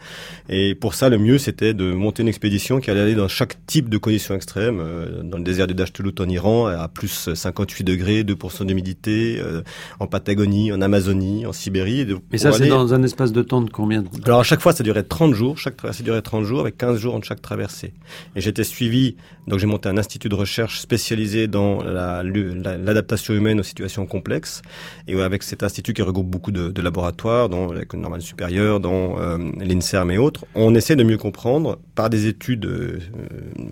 Et 0.50 0.74
pour 0.74 0.96
ça, 0.96 1.10
le 1.10 1.17
mieux 1.17 1.38
c'était 1.38 1.74
de 1.74 1.93
monter 1.93 2.24
une 2.24 2.29
expédition 2.29 2.79
qui 2.79 2.89
allait 2.89 3.01
aller 3.01 3.15
dans 3.15 3.27
chaque 3.27 3.65
type 3.67 3.88
de 3.89 3.98
conditions 3.98 4.36
extrêmes, 4.36 4.79
euh, 4.79 5.22
dans 5.24 5.38
le 5.38 5.43
désert 5.43 5.67
du 5.67 5.74
Dachtelout 5.74 6.20
en 6.20 6.27
Iran 6.27 6.65
à 6.65 6.88
plus 6.88 7.29
58 7.34 7.84
degrés, 7.84 8.24
2% 8.24 8.65
d'humidité, 8.65 9.38
euh, 9.39 9.62
en 10.00 10.08
Patagonie, 10.08 10.72
en 10.72 10.81
Amazonie, 10.81 11.46
en 11.46 11.53
Sibérie. 11.53 12.08
Mais 12.31 12.38
ça, 12.38 12.51
c'est 12.51 12.67
dans 12.67 12.93
un 12.93 13.03
espace 13.03 13.31
de 13.31 13.41
temps 13.41 13.62
de 13.62 13.70
combien 13.70 13.91
alors 14.26 14.40
à 14.40 14.44
chaque 14.44 14.62
fois, 14.62 14.74
ça 14.74 14.84
durait 14.84 15.04
30 15.04 15.34
jours. 15.34 15.58
Chaque 15.58 15.78
traversée 15.78 16.04
durait 16.04 16.22
30 16.22 16.46
jours 16.46 16.62
avec 16.62 16.78
15 16.78 16.98
jours 17.00 17.16
entre 17.16 17.28
chaque 17.28 17.42
traversée. 17.42 17.94
Et 18.36 18.42
j'étais 18.42 18.64
suivi, 18.64 19.16
donc 19.48 19.60
j'ai 19.60 19.68
monté 19.68 19.90
un 19.90 19.98
institut 19.98 20.30
de 20.30 20.36
recherche 20.36 20.80
spécialisé 20.80 21.48
dans 21.48 21.82
l'adaptation 21.84 23.34
humaine 23.34 23.60
aux 23.60 23.64
situations 23.64 24.06
complexes. 24.06 24.62
Et 25.08 25.20
avec 25.22 25.44
cet 25.44 25.64
institut 25.64 25.94
qui 25.94 26.02
regroupe 26.02 26.30
beaucoup 26.30 26.52
de, 26.52 26.82
laboratoires, 26.82 27.50
dont 27.50 27.72
l'École 27.72 28.00
normale 28.00 28.22
supérieure, 28.22 28.80
dont 28.80 29.20
euh, 29.20 29.38
l'INSERM 29.60 30.12
et 30.12 30.18
autres, 30.18 30.46
on 30.56 30.74
essaie 30.74 30.96
de 30.96 31.04
mieux 31.04 31.18
comprendre 31.18 31.80
par 31.96 32.10
des 32.10 32.28
études 32.28 32.66
euh, 32.66 33.00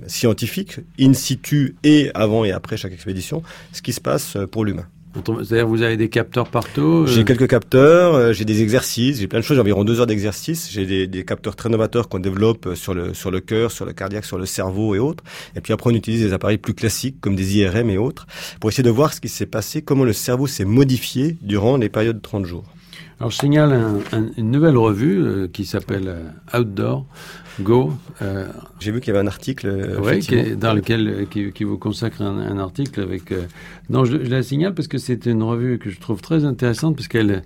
scientifiques, 0.08 0.80
in 1.00 1.14
situ 1.14 1.76
et 1.84 2.12
avant 2.14 2.46
et 2.46 2.52
après 2.52 2.78
chaque 2.78 2.94
expédition, 2.94 3.42
ce 3.72 3.82
qui 3.82 3.94
se 3.94 4.02
passe 4.02 4.38
pour 4.52 4.66
l'humain. 4.66 4.86
C'est-à-dire 5.14 5.68
vous 5.68 5.82
avez 5.82 5.98
des 5.98 6.10
capteurs 6.10 6.50
partout 6.50 7.04
euh 7.04 7.08
J'ai 7.08 7.26
quelques 7.26 7.48
capteurs, 7.48 8.14
euh, 8.14 8.34
j'ai 8.34 8.46
des 8.46 8.62
exercices, 8.62 9.20
j'ai 9.20 9.28
plein 9.28 9.40
de 9.40 9.44
choses, 9.44 9.56
j'ai 9.56 9.62
environ 9.62 9.84
deux 9.84 10.00
heures 10.00 10.08
d'exercice. 10.08 10.70
J'ai 10.72 10.86
des, 10.86 11.08
des, 11.08 11.26
capteurs 11.26 11.56
très 11.56 11.70
novateurs 11.70 12.10
qu'on 12.10 12.20
développe 12.20 12.68
euh, 12.68 12.76
sur 12.76 12.94
le 12.94 13.14
sur 13.14 13.32
le 13.32 13.40
cœur, 13.40 13.72
sur 13.72 13.86
le 13.86 13.94
cardiaque, 13.94 14.26
sur 14.26 14.38
le 14.38 14.46
cerveau 14.46 14.94
et 14.94 15.00
autres. 15.00 15.24
Et 15.56 15.62
puis 15.62 15.74
après 15.74 15.90
on 15.90 15.96
utilise 15.96 16.22
des 16.22 16.34
appareils 16.34 16.60
plus 16.60 16.76
classiques 16.76 17.20
comme 17.22 17.36
des 17.36 17.58
IRM 17.58 17.90
et 17.90 17.98
autres 17.98 18.28
pour 18.60 18.70
essayer 18.70 18.84
de 18.84 18.90
voir 18.90 19.14
ce 19.14 19.20
qui 19.20 19.30
s'est 19.30 19.48
passé, 19.48 19.82
comment 19.82 20.04
le 20.04 20.14
cerveau 20.14 20.46
s'est 20.46 20.66
modifié 20.66 21.38
durant 21.42 21.78
les 21.78 21.90
périodes 21.90 22.18
de 22.18 22.22
30 22.22 22.46
jours. 22.46 22.66
Alors 23.20 23.32
je 23.32 23.38
signale 23.38 23.74
un, 23.74 24.18
un, 24.18 24.30
une 24.38 24.52
nouvelle 24.52 24.78
revue 24.78 25.22
euh, 25.22 25.48
qui 25.52 25.66
s'appelle 25.66 26.34
Outdoor 26.54 27.06
Go. 27.62 27.94
Euh, 28.22 28.48
J'ai 28.80 28.92
vu 28.92 29.00
qu'il 29.00 29.14
y 29.14 29.18
avait 29.18 29.26
un 29.26 29.28
article 29.28 29.98
oui, 30.02 30.20
qui 30.20 30.56
dans 30.56 30.74
lequel 30.74 31.28
qui, 31.30 31.52
qui, 31.52 31.64
vous 31.64 31.78
consacre 31.78 32.22
un, 32.22 32.38
un 32.40 32.58
article 32.58 33.02
avec. 33.02 33.34
non, 33.90 34.06
je, 34.06 34.24
je, 34.24 34.30
la 34.30 34.44
signale 34.44 34.74
parce 34.74 34.88
que 34.88 34.98
c'est 34.98 35.26
une 35.26 35.44
revue 35.44 35.80
que 35.80 35.90
je 35.90 36.00
trouve 36.00 36.22
très 36.22 36.46
intéressante 36.46 36.96
parce 36.96 37.08
qu'elle 37.08 37.44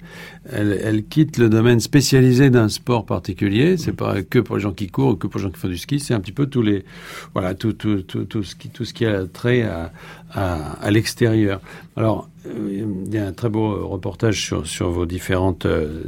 elle, 0.51 0.79
elle, 0.83 1.03
quitte 1.05 1.37
le 1.37 1.49
domaine 1.49 1.79
spécialisé 1.79 2.49
d'un 2.49 2.69
sport 2.69 3.05
particulier. 3.05 3.77
C'est 3.77 3.93
pas 3.93 4.21
que 4.21 4.39
pour 4.39 4.55
les 4.57 4.61
gens 4.61 4.73
qui 4.73 4.87
courent, 4.87 5.17
que 5.17 5.27
pour 5.27 5.39
les 5.39 5.43
gens 5.43 5.51
qui 5.51 5.59
font 5.59 5.67
du 5.67 5.77
ski. 5.77 5.99
C'est 5.99 6.13
un 6.13 6.19
petit 6.19 6.31
peu 6.31 6.45
tous 6.47 6.61
les 6.61 6.85
voilà 7.33 7.53
tout 7.55 7.73
tout 7.73 8.01
tout, 8.01 8.25
tout 8.25 8.43
ce 8.43 8.55
qui 8.55 8.69
tout 8.69 8.85
ce 8.85 8.93
qui 8.93 9.05
a 9.05 9.25
trait 9.25 9.63
à 9.63 9.91
à, 10.33 10.73
à 10.81 10.91
l'extérieur. 10.91 11.61
Alors 11.95 12.29
il 12.45 13.13
y 13.13 13.17
a 13.17 13.27
un 13.27 13.31
très 13.31 13.49
beau 13.49 13.87
reportage 13.87 14.53
sur, 14.63 14.89
vos 14.89 15.05
différentes 15.05 15.65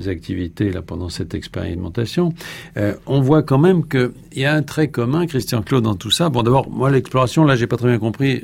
activités 0.07 0.71
là 0.71 0.81
pendant 0.81 1.09
cette 1.09 1.33
expérimentation. 1.33 2.33
Euh, 2.77 2.93
on 3.05 3.21
voit 3.21 3.43
quand 3.43 3.57
même 3.57 3.87
qu'il 3.87 4.11
y 4.35 4.45
a 4.45 4.53
un 4.53 4.61
trait 4.63 4.89
commun, 4.89 5.25
Christian 5.27 5.61
Claude, 5.61 5.83
dans 5.83 5.95
tout 5.95 6.11
ça. 6.11 6.29
Bon, 6.29 6.43
d'abord, 6.43 6.69
moi, 6.69 6.89
l'exploration, 6.91 7.45
là, 7.45 7.55
j'ai 7.55 7.67
pas 7.67 7.77
très 7.77 7.87
bien 7.87 7.99
compris 7.99 8.43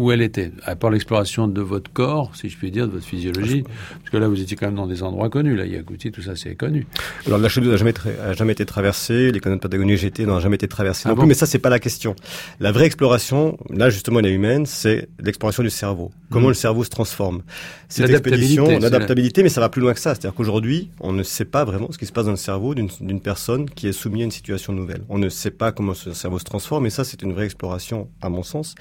où 0.00 0.10
elle 0.12 0.22
était, 0.22 0.50
à 0.64 0.76
part 0.76 0.90
l'exploration 0.90 1.46
de 1.46 1.60
votre 1.60 1.92
corps, 1.92 2.34
si 2.34 2.48
je 2.48 2.56
puis 2.56 2.70
dire, 2.70 2.86
de 2.86 2.92
votre 2.92 3.04
physiologie, 3.04 3.62
parce 3.62 4.08
que 4.10 4.16
là, 4.16 4.28
vous 4.28 4.40
étiez 4.40 4.56
quand 4.56 4.64
même 4.64 4.76
dans 4.76 4.86
des 4.86 5.02
endroits 5.02 5.28
connus, 5.28 5.56
là, 5.56 5.66
Yagouti, 5.66 6.10
tout 6.10 6.22
ça, 6.22 6.36
c'est 6.36 6.54
connu. 6.54 6.86
Alors, 7.26 7.38
la 7.38 7.50
Chaude 7.50 7.66
n'a 7.66 7.76
jamais, 7.76 7.92
a 8.22 8.32
jamais 8.32 8.52
été 8.52 8.64
traversée, 8.64 9.30
les 9.30 9.40
canaux 9.40 9.56
de 9.56 9.60
Patagonie 9.60 9.98
GT 9.98 10.24
n'ont 10.24 10.40
jamais 10.40 10.54
été 10.54 10.68
traversés 10.68 11.02
ah 11.04 11.10
non 11.10 11.16
bon 11.16 11.22
plus, 11.22 11.28
mais 11.28 11.34
ça, 11.34 11.44
c'est 11.44 11.58
pas 11.58 11.68
la 11.68 11.78
question. 11.78 12.16
La 12.60 12.72
vraie 12.72 12.86
exploration, 12.86 13.58
là, 13.68 13.90
justement, 13.90 14.20
elle 14.20 14.26
est 14.26 14.32
humaine, 14.32 14.64
c'est 14.64 15.10
l'exploration 15.22 15.62
du 15.62 15.68
cerveau. 15.68 16.12
Comment 16.30 16.46
mmh. 16.46 16.48
le 16.48 16.54
cerveau 16.54 16.82
se 16.82 16.90
transforme. 16.90 17.42
C'est 17.90 18.06
l'expédition, 18.06 18.78
l'adaptabilité, 18.78 19.42
mais 19.42 19.50
ça 19.50 19.60
va 19.60 19.68
plus 19.68 19.82
loin 19.82 19.92
que 19.92 20.00
ça. 20.00 20.14
C'est-à-dire 20.14 20.34
qu'aujourd'hui, 20.34 20.90
on 21.00 21.12
ne 21.12 21.22
sait 21.22 21.44
pas 21.44 21.66
vraiment 21.66 21.92
ce 21.92 21.98
qui 21.98 22.06
se 22.06 22.12
passe 22.12 22.24
dans 22.24 22.30
le 22.30 22.38
cerveau 22.38 22.74
d'une 22.74 23.20
personne 23.20 23.68
qui 23.68 23.86
est 23.86 23.92
soumise 23.92 24.22
à 24.22 24.24
une 24.24 24.30
situation 24.30 24.72
nouvelle. 24.72 25.02
On 25.10 25.18
ne 25.18 25.28
sait 25.28 25.50
pas 25.50 25.72
comment 25.72 25.92
ce 25.92 26.14
cerveau 26.14 26.38
se 26.38 26.44
transforme, 26.44 26.86
et 26.86 26.90
ça, 26.90 27.04
c'est 27.04 27.20
une 27.20 27.34
vraie 27.34 27.44
exploration, 27.44 28.08
à 28.22 28.30
mon 28.30 28.42
sens. 28.42 28.74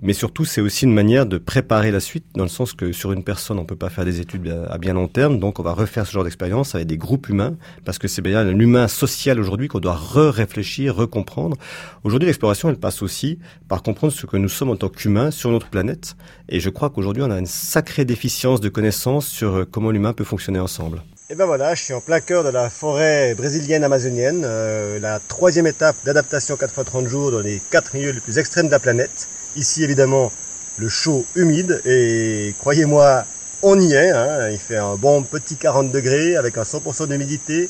Mais 0.00 0.12
surtout, 0.12 0.44
c'est 0.44 0.60
aussi 0.60 0.84
une 0.84 0.94
manière 0.94 1.26
de 1.26 1.38
préparer 1.38 1.90
la 1.90 1.98
suite, 1.98 2.24
dans 2.36 2.44
le 2.44 2.48
sens 2.48 2.72
que 2.72 2.92
sur 2.92 3.10
une 3.10 3.24
personne, 3.24 3.58
on 3.58 3.64
peut 3.64 3.74
pas 3.74 3.90
faire 3.90 4.04
des 4.04 4.20
études 4.20 4.48
à 4.70 4.78
bien 4.78 4.94
long 4.94 5.08
terme, 5.08 5.40
donc 5.40 5.58
on 5.58 5.64
va 5.64 5.72
refaire 5.72 6.06
ce 6.06 6.12
genre 6.12 6.22
d'expérience 6.22 6.76
avec 6.76 6.86
des 6.86 6.96
groupes 6.96 7.28
humains, 7.28 7.56
parce 7.84 7.98
que 7.98 8.06
c'est 8.06 8.22
bien 8.22 8.44
l'humain 8.44 8.86
social 8.86 9.40
aujourd'hui 9.40 9.66
qu'on 9.66 9.80
doit 9.80 9.96
re-réfléchir, 9.96 10.94
recomprendre. 10.94 11.56
Aujourd'hui, 12.04 12.26
l'exploration, 12.26 12.68
elle 12.68 12.76
passe 12.76 13.02
aussi 13.02 13.40
par 13.66 13.82
comprendre 13.82 14.12
ce 14.12 14.24
que 14.26 14.36
nous 14.36 14.48
sommes 14.48 14.70
en 14.70 14.76
tant 14.76 14.88
qu'humains 14.88 15.32
sur 15.32 15.50
notre 15.50 15.68
planète, 15.68 16.14
et 16.48 16.60
je 16.60 16.70
crois 16.70 16.90
qu'aujourd'hui, 16.90 17.24
on 17.24 17.30
a 17.32 17.38
une 17.38 17.46
sacrée 17.46 18.04
déficience 18.04 18.60
de 18.60 18.68
connaissances 18.68 19.26
sur 19.26 19.56
euh, 19.56 19.64
comment 19.68 19.90
l'humain 19.90 20.12
peut 20.12 20.24
fonctionner 20.24 20.60
ensemble. 20.60 21.02
Et 21.30 21.34
ben 21.34 21.44
voilà, 21.44 21.74
je 21.74 21.82
suis 21.82 21.92
en 21.92 22.00
plein 22.00 22.20
cœur 22.20 22.44
de 22.44 22.48
la 22.50 22.70
forêt 22.70 23.34
brésilienne 23.34 23.82
amazonienne, 23.82 24.42
euh, 24.44 25.00
la 25.00 25.18
troisième 25.18 25.66
étape 25.66 25.96
d'adaptation 26.04 26.56
4 26.56 26.72
x 26.72 26.86
30 26.86 27.06
jours 27.08 27.32
dans 27.32 27.40
les 27.40 27.60
quatre 27.70 27.94
milieux 27.94 28.12
les 28.12 28.20
plus 28.20 28.38
extrêmes 28.38 28.66
de 28.66 28.70
la 28.70 28.78
planète. 28.78 29.28
Ici, 29.58 29.82
évidemment, 29.82 30.30
le 30.76 30.88
chaud 30.88 31.26
humide 31.34 31.82
et 31.84 32.54
croyez-moi, 32.60 33.24
on 33.62 33.80
y 33.80 33.92
est. 33.92 34.10
Hein. 34.10 34.50
Il 34.50 34.58
fait 34.58 34.76
un 34.76 34.94
bon 34.94 35.24
petit 35.24 35.56
40 35.56 35.90
degrés 35.90 36.36
avec 36.36 36.56
un 36.58 36.62
100% 36.62 37.08
d'humidité. 37.08 37.68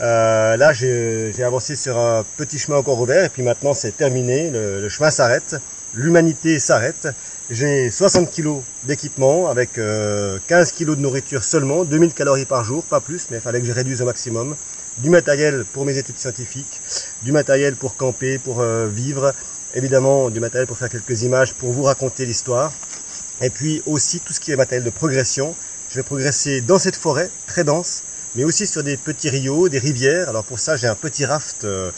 Euh, 0.00 0.56
là, 0.56 0.72
j'ai 0.72 1.44
avancé 1.44 1.76
sur 1.76 1.98
un 1.98 2.24
petit 2.38 2.58
chemin 2.58 2.78
encore 2.78 2.98
ouvert 2.98 3.26
et 3.26 3.28
puis 3.28 3.42
maintenant 3.42 3.74
c'est 3.74 3.94
terminé. 3.94 4.50
Le, 4.50 4.88
chemin 4.88 5.10
s'arrête, 5.10 5.56
l'humanité 5.92 6.58
s'arrête. 6.58 7.08
J'ai 7.50 7.90
60 7.90 8.30
kg 8.30 8.62
d'équipement 8.84 9.50
avec 9.50 9.76
euh, 9.76 10.38
15 10.46 10.72
kg 10.72 10.86
de 10.92 11.02
nourriture 11.02 11.44
seulement, 11.44 11.84
2000 11.84 12.14
calories 12.14 12.46
par 12.46 12.64
jour, 12.64 12.82
pas 12.82 13.00
plus, 13.00 13.26
mais 13.30 13.36
il 13.36 13.42
fallait 13.42 13.60
que 13.60 13.66
je 13.66 13.72
réduise 13.72 14.00
au 14.00 14.06
maximum. 14.06 14.56
Du 14.96 15.10
matériel 15.10 15.66
pour 15.70 15.84
mes 15.84 15.98
études 15.98 16.18
scientifiques, 16.18 16.80
du 17.22 17.32
matériel 17.32 17.76
pour 17.76 17.96
camper, 17.96 18.38
pour 18.38 18.62
euh, 18.62 18.88
vivre, 18.90 19.34
évidemment 19.74 20.30
du 20.30 20.40
matériel 20.40 20.66
pour 20.66 20.76
faire 20.76 20.88
quelques 20.88 21.22
images, 21.22 21.54
pour 21.54 21.72
vous 21.72 21.82
raconter 21.82 22.26
l'histoire. 22.26 22.72
Et 23.40 23.50
puis 23.50 23.82
aussi 23.86 24.20
tout 24.20 24.32
ce 24.32 24.40
qui 24.40 24.52
est 24.52 24.56
matériel 24.56 24.84
de 24.84 24.90
progression. 24.90 25.54
Je 25.90 25.96
vais 25.96 26.02
progresser 26.02 26.60
dans 26.60 26.78
cette 26.78 26.96
forêt 26.96 27.30
très 27.46 27.64
dense, 27.64 28.02
mais 28.34 28.44
aussi 28.44 28.66
sur 28.66 28.82
des 28.82 28.96
petits 28.96 29.30
rios, 29.30 29.68
des 29.68 29.78
rivières. 29.78 30.28
Alors 30.28 30.44
pour 30.44 30.58
ça, 30.58 30.76
j'ai 30.76 30.86
un 30.86 30.94
petit 30.94 31.24
raft 31.24 31.64
euh, 31.64 31.90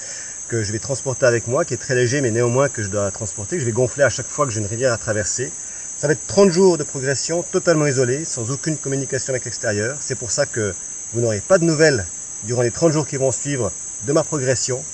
que 0.49 0.63
je 0.63 0.73
vais 0.73 0.79
transporter 0.79 1.27
avec 1.27 1.47
moi, 1.47 1.65
qui 1.65 1.75
est 1.75 1.79
très 1.79 1.95
léger, 1.95 2.21
mais 2.21 2.31
néanmoins 2.31 2.69
que 2.69 2.83
je 2.83 2.89
dois 2.89 3.11
transporter, 3.11 3.57
que 3.57 3.61
je 3.61 3.67
vais 3.67 3.73
gonfler 3.73 4.05
à 4.05 4.11
chaque 4.11 4.29
fois 4.29 4.47
que 4.47 4.53
j'ai 4.53 4.61
une 4.61 4.67
rivière 4.67 4.93
à 4.93 4.99
traverser. 4.99 5.51
Ça 5.99 6.07
va 6.07 6.15
être 6.15 6.27
30 6.27 6.51
jours 6.51 6.79
de 6.79 6.85
progression 6.85 7.43
totalement 7.43 7.87
isolé, 7.87 8.25
sans 8.25 8.51
aucune 8.51 8.77
communication 8.77 9.33
avec 9.33 9.45
l'extérieur. 9.45 9.97
C'est 10.01 10.15
pour 10.15 10.31
ça 10.31 10.47
que 10.47 10.75
vous 11.13 11.21
n'aurez 11.21 11.41
pas 11.41 11.59
de 11.59 11.65
nouvelles 11.65 12.07
durant 12.45 12.63
les 12.63 12.71
30 12.71 12.93
jours 12.93 13.07
qui 13.07 13.17
vont 13.17 13.31
suivre 13.31 13.73
de 14.07 14.13
ma 14.13 14.25
progression 14.25 14.85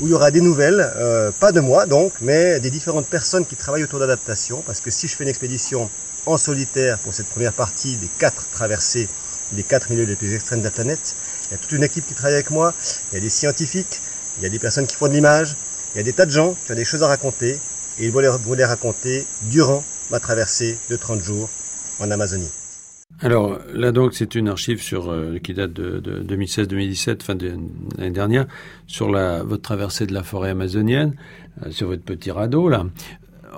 où 0.00 0.06
il 0.06 0.10
y 0.10 0.14
aura 0.14 0.30
des 0.30 0.40
nouvelles, 0.40 0.92
euh, 0.96 1.30
pas 1.30 1.52
de 1.52 1.60
moi 1.60 1.86
donc, 1.86 2.12
mais 2.20 2.60
des 2.60 2.70
différentes 2.70 3.06
personnes 3.06 3.46
qui 3.46 3.56
travaillent 3.56 3.84
autour 3.84 3.98
d'adaptation, 3.98 4.62
parce 4.66 4.80
que 4.80 4.90
si 4.90 5.08
je 5.08 5.16
fais 5.16 5.24
une 5.24 5.30
expédition 5.30 5.90
en 6.26 6.36
solitaire 6.36 6.98
pour 6.98 7.14
cette 7.14 7.28
première 7.28 7.52
partie 7.52 7.96
des 7.96 8.08
quatre 8.18 8.48
traversées, 8.50 9.08
des 9.52 9.62
quatre 9.62 9.90
milieux 9.90 10.04
les 10.04 10.16
plus 10.16 10.34
extrêmes 10.34 10.60
de 10.60 10.64
la 10.64 10.70
planète, 10.70 11.16
il 11.48 11.52
y 11.52 11.54
a 11.54 11.58
toute 11.58 11.72
une 11.72 11.84
équipe 11.84 12.06
qui 12.06 12.14
travaille 12.14 12.34
avec 12.34 12.50
moi, 12.50 12.74
il 13.12 13.14
y 13.14 13.18
a 13.18 13.20
des 13.20 13.30
scientifiques, 13.30 14.00
il 14.38 14.44
y 14.44 14.46
a 14.46 14.50
des 14.50 14.58
personnes 14.58 14.86
qui 14.86 14.96
font 14.96 15.08
de 15.08 15.14
l'image, 15.14 15.56
il 15.94 15.98
y 15.98 16.00
a 16.00 16.04
des 16.04 16.12
tas 16.12 16.26
de 16.26 16.30
gens 16.30 16.54
qui 16.64 16.72
ont 16.72 16.76
des 16.76 16.84
choses 16.84 17.02
à 17.02 17.08
raconter, 17.08 17.60
et 17.98 18.04
ils 18.04 18.12
vont 18.12 18.20
les, 18.20 18.28
vont 18.28 18.54
les 18.54 18.64
raconter 18.64 19.26
durant 19.42 19.82
ma 20.10 20.20
traversée 20.20 20.78
de 20.88 20.96
30 20.96 21.22
jours 21.22 21.48
en 21.98 22.10
Amazonie. 22.10 22.50
Alors 23.20 23.58
là 23.74 23.90
donc 23.90 24.14
c'est 24.14 24.34
une 24.36 24.48
archive 24.48 24.80
sur 24.80 25.10
euh, 25.10 25.38
qui 25.42 25.52
date 25.52 25.72
de, 25.72 25.98
de 25.98 26.36
2016-2017, 26.36 27.22
fin 27.22 27.34
de 27.34 27.52
l'année 27.96 28.10
dernière, 28.10 28.46
sur 28.86 29.10
la 29.10 29.42
votre 29.42 29.62
traversée 29.62 30.06
de 30.06 30.14
la 30.14 30.22
forêt 30.22 30.50
amazonienne, 30.50 31.14
euh, 31.64 31.70
sur 31.70 31.88
votre 31.88 32.04
petit 32.04 32.30
radeau 32.30 32.68
là. 32.68 32.86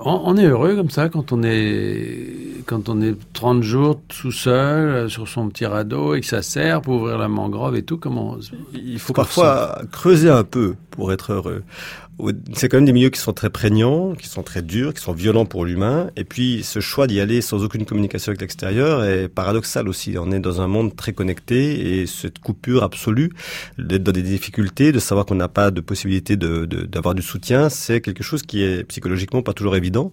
on, 0.03 0.35
est 0.35 0.47
heureux 0.47 0.75
comme 0.75 0.89
ça 0.89 1.09
quand 1.09 1.31
on 1.31 1.43
est 1.43 2.63
quand 2.65 2.89
on 2.89 3.01
est 3.01 3.15
30 3.33 3.61
jours 3.61 4.01
tout 4.07 4.31
seul 4.31 4.87
euh, 4.87 5.09
sur 5.09 5.27
son 5.27 5.49
petit 5.49 5.67
radeau 5.67 6.15
et 6.15 6.21
que 6.21 6.27
ça 6.27 6.41
sert 6.41 6.81
pour 6.81 6.95
ouvrir 6.95 7.19
la 7.19 7.27
mangrove 7.27 7.75
et 7.75 7.83
tout. 7.83 7.97
Comment 7.97 8.37
Il 8.73 8.99
faut 8.99 9.13
parfois 9.13 9.83
creuser 9.91 10.29
un 10.29 10.43
peu 10.43 10.73
pour 10.89 11.13
être 11.13 11.33
heureux 11.33 11.63
c'est 12.53 12.69
quand 12.69 12.77
même 12.77 12.85
des 12.85 12.93
milieux 12.93 13.09
qui 13.09 13.19
sont 13.19 13.33
très 13.33 13.49
prégnants, 13.49 14.13
qui 14.15 14.27
sont 14.27 14.43
très 14.43 14.61
durs, 14.61 14.93
qui 14.93 15.01
sont 15.01 15.13
violents 15.13 15.45
pour 15.45 15.65
l'humain. 15.65 16.09
Et 16.15 16.23
puis, 16.23 16.63
ce 16.63 16.79
choix 16.79 17.07
d'y 17.07 17.19
aller 17.19 17.41
sans 17.41 17.63
aucune 17.63 17.85
communication 17.85 18.31
avec 18.31 18.41
l'extérieur 18.41 19.03
est 19.03 19.27
paradoxal 19.27 19.87
aussi. 19.87 20.15
On 20.17 20.31
est 20.31 20.39
dans 20.39 20.61
un 20.61 20.67
monde 20.67 20.95
très 20.95 21.13
connecté 21.13 21.99
et 22.01 22.07
cette 22.07 22.39
coupure 22.39 22.83
absolue, 22.83 23.31
d'être 23.77 24.03
dans 24.03 24.11
des 24.11 24.21
difficultés, 24.21 24.91
de 24.91 24.99
savoir 24.99 25.25
qu'on 25.25 25.35
n'a 25.35 25.47
pas 25.47 25.71
de 25.71 25.81
possibilité 25.81 26.35
d'avoir 26.35 27.15
du 27.15 27.21
soutien, 27.21 27.69
c'est 27.69 28.01
quelque 28.01 28.23
chose 28.23 28.43
qui 28.43 28.63
est 28.63 28.83
psychologiquement 28.85 29.41
pas 29.41 29.53
toujours 29.53 29.75
évident. 29.75 30.11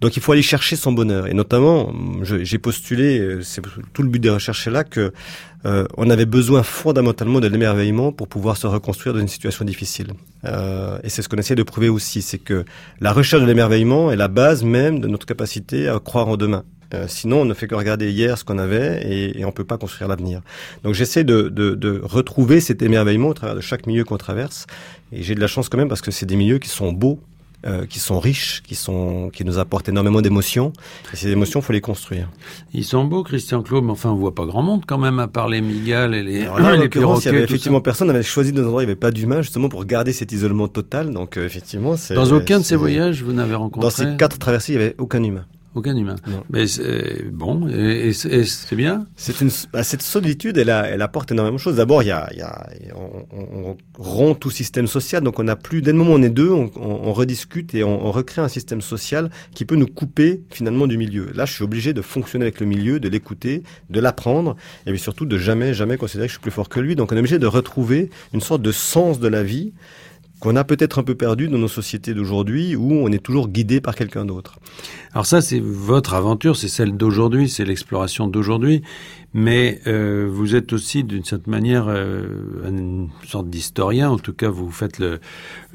Donc 0.00 0.16
il 0.16 0.22
faut 0.22 0.32
aller 0.32 0.42
chercher 0.42 0.76
son 0.76 0.92
bonheur. 0.92 1.26
Et 1.26 1.34
notamment, 1.34 1.92
j'ai 2.22 2.58
postulé, 2.58 3.18
euh, 3.18 3.42
c'est 3.42 3.62
tout 3.92 4.02
le 4.02 4.08
but 4.08 4.20
des 4.20 4.30
recherches 4.30 4.68
là, 4.68 4.84
que 4.84 5.12
euh, 5.64 5.86
on 5.96 6.10
avait 6.10 6.26
besoin 6.26 6.62
fondamentalement 6.62 7.40
de 7.40 7.48
l'émerveillement 7.48 8.12
pour 8.12 8.28
pouvoir 8.28 8.56
se 8.56 8.66
reconstruire 8.66 9.14
dans 9.14 9.20
une 9.20 9.28
situation 9.28 9.64
difficile. 9.64 10.08
Euh, 10.44 10.98
et 11.02 11.08
c'est 11.08 11.22
ce 11.22 11.28
qu'on 11.28 11.38
essaie 11.38 11.54
de 11.54 11.62
prouver 11.62 11.88
aussi, 11.88 12.22
c'est 12.22 12.38
que 12.38 12.64
la 13.00 13.12
recherche 13.12 13.42
de 13.42 13.46
l'émerveillement 13.48 14.12
est 14.12 14.16
la 14.16 14.28
base 14.28 14.62
même 14.62 15.00
de 15.00 15.08
notre 15.08 15.26
capacité 15.26 15.88
à 15.88 15.98
croire 15.98 16.28
en 16.28 16.36
demain. 16.36 16.64
Euh, 16.94 17.06
sinon, 17.08 17.40
on 17.40 17.44
ne 17.44 17.54
fait 17.54 17.66
que 17.66 17.74
regarder 17.74 18.12
hier 18.12 18.38
ce 18.38 18.44
qu'on 18.44 18.58
avait 18.58 19.02
et, 19.02 19.40
et 19.40 19.44
on 19.44 19.50
peut 19.50 19.64
pas 19.64 19.76
construire 19.76 20.08
l'avenir. 20.08 20.40
Donc, 20.84 20.94
j'essaie 20.94 21.24
de, 21.24 21.48
de, 21.48 21.74
de, 21.74 22.00
retrouver 22.04 22.60
cet 22.60 22.80
émerveillement 22.80 23.28
au 23.28 23.34
travers 23.34 23.56
de 23.56 23.60
chaque 23.60 23.86
milieu 23.88 24.04
qu'on 24.04 24.18
traverse. 24.18 24.66
Et 25.12 25.24
j'ai 25.24 25.34
de 25.34 25.40
la 25.40 25.48
chance 25.48 25.68
quand 25.68 25.78
même 25.78 25.88
parce 25.88 26.00
que 26.00 26.12
c'est 26.12 26.26
des 26.26 26.36
milieux 26.36 26.58
qui 26.58 26.68
sont 26.68 26.92
beaux, 26.92 27.18
euh, 27.66 27.84
qui 27.84 27.98
sont 27.98 28.20
riches, 28.20 28.62
qui 28.64 28.74
sont 28.74 29.30
qui 29.32 29.44
nous 29.44 29.58
apportent 29.58 29.88
énormément 29.88 30.20
d'émotions. 30.20 30.72
Et 31.12 31.16
ces 31.16 31.30
émotions, 31.30 31.60
faut 31.60 31.72
les 31.72 31.80
construire. 31.80 32.28
Ils 32.72 32.84
sont 32.84 33.04
beaux, 33.04 33.24
Christian 33.24 33.62
Claude, 33.62 33.84
mais 33.84 33.90
enfin, 33.90 34.10
on 34.10 34.14
voit 34.14 34.34
pas 34.34 34.46
grand 34.46 34.62
monde 34.62 34.84
quand 34.86 34.98
même 34.98 35.18
à 35.18 35.26
part 35.26 35.48
les 35.48 35.60
migales 35.60 36.14
et 36.14 36.22
les. 36.22 36.42
Alors 36.42 36.60
là, 36.60 36.76
les 36.76 36.86
il 36.86 37.24
y 37.24 37.28
avait 37.28 37.42
effectivement 37.42 37.80
personne. 37.80 38.08
On 38.08 38.14
avait 38.14 38.22
choisi 38.22 38.52
des 38.52 38.60
endroits 38.60 38.78
où 38.78 38.80
il 38.82 38.86
n'y 38.86 38.90
avait 38.92 38.96
pas 39.00 39.10
d'humains, 39.10 39.42
justement 39.42 39.68
pour 39.68 39.84
garder 39.84 40.12
cet 40.12 40.32
isolement 40.32 40.68
total. 40.68 41.12
Donc 41.12 41.36
euh, 41.36 41.44
effectivement, 41.44 41.96
c'est. 41.96 42.14
Dans 42.14 42.30
aucun 42.32 42.60
de 42.60 42.64
ces 42.64 42.76
voyages, 42.76 43.22
vous 43.22 43.32
n'avez 43.32 43.54
rencontré. 43.54 43.80
Dans 43.80 43.90
ces 43.90 44.16
quatre 44.16 44.38
traversées, 44.38 44.74
il 44.74 44.78
n'y 44.78 44.84
avait 44.84 44.94
aucun 44.98 45.22
humain. 45.22 45.44
Aucun 45.76 45.94
humain. 45.94 46.16
Mais 46.48 46.66
c'est 46.66 47.30
bon, 47.30 47.68
et, 47.68 48.14
c'est 48.14 48.74
bien. 48.76 49.06
C'est 49.14 49.42
une 49.42 49.50
bah, 49.74 49.82
cette 49.82 50.00
solitude, 50.00 50.56
elle, 50.56 50.70
elle 50.70 51.02
apporte 51.02 51.32
énormément 51.32 51.56
de 51.56 51.60
choses. 51.60 51.76
D'abord, 51.76 52.02
il 52.02 52.06
y 52.06 52.12
a, 52.12 52.30
il 52.32 52.38
y 52.38 52.40
a 52.40 52.66
on, 52.94 53.26
on, 53.30 53.76
rompt 53.98 54.40
tout 54.40 54.50
système 54.50 54.86
social, 54.86 55.22
donc 55.22 55.38
on 55.38 55.44
n'a 55.44 55.54
plus. 55.54 55.82
Dès 55.82 55.92
le 55.92 55.98
moment 55.98 56.12
où 56.12 56.16
on 56.16 56.22
est 56.22 56.30
deux, 56.30 56.50
on, 56.50 56.70
on 56.76 57.12
rediscute 57.12 57.74
et 57.74 57.84
on, 57.84 58.10
recrée 58.10 58.40
un 58.40 58.48
système 58.48 58.80
social 58.80 59.28
qui 59.54 59.66
peut 59.66 59.76
nous 59.76 59.86
couper 59.86 60.40
finalement 60.48 60.86
du 60.86 60.96
milieu. 60.96 61.30
Là, 61.34 61.44
je 61.44 61.52
suis 61.52 61.64
obligé 61.64 61.92
de 61.92 62.00
fonctionner 62.00 62.46
avec 62.46 62.58
le 62.58 62.64
milieu, 62.64 62.98
de 62.98 63.10
l'écouter, 63.10 63.62
de 63.90 64.00
l'apprendre, 64.00 64.56
et 64.86 64.90
puis 64.92 64.98
surtout 64.98 65.26
de 65.26 65.36
jamais, 65.36 65.74
jamais 65.74 65.98
considérer 65.98 66.28
que 66.28 66.30
je 66.30 66.36
suis 66.36 66.42
plus 66.42 66.50
fort 66.50 66.70
que 66.70 66.80
lui. 66.80 66.96
Donc, 66.96 67.12
on 67.12 67.16
est 67.16 67.18
obligé 67.18 67.38
de 67.38 67.46
retrouver 67.46 68.08
une 68.32 68.40
sorte 68.40 68.62
de 68.62 68.72
sens 68.72 69.20
de 69.20 69.28
la 69.28 69.42
vie 69.42 69.74
qu'on 70.40 70.56
a 70.56 70.64
peut-être 70.64 70.98
un 70.98 71.02
peu 71.02 71.14
perdu 71.14 71.48
dans 71.48 71.58
nos 71.58 71.68
sociétés 71.68 72.14
d'aujourd'hui 72.14 72.76
où 72.76 72.92
on 72.92 73.08
est 73.08 73.22
toujours 73.22 73.48
guidé 73.48 73.80
par 73.80 73.94
quelqu'un 73.94 74.24
d'autre. 74.24 74.58
Alors 75.12 75.26
ça, 75.26 75.40
c'est 75.40 75.60
votre 75.60 76.14
aventure, 76.14 76.56
c'est 76.56 76.68
celle 76.68 76.96
d'aujourd'hui, 76.96 77.48
c'est 77.48 77.64
l'exploration 77.64 78.28
d'aujourd'hui, 78.28 78.82
mais 79.32 79.80
euh, 79.86 80.28
vous 80.30 80.54
êtes 80.54 80.72
aussi 80.72 81.04
d'une 81.04 81.24
certaine 81.24 81.50
manière 81.50 81.86
euh, 81.88 82.26
une 82.66 83.08
sorte 83.26 83.48
d'historien, 83.48 84.10
en 84.10 84.18
tout 84.18 84.32
cas 84.32 84.48
vous 84.48 84.70
faites 84.70 84.98
le, 84.98 85.20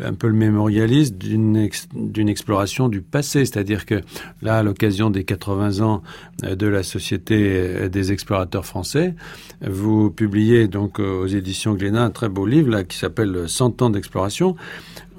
un 0.04 0.14
peu 0.14 0.28
le 0.28 0.34
mémorialiste 0.34 1.18
d'une 1.18 2.30
exploration 2.30 2.88
du 2.88 3.02
passé, 3.02 3.46
c'est-à-dire 3.46 3.86
que 3.86 4.02
là, 4.42 4.58
à 4.58 4.64
l'occasion 4.64 5.10
des 5.10 5.24
80 5.24 5.82
ans 5.82 6.02
euh, 6.44 6.56
de 6.56 6.68
la 6.68 6.84
Société 6.84 7.90
des 7.90 8.12
explorateurs 8.12 8.66
français, 8.66 9.16
vous 9.62 10.10
publiez 10.10 10.68
donc 10.68 11.00
aux 11.00 11.28
éditions 11.28 11.74
Glénat 11.74 12.04
un 12.04 12.10
très 12.10 12.30
beau 12.30 12.46
livre 12.46 12.70
là 12.70 12.84
qui 12.84 12.98
s'appelle 12.98 13.48
100 13.48 13.82
ans 13.82 13.90
d'exploration 13.90 14.56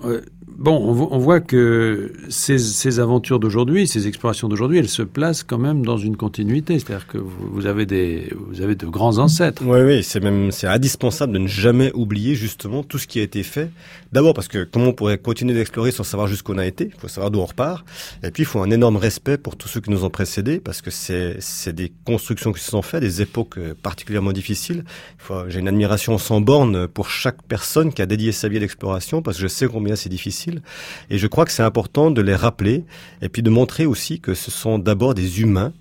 Äh, 0.02 0.22
bon, 0.56 1.08
on, 1.10 1.18
voit 1.18 1.40
que 1.40 2.12
ces, 2.28 3.00
aventures 3.00 3.38
d'aujourd'hui, 3.38 3.86
ces 3.86 4.08
explorations 4.08 4.48
d'aujourd'hui, 4.48 4.78
elles 4.78 4.88
se 4.88 5.02
placent 5.02 5.42
quand 5.42 5.58
même 5.58 5.84
dans 5.84 5.96
une 5.96 6.16
continuité. 6.16 6.78
C'est-à-dire 6.78 7.06
que 7.06 7.18
vous, 7.18 7.66
avez 7.66 7.86
des, 7.86 8.32
vous 8.48 8.60
avez 8.60 8.74
de 8.74 8.86
grands 8.86 9.18
ancêtres. 9.18 9.62
Oui, 9.64 9.80
oui, 9.80 10.02
c'est 10.02 10.20
même, 10.20 10.50
c'est 10.50 10.66
indispensable 10.66 11.32
de 11.32 11.38
ne 11.38 11.46
jamais 11.46 11.92
oublier 11.94 12.34
justement 12.34 12.82
tout 12.82 12.98
ce 12.98 13.06
qui 13.06 13.20
a 13.20 13.22
été 13.22 13.42
fait. 13.42 13.70
D'abord 14.12 14.34
parce 14.34 14.48
que 14.48 14.64
comment 14.64 14.88
on 14.88 14.92
pourrait 14.92 15.18
continuer 15.18 15.54
d'explorer 15.54 15.90
sans 15.90 16.04
savoir 16.04 16.28
jusqu'où 16.28 16.52
on 16.52 16.58
a 16.58 16.66
été? 16.66 16.90
Il 16.94 17.00
faut 17.00 17.08
savoir 17.08 17.30
d'où 17.30 17.40
on 17.40 17.46
repart. 17.46 17.84
Et 18.22 18.30
puis 18.30 18.42
il 18.42 18.46
faut 18.46 18.60
un 18.60 18.70
énorme 18.70 18.96
respect 18.96 19.38
pour 19.38 19.56
tous 19.56 19.68
ceux 19.68 19.80
qui 19.80 19.90
nous 19.90 20.04
ont 20.04 20.10
précédés 20.10 20.60
parce 20.60 20.82
que 20.82 20.90
c'est, 20.90 21.38
des 21.72 21.92
constructions 22.04 22.52
qui 22.52 22.60
se 22.60 22.70
sont 22.70 22.82
faites, 22.82 23.00
des 23.00 23.22
époques 23.22 23.56
euh, 23.58 23.74
particulièrement 23.80 24.32
difficiles. 24.32 24.84
J'ai 25.48 25.60
une 25.60 25.68
admiration 25.68 26.18
sans 26.18 26.40
borne 26.40 26.86
pour 26.88 27.08
chaque 27.08 27.42
personne 27.42 27.92
qui 27.92 28.02
a 28.02 28.06
dédié 28.06 28.32
sa 28.32 28.48
vie 28.48 28.58
à 28.58 28.60
l'exploration 28.60 29.22
parce 29.22 29.38
que 29.38 29.42
je 29.44 29.48
sais 29.48 29.66
combien 29.66 29.96
c'est 29.96 30.08
difficile 30.08 30.41
et 31.10 31.18
je 31.18 31.26
crois 31.26 31.44
que 31.44 31.52
c'est 31.52 31.62
important 31.62 32.10
de 32.10 32.22
les 32.22 32.34
rappeler 32.34 32.84
et 33.20 33.28
puis 33.28 33.42
de 33.42 33.50
montrer 33.50 33.86
aussi 33.86 34.20
que 34.20 34.34
ce 34.34 34.50
sont 34.50 34.78
d'abord 34.78 35.14
des 35.14 35.40
humains 35.40 35.72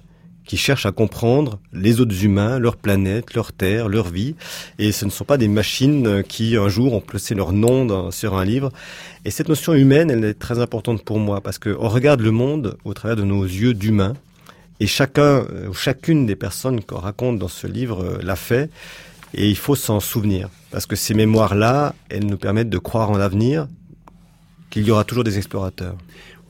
qui 0.45 0.57
cherchent 0.57 0.85
à 0.85 0.91
comprendre 0.91 1.59
les 1.71 2.01
autres 2.01 2.25
humains, 2.25 2.59
leur 2.59 2.75
planète, 2.75 3.33
leur 3.35 3.53
terre, 3.53 3.87
leur 3.87 4.09
vie. 4.09 4.35
Et 4.79 4.91
ce 4.91 5.05
ne 5.05 5.09
sont 5.09 5.23
pas 5.23 5.37
des 5.37 5.47
machines 5.47 6.23
qui, 6.27 6.57
un 6.57 6.67
jour, 6.67 6.93
ont 6.93 6.99
placé 6.99 7.35
leur 7.35 7.53
nom 7.53 8.11
sur 8.11 8.37
un 8.37 8.43
livre. 8.43 8.71
Et 9.23 9.31
cette 9.31 9.49
notion 9.49 9.73
humaine, 9.73 10.09
elle 10.09 10.25
est 10.25 10.33
très 10.33 10.59
importante 10.59 11.03
pour 11.03 11.19
moi 11.19 11.41
parce 11.41 11.59
qu'on 11.59 11.87
regarde 11.87 12.21
le 12.21 12.31
monde 12.31 12.77
au 12.85 12.93
travers 12.93 13.15
de 13.15 13.23
nos 13.23 13.43
yeux 13.43 13.73
d'humains. 13.73 14.13
Et 14.79 14.87
chacun, 14.87 15.45
euh, 15.51 15.67
ou 15.69 15.73
chacune 15.73 16.25
des 16.25 16.35
personnes 16.35 16.83
qu'on 16.83 16.97
raconte 16.97 17.37
dans 17.37 17.47
ce 17.47 17.67
livre 17.67 18.03
euh, 18.03 18.19
l'a 18.23 18.35
fait. 18.35 18.71
Et 19.35 19.47
il 19.47 19.55
faut 19.55 19.75
s'en 19.75 19.99
souvenir. 19.99 20.49
Parce 20.71 20.87
que 20.87 20.95
ces 20.95 21.13
mémoires-là, 21.13 21.93
elles 22.09 22.25
nous 22.25 22.37
permettent 22.37 22.69
de 22.69 22.79
croire 22.79 23.11
en 23.11 23.17
l'avenir, 23.17 23.67
qu'il 24.71 24.87
y 24.87 24.91
aura 24.91 25.03
toujours 25.03 25.23
des 25.23 25.37
explorateurs. 25.37 25.95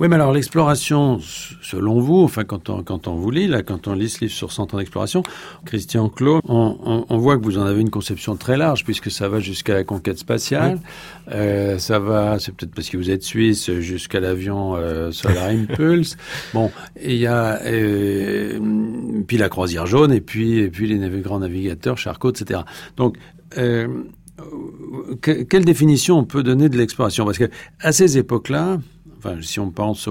Oui, 0.02 0.08
mais 0.08 0.16
alors 0.16 0.32
l'exploration, 0.32 1.20
selon 1.62 2.00
vous, 2.00 2.24
enfin 2.24 2.44
quand 2.44 2.70
on, 2.70 2.82
quand 2.82 3.08
on 3.08 3.14
vous 3.14 3.30
lit, 3.30 3.46
là, 3.46 3.62
quand 3.62 3.88
on 3.88 3.94
lit 3.94 4.10
ce 4.10 4.22
livre 4.22 4.34
sur 4.34 4.52
100 4.52 4.74
ans 4.74 4.78
d'exploration, 4.78 5.22
Christian 5.64 6.10
Claude, 6.10 6.42
on, 6.48 7.06
on, 7.08 7.18
voit 7.20 7.38
que 7.38 7.44
vous 7.44 7.60
en 7.60 7.66
avez 7.68 7.82
une 7.82 7.92
conception 7.92 8.36
très 8.36 8.58
large, 8.58 8.84
puisque 8.84 9.12
ça 9.12 9.30
va 9.30 9.40
jusqu'à 9.40 9.76
la 9.76 9.84
conquête 9.84 10.18
spatiale, 10.18 10.80
euh, 11.32 11.78
ça 11.78 12.00
va, 12.00 12.40
c'est 12.40 12.52
peut-être 12.52 12.74
parce 12.74 12.90
que 12.90 12.98
vous 12.98 13.12
êtes 13.12 13.22
suisse, 13.22 13.72
jusqu'à 13.74 14.20
l'avion 14.20 14.76
euh, 14.76 15.12
Solar 15.12 15.50
Impulse. 15.50 16.18
bon, 16.56 16.72
il 17.00 17.18
y 17.18 17.28
a 17.28 17.62
euh, 17.64 18.60
puis 19.28 19.38
la 19.38 19.50
croisière 19.50 19.86
jaune, 19.86 20.12
et 20.12 20.22
puis 20.22 20.58
et 20.58 20.70
puis 20.72 20.88
les 20.88 21.22
grands 21.22 21.42
navigateurs, 21.42 22.00
Charcot, 22.00 22.32
etc. 22.32 22.62
Donc 22.98 23.18
quelle 25.22 25.66
définition 25.66 26.18
on 26.20 26.24
peut 26.24 26.44
donner 26.44 26.70
de 26.70 26.78
l'exploration? 26.78 27.26
Parce 27.26 27.38
que 27.38 27.50
à 27.80 27.92
ces 27.92 28.18
époques-là, 28.18 28.80
enfin, 29.18 29.38
si 29.42 29.60
on 29.60 29.72
pense 29.72 30.08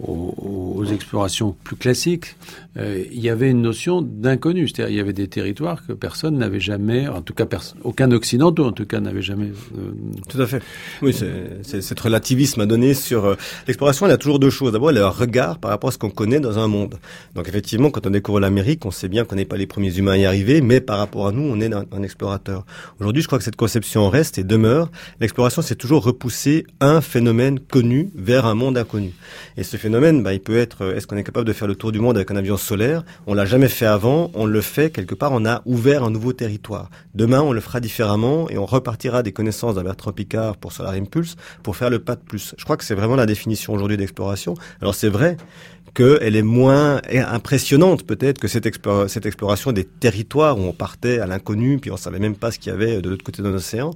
aux, 0.00 0.84
explorations 0.84 1.56
plus 1.64 1.76
classiques, 1.76 2.36
euh, 2.78 3.04
il 3.10 3.20
y 3.20 3.30
avait 3.30 3.50
une 3.50 3.62
notion 3.62 4.02
d'inconnu. 4.02 4.68
C'est-à-dire, 4.68 4.94
il 4.94 4.96
y 4.96 5.00
avait 5.00 5.12
des 5.12 5.28
territoires 5.28 5.84
que 5.86 5.92
personne 5.92 6.36
n'avait 6.36 6.60
jamais, 6.60 7.08
en 7.08 7.22
tout 7.22 7.34
cas, 7.34 7.46
aucun 7.84 8.10
occidentaux, 8.12 8.64
en 8.64 8.72
tout 8.72 8.86
cas, 8.86 9.00
n'avait 9.00 9.22
jamais. 9.22 9.50
Euh, 9.78 9.92
tout 10.28 10.40
à 10.40 10.46
fait. 10.46 10.62
Oui, 11.02 11.14
c'est 11.62 11.80
cet 11.80 12.00
relativisme 12.00 12.60
à 12.60 12.66
donner 12.66 12.94
sur 12.94 13.24
euh, 13.24 13.34
l'exploration. 13.66 14.06
Elle 14.06 14.12
a 14.12 14.18
toujours 14.18 14.38
deux 14.38 14.50
choses. 14.50 14.72
D'abord, 14.72 14.90
un 14.90 15.08
regard 15.08 15.58
par 15.58 15.70
rapport 15.70 15.88
à 15.88 15.92
ce 15.92 15.98
qu'on 15.98 16.10
connaît 16.10 16.40
dans 16.40 16.58
un 16.58 16.68
monde. 16.68 16.96
Donc, 17.34 17.48
effectivement, 17.48 17.90
quand 17.90 18.06
on 18.06 18.10
découvre 18.10 18.40
l'Amérique, 18.40 18.84
on 18.84 18.90
sait 18.90 19.08
bien 19.08 19.24
qu'on 19.24 19.36
n'est 19.36 19.44
pas 19.44 19.56
les 19.56 19.66
premiers 19.66 19.96
humains 19.96 20.12
à 20.12 20.16
y 20.16 20.24
arriver, 20.24 20.60
mais 20.60 20.80
par 20.80 20.98
rapport 20.98 21.26
à 21.26 21.32
nous, 21.32 21.42
on 21.42 21.60
est 21.60 21.72
un, 21.72 22.02
explorateur. 22.02 22.64
Aujourd'hui, 23.00 23.22
je 23.22 23.26
crois 23.26 23.38
que 23.38 23.44
cette 23.44 23.56
conception 23.56 24.08
reste 24.10 24.38
et 24.38 24.44
demeure. 24.44 24.90
L'exploration, 25.20 25.62
c'est 25.62 25.74
toujours 25.74 26.04
repousser 26.04 26.66
un 26.80 27.00
phénomène 27.00 27.58
connu 27.58 28.10
vers 28.14 28.46
un 28.46 28.54
monde 28.54 28.78
inconnu. 28.78 29.12
Et 29.56 29.62
ce 29.62 29.76
phénomène, 29.76 30.22
bah, 30.22 30.34
il 30.34 30.40
peut 30.40 30.56
être, 30.56 30.94
est-ce 30.94 31.06
qu'on 31.06 31.16
est 31.16 31.24
capable 31.24 31.46
de 31.46 31.52
faire 31.52 31.68
le 31.68 31.74
tour 31.74 31.90
du 31.90 32.00
monde 32.00 32.16
avec 32.16 32.30
un 32.30 32.36
avion 32.36 32.56
solaire 32.66 33.04
On 33.26 33.34
l'a 33.34 33.46
jamais 33.46 33.68
fait 33.68 33.86
avant, 33.86 34.30
on 34.34 34.46
le 34.46 34.60
fait 34.60 34.90
quelque 34.90 35.14
part, 35.14 35.32
on 35.32 35.46
a 35.46 35.62
ouvert 35.64 36.04
un 36.04 36.10
nouveau 36.10 36.32
territoire. 36.32 36.90
Demain, 37.14 37.40
on 37.40 37.52
le 37.52 37.60
fera 37.60 37.80
différemment 37.80 38.50
et 38.50 38.58
on 38.58 38.66
repartira 38.66 39.22
des 39.22 39.32
connaissances 39.32 39.76
d'un 39.76 39.84
Bertrand 39.84 40.12
Picard 40.12 40.56
pour 40.56 40.72
Solar 40.72 40.94
Impulse 40.94 41.36
pour 41.62 41.76
faire 41.76 41.90
le 41.90 42.00
pas 42.00 42.16
de 42.16 42.20
plus. 42.20 42.54
Je 42.58 42.64
crois 42.64 42.76
que 42.76 42.84
c'est 42.84 42.94
vraiment 42.94 43.16
la 43.16 43.26
définition 43.26 43.72
aujourd'hui 43.72 43.96
d'exploration. 43.96 44.54
Alors 44.80 44.94
c'est 44.94 45.08
vrai 45.08 45.36
qu'elle 45.94 46.36
est 46.36 46.42
moins 46.42 47.00
impressionnante 47.10 48.04
peut-être 48.04 48.38
que 48.38 48.48
cette, 48.48 48.68
cette, 49.08 49.26
exploration 49.26 49.72
des 49.72 49.84
territoires 49.84 50.58
où 50.58 50.62
on 50.62 50.72
partait 50.72 51.20
à 51.20 51.26
l'inconnu, 51.26 51.78
puis 51.78 51.90
on 51.90 51.96
savait 51.96 52.18
même 52.18 52.34
pas 52.34 52.50
ce 52.50 52.58
qu'il 52.58 52.70
y 52.70 52.74
avait 52.74 53.00
de 53.00 53.08
l'autre 53.08 53.24
côté 53.24 53.42
de 53.42 53.48
l'océan. 53.48 53.92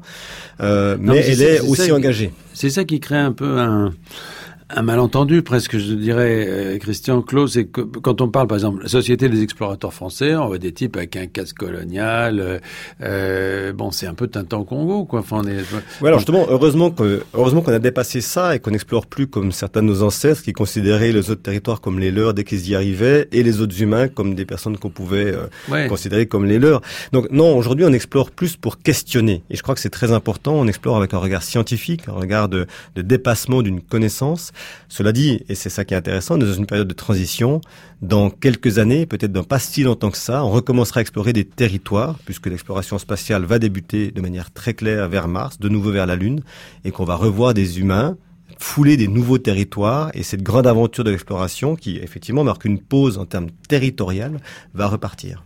Euh, 0.60 0.96
mais 0.98 1.18
elle 1.18 1.42
est, 1.42 1.60
aussi 1.60 1.92
engagée. 1.92 2.32
C'est 2.54 2.70
ça 2.70 2.84
qui 2.84 3.00
crée 3.00 3.18
un 3.18 3.32
peu 3.32 3.58
un, 3.58 3.92
un 4.74 4.82
malentendu 4.82 5.42
presque, 5.42 5.78
je 5.78 5.94
dirais, 5.94 6.46
euh, 6.48 6.78
Christian 6.78 7.22
Claus, 7.22 7.52
c'est 7.52 7.66
que 7.66 7.80
quand 7.80 8.20
on 8.20 8.28
parle, 8.28 8.46
par 8.46 8.56
exemple, 8.56 8.82
la 8.82 8.88
Société 8.88 9.28
des 9.28 9.42
explorateurs 9.42 9.92
français, 9.92 10.36
on 10.36 10.46
voit 10.46 10.58
des 10.58 10.72
types 10.72 10.96
avec 10.96 11.16
un 11.16 11.26
casque 11.26 11.56
colonial. 11.56 12.40
Euh, 12.40 12.58
euh 13.02 13.72
bon, 13.72 13.90
c'est 13.90 14.06
un 14.06 14.14
peu 14.14 14.28
Tintin 14.28 14.64
Congo, 14.64 15.04
quoi. 15.04 15.20
Enfin, 15.20 15.42
on 15.44 15.48
est... 15.48 15.60
Ouais, 16.00 16.08
alors 16.08 16.18
justement, 16.18 16.46
heureusement 16.48 16.90
que 16.90 17.22
heureusement 17.34 17.62
qu'on 17.62 17.72
a 17.72 17.78
dépassé 17.78 18.20
ça 18.20 18.54
et 18.54 18.60
qu'on 18.60 18.70
n'explore 18.70 19.06
plus 19.06 19.26
comme 19.26 19.52
certains 19.52 19.82
de 19.82 19.88
nos 19.88 20.02
ancêtres 20.02 20.42
qui 20.42 20.52
considéraient 20.52 21.12
les 21.12 21.30
autres 21.30 21.42
territoires 21.42 21.80
comme 21.80 21.98
les 21.98 22.10
leurs 22.10 22.34
dès 22.34 22.44
qu'ils 22.44 22.68
y 22.68 22.74
arrivaient 22.74 23.28
et 23.32 23.42
les 23.42 23.60
autres 23.60 23.80
humains 23.82 24.08
comme 24.08 24.34
des 24.34 24.44
personnes 24.44 24.76
qu'on 24.78 24.90
pouvait 24.90 25.34
euh, 25.34 25.88
considérer 25.88 26.26
comme 26.26 26.44
les 26.44 26.58
leurs. 26.58 26.80
Donc 27.12 27.30
non, 27.30 27.56
aujourd'hui, 27.56 27.84
on 27.84 27.92
explore 27.92 28.30
plus 28.30 28.56
pour 28.56 28.78
questionner. 28.78 29.42
Et 29.50 29.56
je 29.56 29.62
crois 29.62 29.74
que 29.74 29.80
c'est 29.80 29.90
très 29.90 30.12
important. 30.12 30.54
On 30.54 30.66
explore 30.66 30.96
avec 30.96 31.14
un 31.14 31.18
regard 31.18 31.42
scientifique, 31.42 32.02
un 32.08 32.12
regard 32.12 32.48
de, 32.48 32.66
de 32.94 33.02
dépassement 33.02 33.62
d'une 33.62 33.80
connaissance 33.80 34.52
cela 34.88 35.12
dit, 35.12 35.42
et 35.48 35.54
c'est 35.54 35.70
ça 35.70 35.84
qui 35.84 35.94
est 35.94 35.96
intéressant, 35.96 36.38
dans 36.38 36.52
une 36.52 36.66
période 36.66 36.88
de 36.88 36.94
transition, 36.94 37.60
dans 38.02 38.30
quelques 38.30 38.78
années, 38.78 39.06
peut-être 39.06 39.32
dans 39.32 39.44
pas 39.44 39.58
si 39.58 39.82
longtemps 39.82 40.10
que 40.10 40.18
ça, 40.18 40.44
on 40.44 40.50
recommencera 40.50 40.98
à 40.98 41.02
explorer 41.02 41.32
des 41.32 41.44
territoires, 41.44 42.18
puisque 42.24 42.46
l'exploration 42.46 42.98
spatiale 42.98 43.44
va 43.44 43.58
débuter 43.58 44.10
de 44.10 44.20
manière 44.20 44.50
très 44.50 44.74
claire 44.74 45.08
vers 45.08 45.28
Mars, 45.28 45.58
de 45.58 45.68
nouveau 45.68 45.90
vers 45.90 46.06
la 46.06 46.16
Lune, 46.16 46.42
et 46.84 46.90
qu'on 46.90 47.04
va 47.04 47.16
revoir 47.16 47.54
des 47.54 47.78
humains 47.80 48.16
fouler 48.60 48.96
des 48.96 49.08
nouveaux 49.08 49.38
territoires 49.38 50.10
et 50.14 50.22
cette 50.22 50.42
grande 50.42 50.66
aventure 50.66 51.02
de 51.02 51.10
l'exploration 51.10 51.76
qui 51.76 51.96
effectivement 51.96 52.44
marque 52.44 52.66
une 52.66 52.78
pause 52.78 53.18
en 53.18 53.24
termes 53.24 53.48
territorial 53.68 54.38
va 54.74 54.86
repartir. 54.86 55.42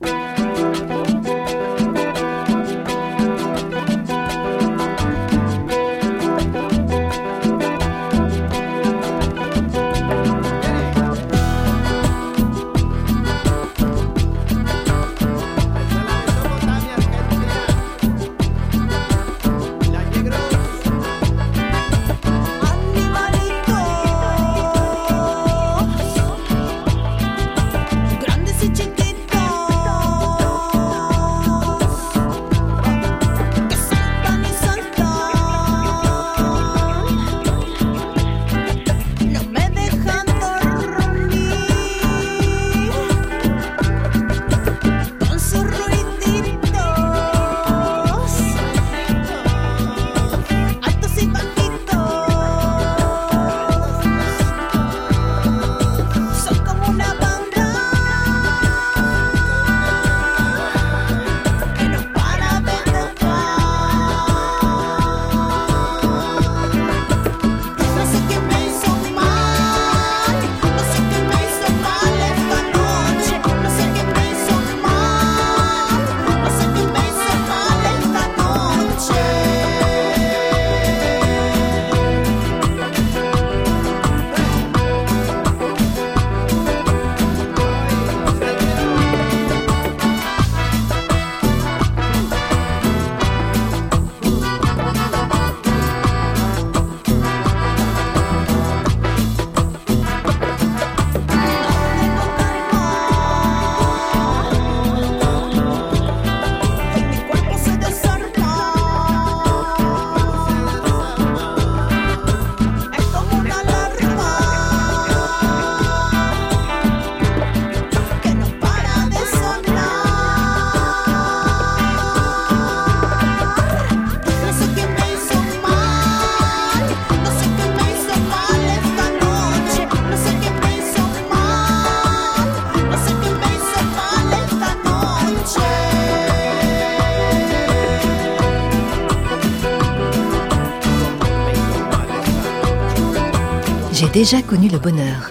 Déjà 144.24 144.40
connu 144.40 144.68
le 144.68 144.78
bonheur. 144.78 145.30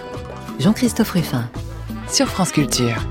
Jean-Christophe 0.60 1.14
Ruffin 1.14 1.50
sur 2.08 2.28
France 2.28 2.52
Culture. 2.52 3.02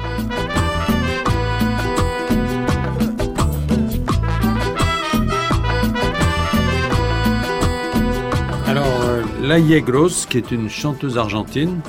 Alors, 8.68 8.87
euh, 9.01 9.25
La 9.42 9.59
Gross, 9.81 10.25
qui 10.27 10.38
est 10.38 10.53
une 10.53 10.71
chanteuse 10.71 11.18
argentine 11.18 11.81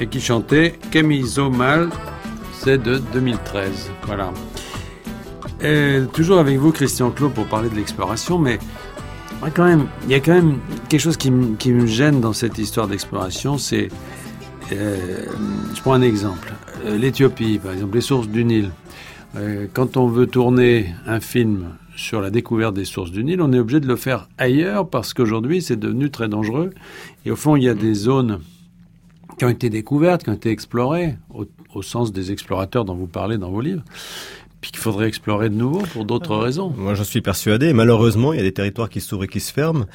et 0.00 0.08
qui 0.08 0.20
chantait 0.20 0.76
Camiso 0.90 1.48
Mal, 1.48 1.90
c'est 2.58 2.82
de 2.82 2.98
2013. 3.12 3.88
Voilà. 4.04 4.32
Et 5.62 6.00
toujours 6.12 6.40
avec 6.40 6.58
vous, 6.58 6.72
Christian 6.72 7.12
Clot, 7.12 7.30
pour 7.30 7.46
parler 7.46 7.68
de 7.68 7.76
l'exploration, 7.76 8.36
mais 8.36 8.58
quand 9.54 9.64
même, 9.64 9.86
il 10.04 10.10
y 10.10 10.14
a 10.14 10.20
quand 10.20 10.34
même 10.34 10.58
quelque 10.88 11.00
chose 11.00 11.16
qui, 11.16 11.30
me 11.30 11.86
gêne 11.86 12.20
dans 12.20 12.32
cette 12.32 12.58
histoire 12.58 12.88
d'exploration, 12.88 13.58
c'est, 13.58 13.88
euh, 14.72 15.26
je 15.74 15.80
prends 15.80 15.92
un 15.92 16.02
exemple, 16.02 16.52
euh, 16.84 16.96
l'Éthiopie, 16.96 17.58
par 17.58 17.72
exemple, 17.72 17.94
les 17.94 18.00
sources 18.00 18.28
du 18.28 18.44
Nil. 18.44 18.70
Euh, 19.36 19.66
quand 19.72 19.96
on 19.96 20.08
veut 20.08 20.26
tourner 20.26 20.94
un 21.06 21.20
film 21.20 21.74
sur 21.96 22.20
la 22.20 22.30
découverte 22.30 22.74
des 22.74 22.84
sources 22.84 23.10
du 23.10 23.24
Nil, 23.24 23.40
on 23.40 23.52
est 23.52 23.58
obligé 23.58 23.80
de 23.80 23.86
le 23.86 23.96
faire 23.96 24.28
ailleurs 24.38 24.88
parce 24.88 25.14
qu'aujourd'hui 25.14 25.62
c'est 25.62 25.76
devenu 25.76 26.10
très 26.10 26.28
dangereux. 26.28 26.70
Et 27.24 27.30
au 27.30 27.36
fond, 27.36 27.56
il 27.56 27.64
y 27.64 27.68
a 27.68 27.74
des 27.74 27.94
zones 27.94 28.40
qui 29.38 29.44
ont 29.44 29.50
été 29.50 29.68
découvertes, 29.68 30.24
qui 30.24 30.30
ont 30.30 30.34
été 30.34 30.50
explorées, 30.50 31.16
au 31.74 31.82
sens 31.82 32.12
des 32.12 32.32
explorateurs 32.32 32.86
dont 32.86 32.94
vous 32.94 33.06
parlez 33.06 33.36
dans 33.36 33.50
vos 33.50 33.60
livres, 33.60 33.82
qu'il 34.60 34.78
faudrait 34.78 35.06
explorer 35.06 35.48
de 35.48 35.54
nouveau 35.54 35.80
pour 35.92 36.04
d'autres 36.04 36.36
raisons. 36.36 36.72
Moi, 36.76 36.94
je 36.94 37.02
suis 37.02 37.20
persuadé. 37.20 37.72
Malheureusement, 37.72 38.32
il 38.32 38.38
y 38.38 38.40
a 38.40 38.42
des 38.42 38.52
territoires 38.52 38.88
qui 38.88 39.00
s'ouvrent 39.00 39.24
et 39.24 39.28
qui 39.28 39.40
se 39.40 39.52
ferment. 39.52 39.86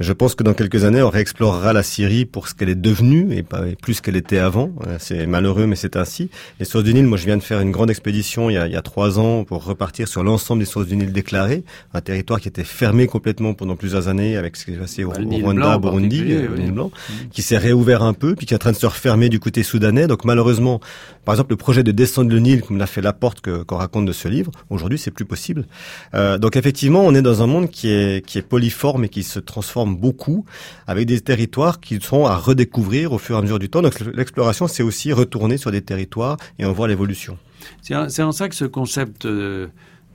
Je 0.00 0.12
pense 0.12 0.34
que 0.34 0.42
dans 0.42 0.54
quelques 0.54 0.84
années, 0.84 1.02
on 1.02 1.10
réexplorera 1.10 1.72
la 1.72 1.82
Syrie 1.82 2.24
pour 2.24 2.48
ce 2.48 2.54
qu'elle 2.54 2.68
est 2.68 2.74
devenue 2.74 3.34
et 3.34 3.42
pas 3.42 3.62
plus 3.80 4.00
qu'elle 4.00 4.16
était 4.16 4.38
avant. 4.38 4.70
Euh, 4.86 4.96
c'est 4.98 5.26
malheureux, 5.26 5.66
mais 5.66 5.76
c'est 5.76 5.96
ainsi. 5.96 6.30
Les 6.60 6.64
sources 6.64 6.84
du 6.84 6.94
Nil, 6.94 7.06
moi, 7.06 7.18
je 7.18 7.26
viens 7.26 7.36
de 7.36 7.42
faire 7.42 7.60
une 7.60 7.70
grande 7.70 7.90
expédition 7.90 8.50
il 8.50 8.54
y 8.54 8.56
a, 8.56 8.66
il 8.66 8.72
y 8.72 8.76
a 8.76 8.82
trois 8.82 9.18
ans 9.18 9.44
pour 9.44 9.64
repartir 9.64 10.08
sur 10.08 10.22
l'ensemble 10.22 10.60
des 10.60 10.66
sources 10.66 10.86
du 10.86 10.96
Nil 10.96 11.12
déclarées. 11.12 11.64
Un 11.94 12.00
territoire 12.00 12.40
qui 12.40 12.48
était 12.48 12.64
fermé 12.64 13.06
complètement 13.06 13.54
pendant 13.54 13.76
plusieurs 13.76 14.08
années 14.08 14.36
avec 14.36 14.56
ce 14.56 14.64
qui 14.64 14.72
s'est 14.72 14.78
passé 14.78 15.04
au, 15.04 15.10
Rwanda, 15.10 15.76
au 15.76 15.80
Burundi, 15.80 16.22
euh, 16.28 16.48
le 16.48 16.58
Nil 16.58 16.72
Blanc, 16.72 16.90
qui 17.30 17.42
s'est 17.42 17.58
réouvert 17.58 18.02
un 18.02 18.12
peu, 18.12 18.34
puis 18.34 18.46
qui 18.46 18.54
est 18.54 18.56
en 18.56 18.58
train 18.58 18.72
de 18.72 18.76
se 18.76 18.86
refermer 18.86 19.28
du 19.28 19.40
côté 19.40 19.62
soudanais. 19.62 20.06
Donc 20.06 20.24
malheureusement, 20.24 20.80
par 21.24 21.34
exemple, 21.34 21.52
le 21.52 21.56
projet 21.56 21.82
de 21.82 21.92
descendre 21.92 22.30
le 22.30 22.38
Nil, 22.38 22.62
comme 22.62 22.78
l'a 22.78 22.86
fait 22.86 23.00
Laporte, 23.00 23.40
qu'on 23.40 23.76
raconte 23.76 24.01
de 24.06 24.12
ce 24.12 24.28
livre, 24.28 24.50
aujourd'hui, 24.70 24.98
c'est 24.98 25.10
plus 25.10 25.24
possible. 25.24 25.66
Euh, 26.14 26.38
donc 26.38 26.56
effectivement, 26.56 27.02
on 27.04 27.14
est 27.14 27.22
dans 27.22 27.42
un 27.42 27.46
monde 27.46 27.70
qui 27.70 27.88
est, 27.88 28.24
qui 28.24 28.38
est 28.38 28.42
poliforme 28.42 29.04
et 29.04 29.08
qui 29.08 29.22
se 29.22 29.38
transforme 29.38 29.96
beaucoup, 29.96 30.44
avec 30.86 31.06
des 31.06 31.20
territoires 31.20 31.80
qui 31.80 32.00
sont 32.00 32.26
à 32.26 32.36
redécouvrir 32.36 33.12
au 33.12 33.18
fur 33.18 33.36
et 33.36 33.38
à 33.38 33.42
mesure 33.42 33.58
du 33.58 33.68
temps. 33.68 33.82
Donc 33.82 33.98
l'exploration, 34.00 34.68
c'est 34.68 34.82
aussi 34.82 35.12
retourner 35.12 35.56
sur 35.56 35.70
des 35.70 35.82
territoires 35.82 36.36
et 36.58 36.64
en 36.64 36.72
voir 36.72 36.88
l'évolution. 36.88 37.38
C'est 37.80 38.22
en 38.22 38.32
ça 38.32 38.48
que 38.48 38.54
ce 38.54 38.64
concept... 38.64 39.26
Euh, 39.26 39.68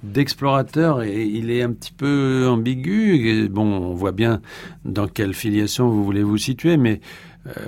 d'explorateur 0.03 1.03
il 1.03 1.49
est 1.49 1.63
un 1.63 1.71
petit 1.71 1.91
peu 1.91 2.45
ambigu. 2.47 3.49
bon, 3.49 3.63
on 3.63 3.93
voit 3.93 4.11
bien 4.11 4.41
dans 4.85 5.07
quelle 5.07 5.33
filiation 5.33 5.89
vous 5.89 6.03
voulez 6.03 6.23
vous 6.23 6.37
situer, 6.37 6.77
mais 6.77 7.01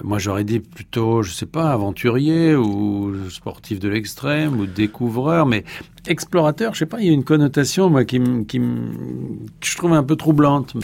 moi 0.04 0.20
j'aurais 0.20 0.44
dit 0.44 0.60
plutôt, 0.60 1.24
je 1.24 1.32
sais 1.32 1.46
pas, 1.46 1.72
aventurier 1.72 2.56
ou 2.56 3.30
sportif 3.30 3.80
de 3.80 3.90
l'extrême 3.90 4.60
ou 4.60 4.66
découvreur, 4.66 5.46
mais 5.46 5.64
explorateur, 6.08 6.74
je 6.74 6.80
sais 6.80 6.86
pas, 6.86 7.00
il 7.00 7.08
y 7.08 7.10
a 7.10 7.14
une 7.14 7.24
connotation 7.24 7.90
moi 7.90 8.06
qui, 8.06 8.20
qui, 8.48 8.60
que 8.60 9.68
je 9.68 9.78
trouve 9.78 9.94
un 9.94 10.04
peu 10.04 10.16
troublante. 10.16 10.76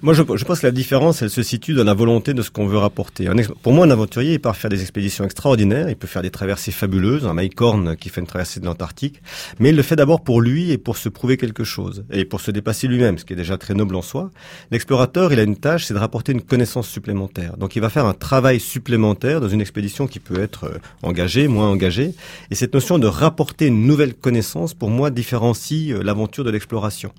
Moi, 0.00 0.14
je, 0.14 0.22
je, 0.36 0.44
pense 0.44 0.60
que 0.60 0.66
la 0.66 0.70
différence, 0.70 1.22
elle 1.22 1.30
se 1.30 1.42
situe 1.42 1.74
dans 1.74 1.82
la 1.82 1.92
volonté 1.92 2.32
de 2.32 2.40
ce 2.42 2.52
qu'on 2.52 2.68
veut 2.68 2.78
rapporter. 2.78 3.28
pour 3.62 3.72
moi, 3.72 3.84
un 3.84 3.90
aventurier, 3.90 4.34
il 4.34 4.40
peut 4.40 4.52
faire 4.52 4.70
des 4.70 4.80
expéditions 4.80 5.24
extraordinaires, 5.24 5.88
il 5.88 5.96
peut 5.96 6.06
faire 6.06 6.22
des 6.22 6.30
traversées 6.30 6.70
fabuleuses, 6.70 7.26
un 7.26 7.34
Mike 7.34 7.60
Horn 7.60 7.96
qui 7.96 8.08
fait 8.08 8.20
une 8.20 8.28
traversée 8.28 8.60
de 8.60 8.66
l'Antarctique, 8.66 9.20
mais 9.58 9.70
il 9.70 9.76
le 9.76 9.82
fait 9.82 9.96
d'abord 9.96 10.22
pour 10.22 10.40
lui 10.40 10.70
et 10.70 10.78
pour 10.78 10.98
se 10.98 11.08
prouver 11.08 11.36
quelque 11.36 11.64
chose, 11.64 12.04
et 12.12 12.24
pour 12.24 12.40
se 12.40 12.52
dépasser 12.52 12.86
lui-même, 12.86 13.18
ce 13.18 13.24
qui 13.24 13.32
est 13.32 13.36
déjà 13.36 13.58
très 13.58 13.74
noble 13.74 13.96
en 13.96 14.02
soi. 14.02 14.30
L'explorateur, 14.70 15.32
il 15.32 15.40
a 15.40 15.42
une 15.42 15.56
tâche, 15.56 15.86
c'est 15.86 15.94
de 15.94 15.98
rapporter 15.98 16.30
une 16.30 16.42
connaissance 16.42 16.86
supplémentaire. 16.86 17.56
Donc, 17.56 17.74
il 17.74 17.82
va 17.82 17.90
faire 17.90 18.06
un 18.06 18.14
travail 18.14 18.60
supplémentaire 18.60 19.40
dans 19.40 19.48
une 19.48 19.60
expédition 19.60 20.06
qui 20.06 20.20
peut 20.20 20.40
être 20.40 20.66
euh, 20.66 20.78
engagée, 21.02 21.48
moins 21.48 21.70
engagée, 21.70 22.14
et 22.52 22.54
cette 22.54 22.72
notion 22.72 23.00
de 23.00 23.08
rapporter 23.08 23.66
une 23.66 23.84
nouvelle 23.84 24.14
connaissance, 24.14 24.74
pour 24.74 24.90
moi, 24.90 25.10
différencie 25.10 25.90
euh, 25.90 26.04
l'aventure 26.04 26.44
de 26.44 26.50
l'exploration. 26.50 27.10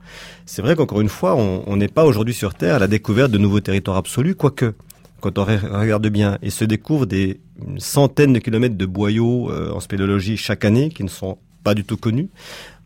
C'est 0.45 0.61
vrai 0.61 0.77
qu'encore 0.77 1.01
une 1.01 1.09
fois, 1.09 1.35
on 1.35 1.75
n'est 1.75 1.89
pas 1.89 2.05
aujourd'hui 2.05 2.33
sur 2.33 2.53
Terre 2.53 2.68
à 2.75 2.79
la 2.79 2.87
découverte 2.87 3.31
de 3.31 3.37
nouveaux 3.37 3.59
territoires 3.59 3.97
absolus, 3.97 4.35
quoique 4.35 4.73
quand 5.19 5.37
on 5.37 5.43
regarde 5.43 6.07
bien, 6.07 6.37
il 6.41 6.51
se 6.51 6.63
découvre 6.65 7.05
des 7.05 7.39
centaines 7.77 8.33
de 8.33 8.39
kilomètres 8.39 8.77
de 8.77 8.85
boyaux 8.85 9.51
euh, 9.51 9.71
en 9.71 9.79
spéléologie 9.79 10.37
chaque 10.37 10.63
année 10.63 10.89
qui 10.89 11.03
ne 11.03 11.09
sont 11.09 11.37
pas 11.63 11.73
du 11.75 11.83
tout 11.83 11.97
connus. 11.97 12.29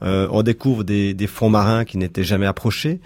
Euh, 0.01 0.27
on 0.31 0.41
découvre 0.41 0.83
des, 0.83 1.13
des 1.13 1.27
fonds 1.27 1.49
marins 1.49 1.85
qui 1.85 1.97
n'étaient 1.97 2.23
jamais 2.23 2.47
approchés. 2.47 2.99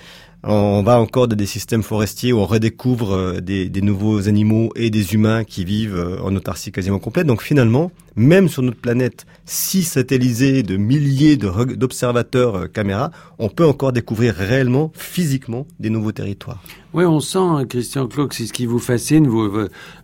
On 0.49 0.81
va 0.81 0.99
encore 1.01 1.27
dans 1.27 1.35
des 1.35 1.45
systèmes 1.45 1.83
forestiers 1.83 2.31
où 2.31 2.39
on 2.39 2.45
redécouvre 2.45 3.13
euh, 3.13 3.41
des, 3.41 3.81
nouveaux 3.81 4.29
animaux 4.29 4.69
et 4.75 4.89
des 4.89 5.13
humains 5.13 5.43
qui 5.43 5.65
vivent 5.65 6.19
en 6.23 6.33
autarcie 6.35 6.71
quasiment 6.71 6.99
complète. 6.99 7.27
Donc 7.27 7.41
finalement, 7.41 7.91
même 8.17 8.49
sur 8.49 8.63
notre 8.63 8.79
planète 8.79 9.25
si 9.45 9.83
satellisée 9.83 10.63
de 10.63 10.75
milliers 10.75 11.37
d'observateurs 11.37 12.55
euh, 12.55 12.67
caméras, 12.67 13.11
on 13.39 13.47
peut 13.47 13.65
encore 13.65 13.93
découvrir 13.93 14.33
réellement, 14.33 14.91
physiquement, 14.93 15.65
des 15.79 15.89
nouveaux 15.89 16.11
territoires. 16.11 16.61
Oui, 16.93 17.05
on 17.05 17.19
sent, 17.19 17.37
hein, 17.37 17.65
Christian 17.65 18.07
Cloque, 18.07 18.33
c'est 18.33 18.47
ce 18.47 18.53
qui 18.53 18.65
vous 18.65 18.79
fascine. 18.79 19.29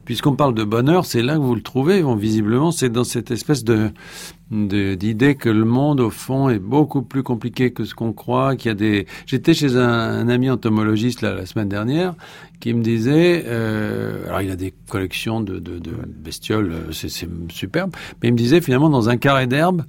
Puisqu'on 0.05 0.35
parle 0.35 0.53
de 0.53 0.63
bonheur, 0.63 1.05
c'est 1.05 1.21
là 1.21 1.35
que 1.35 1.41
vous 1.41 1.55
le 1.55 1.61
trouvez. 1.61 2.03
Visiblement, 2.17 2.71
c'est 2.71 2.89
dans 2.89 3.03
cette 3.03 3.31
espèce 3.31 3.63
de 3.63 3.89
d'idée 4.53 5.35
que 5.35 5.49
le 5.49 5.65
monde, 5.65 5.99
au 5.99 6.09
fond, 6.09 6.49
est 6.49 6.59
beaucoup 6.59 7.01
plus 7.01 7.23
compliqué 7.23 7.71
que 7.71 7.85
ce 7.85 7.95
qu'on 7.95 8.13
croit. 8.13 8.55
Qu'il 8.55 8.69
y 8.69 8.71
a 8.71 8.75
des. 8.75 9.07
J'étais 9.25 9.53
chez 9.53 9.75
un, 9.75 10.27
ami 10.29 10.49
entomologiste 10.49 11.21
là, 11.21 11.33
la 11.33 11.45
semaine 11.45 11.69
dernière 11.69 12.13
qui 12.59 12.73
me 12.73 12.83
disait. 12.83 13.43
Euh, 13.47 14.27
alors, 14.27 14.41
il 14.41 14.51
a 14.51 14.55
des 14.55 14.73
collections 14.89 15.41
de, 15.41 15.59
de, 15.59 15.79
de 15.79 15.91
bestioles, 16.07 16.71
euh, 16.71 16.91
c'est 16.91 17.09
superbe. 17.49 17.91
Mais 18.21 18.29
il 18.29 18.33
me 18.33 18.37
disait 18.37 18.61
finalement, 18.61 18.89
dans 18.89 19.09
un 19.09 19.17
carré 19.17 19.47
d'herbe, 19.47 19.83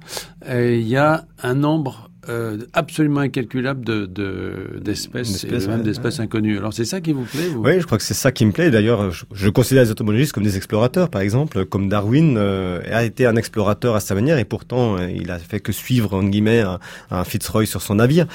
euh, 0.47 0.75
il 0.75 0.87
y 0.87 0.97
a 0.97 1.25
un 1.43 1.53
nombre 1.53 2.09
euh, 2.27 2.57
absolument 2.73 3.19
incalculable 3.19 3.85
de, 3.85 4.79
d'espèces 4.81 5.43
et 5.43 5.67
même 5.67 5.83
d'espèces 5.83 6.19
inconnues. 6.19 6.57
Alors 6.57 6.73
c'est 6.73 6.85
ça 6.85 6.99
qui 7.01 7.13
vous 7.13 7.23
plaît 7.23 7.47
vous? 7.47 7.61
Oui, 7.61 7.79
je 7.79 7.85
crois 7.85 7.97
que 7.97 8.03
c'est 8.03 8.13
ça 8.15 8.31
qui 8.31 8.45
me 8.45 8.51
plaît. 8.51 8.71
D'ailleurs, 8.71 9.11
je, 9.11 9.49
considère 9.49 9.83
les 9.83 9.91
entomologistes 9.91 10.31
comme 10.31 10.43
des 10.43 10.57
explorateurs, 10.57 11.09
par 11.09 11.21
exemple, 11.21 11.65
comme 11.65 11.87
Darwin 11.87 12.35
euh, 12.37 12.81
a 12.91 13.03
été 13.03 13.25
un 13.25 13.35
explorateur 13.35 13.95
à 13.95 13.99
sa 13.99 14.15
manière 14.15 14.39
et 14.39 14.45
pourtant 14.45 14.97
euh, 14.97 15.09
il 15.09 15.29
a 15.29 15.37
fait 15.39 15.59
que 15.59 15.71
suivre 15.71 16.13
en 16.15 16.23
guillemets 16.23 16.63
un, 17.11 17.23
Fitzroy 17.23 17.65
sur 17.65 17.81
son 17.81 17.95
navire. 17.95 18.25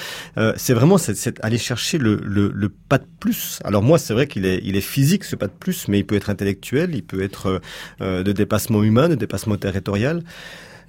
c'est 0.57 0.75
vraiment 0.75 0.99
c'est, 0.99 1.39
aller 1.41 1.59
chercher 1.59 1.99
le, 1.99 2.21
le, 2.25 2.69
pas 2.89 2.99
de 2.99 3.07
plus. 3.19 3.59
Alors 3.65 3.83
moi, 3.83 3.99
c'est 3.99 4.15
vrai 4.15 4.27
qu'il 4.27 4.47
est 4.47 4.61
il 4.65 4.77
est 4.77 4.81
physique 4.81 5.25
ce 5.25 5.37
pas 5.37 5.47
de 5.47 5.53
plus, 5.59 5.89
mais 5.89 5.99
il 5.99 6.05
peut 6.05 6.17
être 6.17 6.31
intellectuel, 6.31 6.95
il 6.95 7.03
peut 7.03 7.23
être 7.23 7.61
de 8.01 8.33
dépassement 8.33 8.83
humain, 8.83 9.09
de 9.09 9.15
dépassement 9.15 9.57
territorial. 9.57 10.23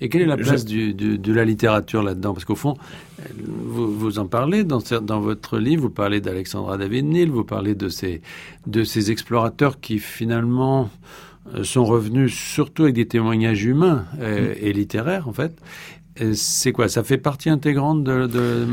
Et 0.02 0.10
quelle 0.10 0.24
est 0.24 0.26
la 0.26 0.38
place 0.38 0.66
du, 0.66 0.94
de 0.94 1.34
la 1.34 1.46
littérature 1.46 2.02
là-dedans? 2.02 2.34
Parce 2.34 2.46
qu'au 2.46 2.56
fond, 2.56 2.74
vous, 3.38 3.94
vous, 3.94 4.20
en 4.20 4.26
parlez 4.26 4.64
dans, 4.64 4.80
dans 5.02 5.20
votre 5.20 5.60
livre, 5.60 5.84
vous 5.84 5.90
parlez 5.92 6.22
d'Alexandra 6.22 6.78
David-Neal, 6.78 7.30
vous 7.30 7.44
parlez 7.44 7.76
de 7.76 7.88
ces, 7.88 8.22
de 8.66 8.84
ces 8.84 9.12
explorateurs 9.12 9.80
qui 9.80 10.00
finalement 10.00 10.90
euh, 11.56 11.64
sont 11.64 11.86
revenus 11.86 12.34
surtout 12.34 12.84
avec 12.84 12.96
des 12.96 13.08
témoignages 13.08 13.64
humains 13.64 14.06
euh, 14.20 14.54
mm. 14.54 14.58
et, 14.62 14.74
littéraires 14.74 15.28
en 15.28 15.34
fait. 15.34 15.54
C'est 16.34 16.72
quoi 16.72 16.90
Ça 16.90 17.04
fait 17.04 17.18
partie 17.18 17.50
intégrante 17.50 18.04
de, 18.04 18.28
de 18.28 18.68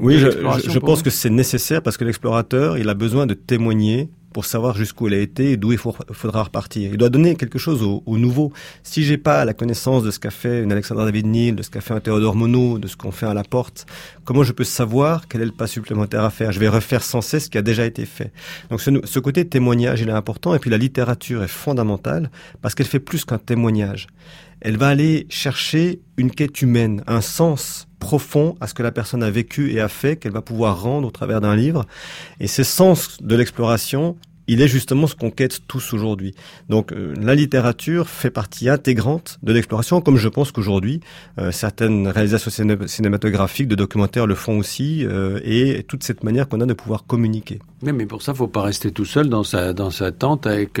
Oui, 0.00 0.18
je, 0.18 0.30
je 0.30 0.78
pense 0.78 1.02
que 1.02 1.10
c'est 1.10 1.30
nécessaire 1.30 1.82
parce 1.82 1.96
que 1.96 2.04
l'explorateur, 2.04 2.78
il 2.78 2.88
a 2.88 2.94
besoin 2.94 3.26
de 3.26 3.34
témoigner 3.34 4.08
pour 4.32 4.44
savoir 4.44 4.76
jusqu'où 4.76 5.08
il 5.08 5.14
a 5.14 5.18
été 5.18 5.52
et 5.52 5.56
d'où 5.56 5.72
il 5.72 5.78
faudra 5.78 6.42
repartir. 6.42 6.90
Il 6.92 6.98
doit 6.98 7.08
donner 7.08 7.34
quelque 7.36 7.58
chose 7.58 7.82
au, 7.82 8.18
nouveau. 8.18 8.52
Si 8.82 9.02
j'ai 9.02 9.18
pas 9.18 9.44
la 9.44 9.54
connaissance 9.54 10.02
de 10.02 10.10
ce 10.10 10.18
qu'a 10.18 10.30
fait 10.30 10.62
une 10.62 10.72
Alexandra 10.72 11.04
David 11.04 11.26
Neal, 11.26 11.56
de 11.56 11.62
ce 11.62 11.70
qu'a 11.70 11.80
fait 11.80 11.94
un 11.94 12.00
Théodore 12.00 12.36
Monod, 12.36 12.80
de 12.80 12.86
ce 12.86 12.96
qu'on 12.96 13.10
fait 13.10 13.26
à 13.26 13.34
la 13.34 13.42
porte, 13.42 13.86
comment 14.24 14.42
je 14.42 14.52
peux 14.52 14.64
savoir 14.64 15.26
quel 15.28 15.42
est 15.42 15.46
le 15.46 15.52
pas 15.52 15.66
supplémentaire 15.66 16.24
à 16.24 16.30
faire? 16.30 16.52
Je 16.52 16.60
vais 16.60 16.68
refaire 16.68 17.02
sans 17.02 17.20
cesse 17.20 17.44
ce 17.46 17.50
qui 17.50 17.58
a 17.58 17.62
déjà 17.62 17.84
été 17.84 18.06
fait. 18.06 18.32
Donc 18.70 18.80
ce, 18.80 18.90
ce 19.04 19.18
côté 19.18 19.46
témoignage, 19.46 20.00
il 20.00 20.08
est 20.08 20.12
important. 20.12 20.54
Et 20.54 20.58
puis 20.58 20.70
la 20.70 20.78
littérature 20.78 21.42
est 21.42 21.48
fondamentale 21.48 22.30
parce 22.62 22.74
qu'elle 22.74 22.86
fait 22.86 23.00
plus 23.00 23.24
qu'un 23.24 23.38
témoignage. 23.38 24.06
Elle 24.60 24.76
va 24.76 24.88
aller 24.88 25.26
chercher 25.30 26.00
une 26.16 26.30
quête 26.30 26.60
humaine, 26.62 27.02
un 27.06 27.20
sens 27.20 27.88
profond 27.98 28.56
à 28.60 28.66
ce 28.66 28.74
que 28.74 28.82
la 28.82 28.92
personne 28.92 29.22
a 29.22 29.30
vécu 29.30 29.72
et 29.72 29.80
a 29.80 29.88
fait, 29.88 30.16
qu'elle 30.16 30.32
va 30.32 30.42
pouvoir 30.42 30.82
rendre 30.82 31.06
au 31.06 31.10
travers 31.10 31.40
d'un 31.40 31.54
livre. 31.54 31.86
Et 32.40 32.46
ce 32.46 32.62
sens 32.62 33.18
de 33.22 33.36
l'exploration, 33.36 34.16
il 34.46 34.60
est 34.60 34.68
justement 34.68 35.06
ce 35.06 35.14
qu'on 35.14 35.30
quête 35.30 35.60
tous 35.68 35.92
aujourd'hui. 35.92 36.34
Donc 36.68 36.92
euh, 36.92 37.14
la 37.20 37.34
littérature 37.34 38.08
fait 38.08 38.30
partie 38.30 38.68
intégrante 38.68 39.38
de 39.42 39.52
l'exploration, 39.52 40.00
comme 40.00 40.16
je 40.16 40.28
pense 40.28 40.50
qu'aujourd'hui 40.50 41.00
euh, 41.38 41.52
certaines 41.52 42.08
réalisations 42.08 42.50
cinématographiques, 42.86 43.68
de 43.68 43.74
documentaires 43.74 44.26
le 44.26 44.34
font 44.34 44.58
aussi, 44.58 45.04
euh, 45.06 45.40
et 45.44 45.84
toute 45.86 46.02
cette 46.02 46.24
manière 46.24 46.48
qu'on 46.48 46.60
a 46.60 46.66
de 46.66 46.72
pouvoir 46.72 47.04
communiquer. 47.06 47.60
Mais, 47.82 47.92
mais 47.92 48.04
pour 48.04 48.22
ça, 48.22 48.34
faut 48.34 48.46
pas 48.46 48.62
rester 48.62 48.90
tout 48.90 49.06
seul 49.06 49.28
dans 49.28 49.44
sa 49.44 49.72
dans 49.72 49.90
sa 49.90 50.12
tente 50.12 50.46
avec 50.46 50.80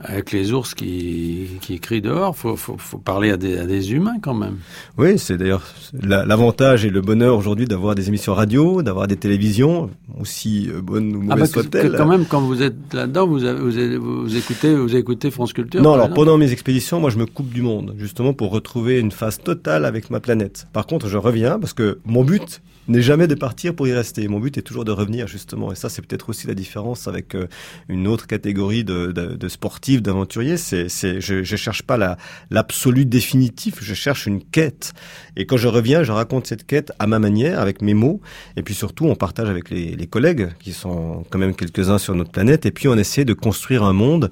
avec 0.00 0.32
les 0.32 0.52
ours 0.52 0.72
qui 0.74 1.48
qui 1.60 1.80
crient 1.80 2.00
dehors. 2.00 2.34
Faut 2.34 2.56
faut, 2.56 2.78
faut 2.78 2.96
parler 2.96 3.30
à 3.30 3.36
des, 3.36 3.58
à 3.58 3.66
des 3.66 3.92
humains 3.92 4.16
quand 4.22 4.32
même. 4.32 4.56
Oui, 4.96 5.18
c'est 5.18 5.36
d'ailleurs 5.36 5.62
l'avantage 6.02 6.86
et 6.86 6.90
le 6.90 7.02
bonheur 7.02 7.36
aujourd'hui 7.36 7.66
d'avoir 7.66 7.94
des 7.94 8.08
émissions 8.08 8.32
radio, 8.32 8.80
d'avoir 8.82 9.06
des 9.06 9.16
télévisions 9.16 9.90
aussi 10.18 10.70
bonnes 10.82 11.14
ou 11.14 11.26
ah, 11.28 11.36
mauvaises 11.36 11.52
ah 11.56 11.62
bah, 11.70 11.88
Quand 11.98 12.06
même, 12.06 12.24
quand 12.24 12.40
vous 12.40 12.62
êtes 12.62 12.83
là-dedans, 12.92 13.26
vous, 13.26 13.38
vous, 13.38 14.36
écoutez, 14.36 14.74
vous 14.74 14.94
écoutez 14.96 15.30
France 15.30 15.52
Culture 15.52 15.82
Non, 15.82 15.94
alors 15.94 16.10
pendant 16.10 16.36
mes 16.36 16.52
expéditions, 16.52 17.00
moi 17.00 17.10
je 17.10 17.18
me 17.18 17.26
coupe 17.26 17.50
du 17.50 17.62
monde, 17.62 17.94
justement 17.98 18.34
pour 18.34 18.50
retrouver 18.50 18.98
une 19.00 19.12
phase 19.12 19.38
totale 19.38 19.84
avec 19.84 20.10
ma 20.10 20.20
planète. 20.20 20.66
Par 20.72 20.86
contre, 20.86 21.08
je 21.08 21.16
reviens 21.16 21.58
parce 21.58 21.72
que 21.72 21.98
mon 22.04 22.24
but 22.24 22.60
n'est 22.88 23.02
jamais 23.02 23.26
de 23.26 23.34
partir 23.34 23.74
pour 23.74 23.88
y 23.88 23.92
rester. 23.92 24.26
Mon 24.28 24.40
but 24.40 24.58
est 24.58 24.62
toujours 24.62 24.84
de 24.84 24.92
revenir 24.92 25.26
justement. 25.26 25.72
Et 25.72 25.74
ça, 25.74 25.88
c'est 25.88 26.02
peut-être 26.02 26.28
aussi 26.28 26.46
la 26.46 26.54
différence 26.54 27.08
avec 27.08 27.34
euh, 27.34 27.46
une 27.88 28.06
autre 28.06 28.26
catégorie 28.26 28.84
de, 28.84 29.48
sportifs, 29.48 30.02
d'aventuriers. 30.02 30.56
C'est, 30.56 30.88
c'est, 30.88 31.20
je, 31.20 31.42
je 31.42 31.56
cherche 31.56 31.82
pas 31.82 31.96
la, 31.96 32.16
l'absolu 32.50 33.04
définitif. 33.04 33.78
Je 33.80 33.94
cherche 33.94 34.26
une 34.26 34.42
quête. 34.42 34.92
Et 35.36 35.46
quand 35.46 35.56
je 35.56 35.68
reviens, 35.68 36.02
je 36.02 36.12
raconte 36.12 36.46
cette 36.46 36.66
quête 36.66 36.92
à 36.98 37.06
ma 37.06 37.18
manière, 37.18 37.60
avec 37.60 37.82
mes 37.82 37.94
mots. 37.94 38.20
Et 38.56 38.62
puis 38.62 38.74
surtout, 38.74 39.06
on 39.06 39.14
partage 39.14 39.48
avec 39.48 39.70
les, 39.70 39.96
les 39.96 40.06
collègues 40.06 40.50
qui 40.60 40.72
sont 40.72 41.24
quand 41.30 41.38
même 41.38 41.54
quelques-uns 41.54 41.98
sur 41.98 42.14
notre 42.14 42.32
planète. 42.32 42.66
Et 42.66 42.70
puis 42.70 42.88
on 42.88 42.96
essaie 42.96 43.24
de 43.24 43.34
construire 43.34 43.82
un 43.84 43.92
monde 43.92 44.30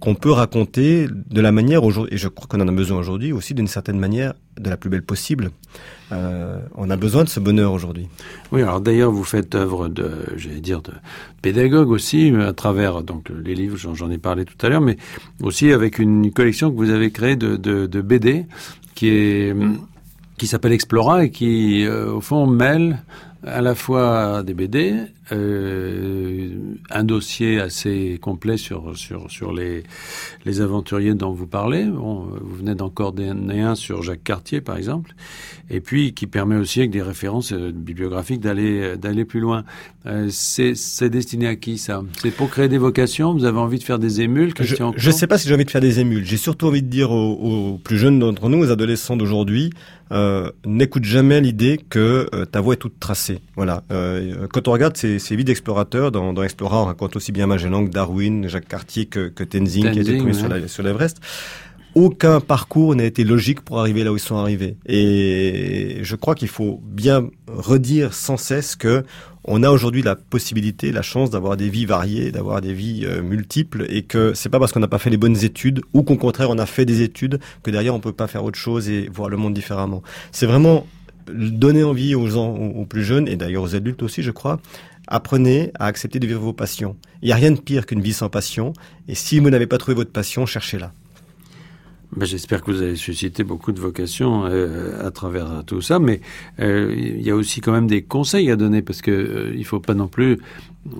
qu'on 0.00 0.14
peut 0.14 0.32
raconter 0.32 1.06
de 1.08 1.40
la 1.40 1.52
manière 1.52 1.84
aujourd'hui, 1.84 2.14
et 2.14 2.18
je 2.18 2.26
crois 2.26 2.46
qu'on 2.48 2.60
en 2.60 2.68
a 2.68 2.72
besoin 2.72 2.98
aujourd'hui 2.98 3.32
aussi 3.32 3.52
d'une 3.52 3.68
certaine 3.68 3.98
manière, 3.98 4.32
de 4.58 4.70
la 4.70 4.78
plus 4.78 4.88
belle 4.88 5.02
possible. 5.02 5.50
Euh, 6.12 6.58
on 6.74 6.90
a 6.90 6.96
besoin 6.96 7.24
de 7.24 7.28
ce 7.28 7.40
bonheur 7.40 7.72
aujourd'hui. 7.72 8.08
Oui, 8.52 8.62
alors 8.62 8.80
d'ailleurs 8.80 9.12
vous 9.12 9.24
faites 9.24 9.54
œuvre 9.54 9.88
de, 9.88 10.10
j'allais 10.36 10.60
dire, 10.60 10.82
de 10.82 10.92
pédagogue 11.42 11.90
aussi 11.90 12.32
à 12.40 12.52
travers 12.52 13.02
donc 13.02 13.30
les 13.30 13.54
livres, 13.54 13.76
j'en 13.76 14.10
ai 14.10 14.18
parlé 14.18 14.44
tout 14.44 14.66
à 14.66 14.68
l'heure, 14.68 14.80
mais 14.80 14.96
aussi 15.42 15.72
avec 15.72 15.98
une 15.98 16.32
collection 16.32 16.70
que 16.70 16.76
vous 16.76 16.90
avez 16.90 17.10
créée 17.10 17.36
de, 17.36 18.00
BD 18.00 18.46
qui 18.94 19.08
est 19.08 19.54
qui 20.38 20.46
s'appelle 20.46 20.72
Explora 20.72 21.24
et 21.24 21.30
qui 21.30 21.84
euh, 21.84 22.12
au 22.12 22.20
fond 22.20 22.46
mêle 22.46 22.98
à 23.46 23.62
la 23.62 23.74
fois 23.74 24.42
des 24.42 24.52
BD, 24.52 24.94
euh, 25.32 26.50
un 26.90 27.04
dossier 27.04 27.58
assez 27.58 28.18
complet 28.20 28.56
sur 28.56 28.96
sur 28.96 29.30
sur 29.30 29.52
les 29.52 29.84
les 30.44 30.60
aventuriers 30.60 31.14
dont 31.14 31.30
vous 31.32 31.46
parlez. 31.46 31.84
Vous 31.84 32.56
venez 32.56 32.74
d'encore 32.74 33.12
donner 33.12 33.62
un 33.62 33.74
sur 33.74 34.02
Jacques 34.02 34.24
Cartier 34.24 34.60
par 34.60 34.76
exemple, 34.76 35.14
et 35.70 35.80
puis 35.80 36.12
qui 36.12 36.26
permet 36.26 36.56
aussi 36.56 36.80
avec 36.80 36.90
des 36.90 37.02
références 37.02 37.52
euh, 37.52 37.70
bibliographiques 37.72 38.40
d'aller 38.40 38.96
d'aller 38.96 39.24
plus 39.24 39.40
loin. 39.40 39.64
Euh, 40.06 40.28
c'est 40.30 41.10
destiné 41.10 41.46
à 41.46 41.56
qui 41.56 41.78
ça? 41.78 42.02
C'est 42.22 42.30
pour 42.30 42.48
créer 42.50 42.68
des 42.68 42.78
vocations? 42.78 43.34
Vous 43.34 43.44
avez 43.44 43.58
envie 43.58 43.78
de 43.78 43.84
faire 43.84 43.98
des 43.98 44.22
émules 44.22 44.52
Je 44.58 45.08
ne 45.10 45.14
sais 45.14 45.26
pas 45.26 45.38
si 45.38 45.48
j'ai 45.48 45.54
envie 45.54 45.64
de 45.66 45.70
faire 45.70 45.80
des 45.80 46.00
émules. 46.00 46.24
J'ai 46.24 46.38
surtout 46.38 46.66
envie 46.66 46.82
de 46.82 46.88
dire 46.88 47.10
aux, 47.10 47.32
aux 47.72 47.78
plus 47.78 47.98
jeunes 47.98 48.18
d'entre 48.18 48.48
nous, 48.48 48.58
aux 48.58 48.70
adolescents 48.70 49.16
d'aujourd'hui, 49.16 49.70
euh, 50.10 50.50
n'écoute 50.64 51.04
jamais 51.04 51.40
l'idée 51.40 51.78
que 51.88 52.28
euh, 52.34 52.46
ta 52.46 52.60
voie 52.60 52.74
est 52.74 52.78
toute 52.78 52.98
tracée. 52.98 53.40
Voilà. 53.56 53.82
quand 54.52 54.68
on 54.68 54.72
regarde 54.72 54.96
ces, 54.96 55.18
ces 55.18 55.36
vies 55.36 55.44
d'explorateurs, 55.44 56.10
dans, 56.10 56.32
dans 56.32 56.42
Explora, 56.42 56.82
on 56.82 56.86
raconte 56.86 57.14
aussi 57.16 57.30
bien 57.30 57.46
Magellan 57.46 57.84
que 57.84 57.90
Darwin, 57.90 58.48
Jacques 58.48 58.68
Cartier 58.68 59.04
que, 59.04 59.28
que 59.28 59.44
Tenzing, 59.44 59.84
Tenzing, 59.84 59.92
qui 59.92 59.98
a 59.98 60.02
été 60.02 60.16
trouvé 60.16 60.32
sur 60.66 60.82
l'Everest 60.82 61.20
aucun 61.94 62.40
parcours 62.40 62.94
n'a 62.94 63.04
été 63.04 63.24
logique 63.24 63.60
pour 63.62 63.80
arriver 63.80 64.04
là 64.04 64.12
où 64.12 64.16
ils 64.16 64.20
sont 64.20 64.36
arrivés. 64.36 64.76
Et 64.86 65.98
je 66.02 66.16
crois 66.16 66.34
qu'il 66.34 66.48
faut 66.48 66.80
bien 66.84 67.28
redire 67.48 68.14
sans 68.14 68.36
cesse 68.36 68.76
que 68.76 69.04
on 69.44 69.62
a 69.62 69.70
aujourd'hui 69.70 70.02
la 70.02 70.16
possibilité, 70.16 70.92
la 70.92 71.02
chance 71.02 71.30
d'avoir 71.30 71.56
des 71.56 71.70
vies 71.70 71.86
variées, 71.86 72.30
d'avoir 72.30 72.60
des 72.60 72.74
vies 72.74 73.06
euh, 73.06 73.22
multiples, 73.22 73.86
et 73.88 74.02
que 74.02 74.34
c'est 74.34 74.50
pas 74.50 74.58
parce 74.58 74.70
qu'on 74.72 74.80
n'a 74.80 74.88
pas 74.88 74.98
fait 74.98 75.10
les 75.10 75.16
bonnes 75.16 75.42
études 75.44 75.80
ou 75.94 76.02
qu'au 76.02 76.16
contraire 76.16 76.50
on 76.50 76.58
a 76.58 76.66
fait 76.66 76.84
des 76.84 77.00
études 77.00 77.40
que 77.62 77.70
derrière 77.70 77.94
on 77.94 78.00
peut 78.00 78.12
pas 78.12 78.26
faire 78.26 78.44
autre 78.44 78.58
chose 78.58 78.88
et 78.88 79.08
voir 79.12 79.28
le 79.30 79.38
monde 79.38 79.54
différemment. 79.54 80.02
C'est 80.30 80.46
vraiment 80.46 80.86
donner 81.26 81.84
envie 81.84 82.14
aux 82.14 82.28
gens, 82.28 82.54
aux 82.54 82.84
plus 82.84 83.04
jeunes 83.04 83.28
et 83.28 83.36
d'ailleurs 83.36 83.62
aux 83.62 83.74
adultes 83.74 84.02
aussi, 84.02 84.22
je 84.22 84.30
crois, 84.30 84.60
apprenez 85.06 85.70
à 85.78 85.86
accepter 85.86 86.18
de 86.18 86.26
vivre 86.26 86.40
vos 86.40 86.52
passions. 86.52 86.96
Il 87.22 87.26
n'y 87.26 87.32
a 87.32 87.36
rien 87.36 87.50
de 87.50 87.60
pire 87.60 87.86
qu'une 87.86 88.00
vie 88.00 88.12
sans 88.12 88.28
passion, 88.28 88.72
et 89.08 89.14
si 89.14 89.38
vous 89.38 89.50
n'avez 89.50 89.66
pas 89.66 89.78
trouvé 89.78 89.94
votre 89.94 90.12
passion, 90.12 90.46
cherchez-la. 90.46 90.92
Ben, 92.16 92.26
J'espère 92.26 92.62
que 92.62 92.70
vous 92.72 92.82
avez 92.82 92.96
suscité 92.96 93.44
beaucoup 93.44 93.70
de 93.70 93.80
vocations 93.80 94.44
euh, 94.44 95.06
à 95.06 95.10
travers 95.10 95.62
tout 95.64 95.80
ça, 95.80 95.98
mais 96.00 96.20
euh, 96.58 96.92
il 96.96 97.22
y 97.22 97.30
a 97.30 97.36
aussi 97.36 97.60
quand 97.60 97.72
même 97.72 97.86
des 97.86 98.02
conseils 98.02 98.50
à 98.50 98.56
donner 98.56 98.82
parce 98.82 99.00
que 99.00 99.10
euh, 99.10 99.54
il 99.56 99.64
faut 99.64 99.80
pas 99.80 99.94
non 99.94 100.08
plus 100.08 100.38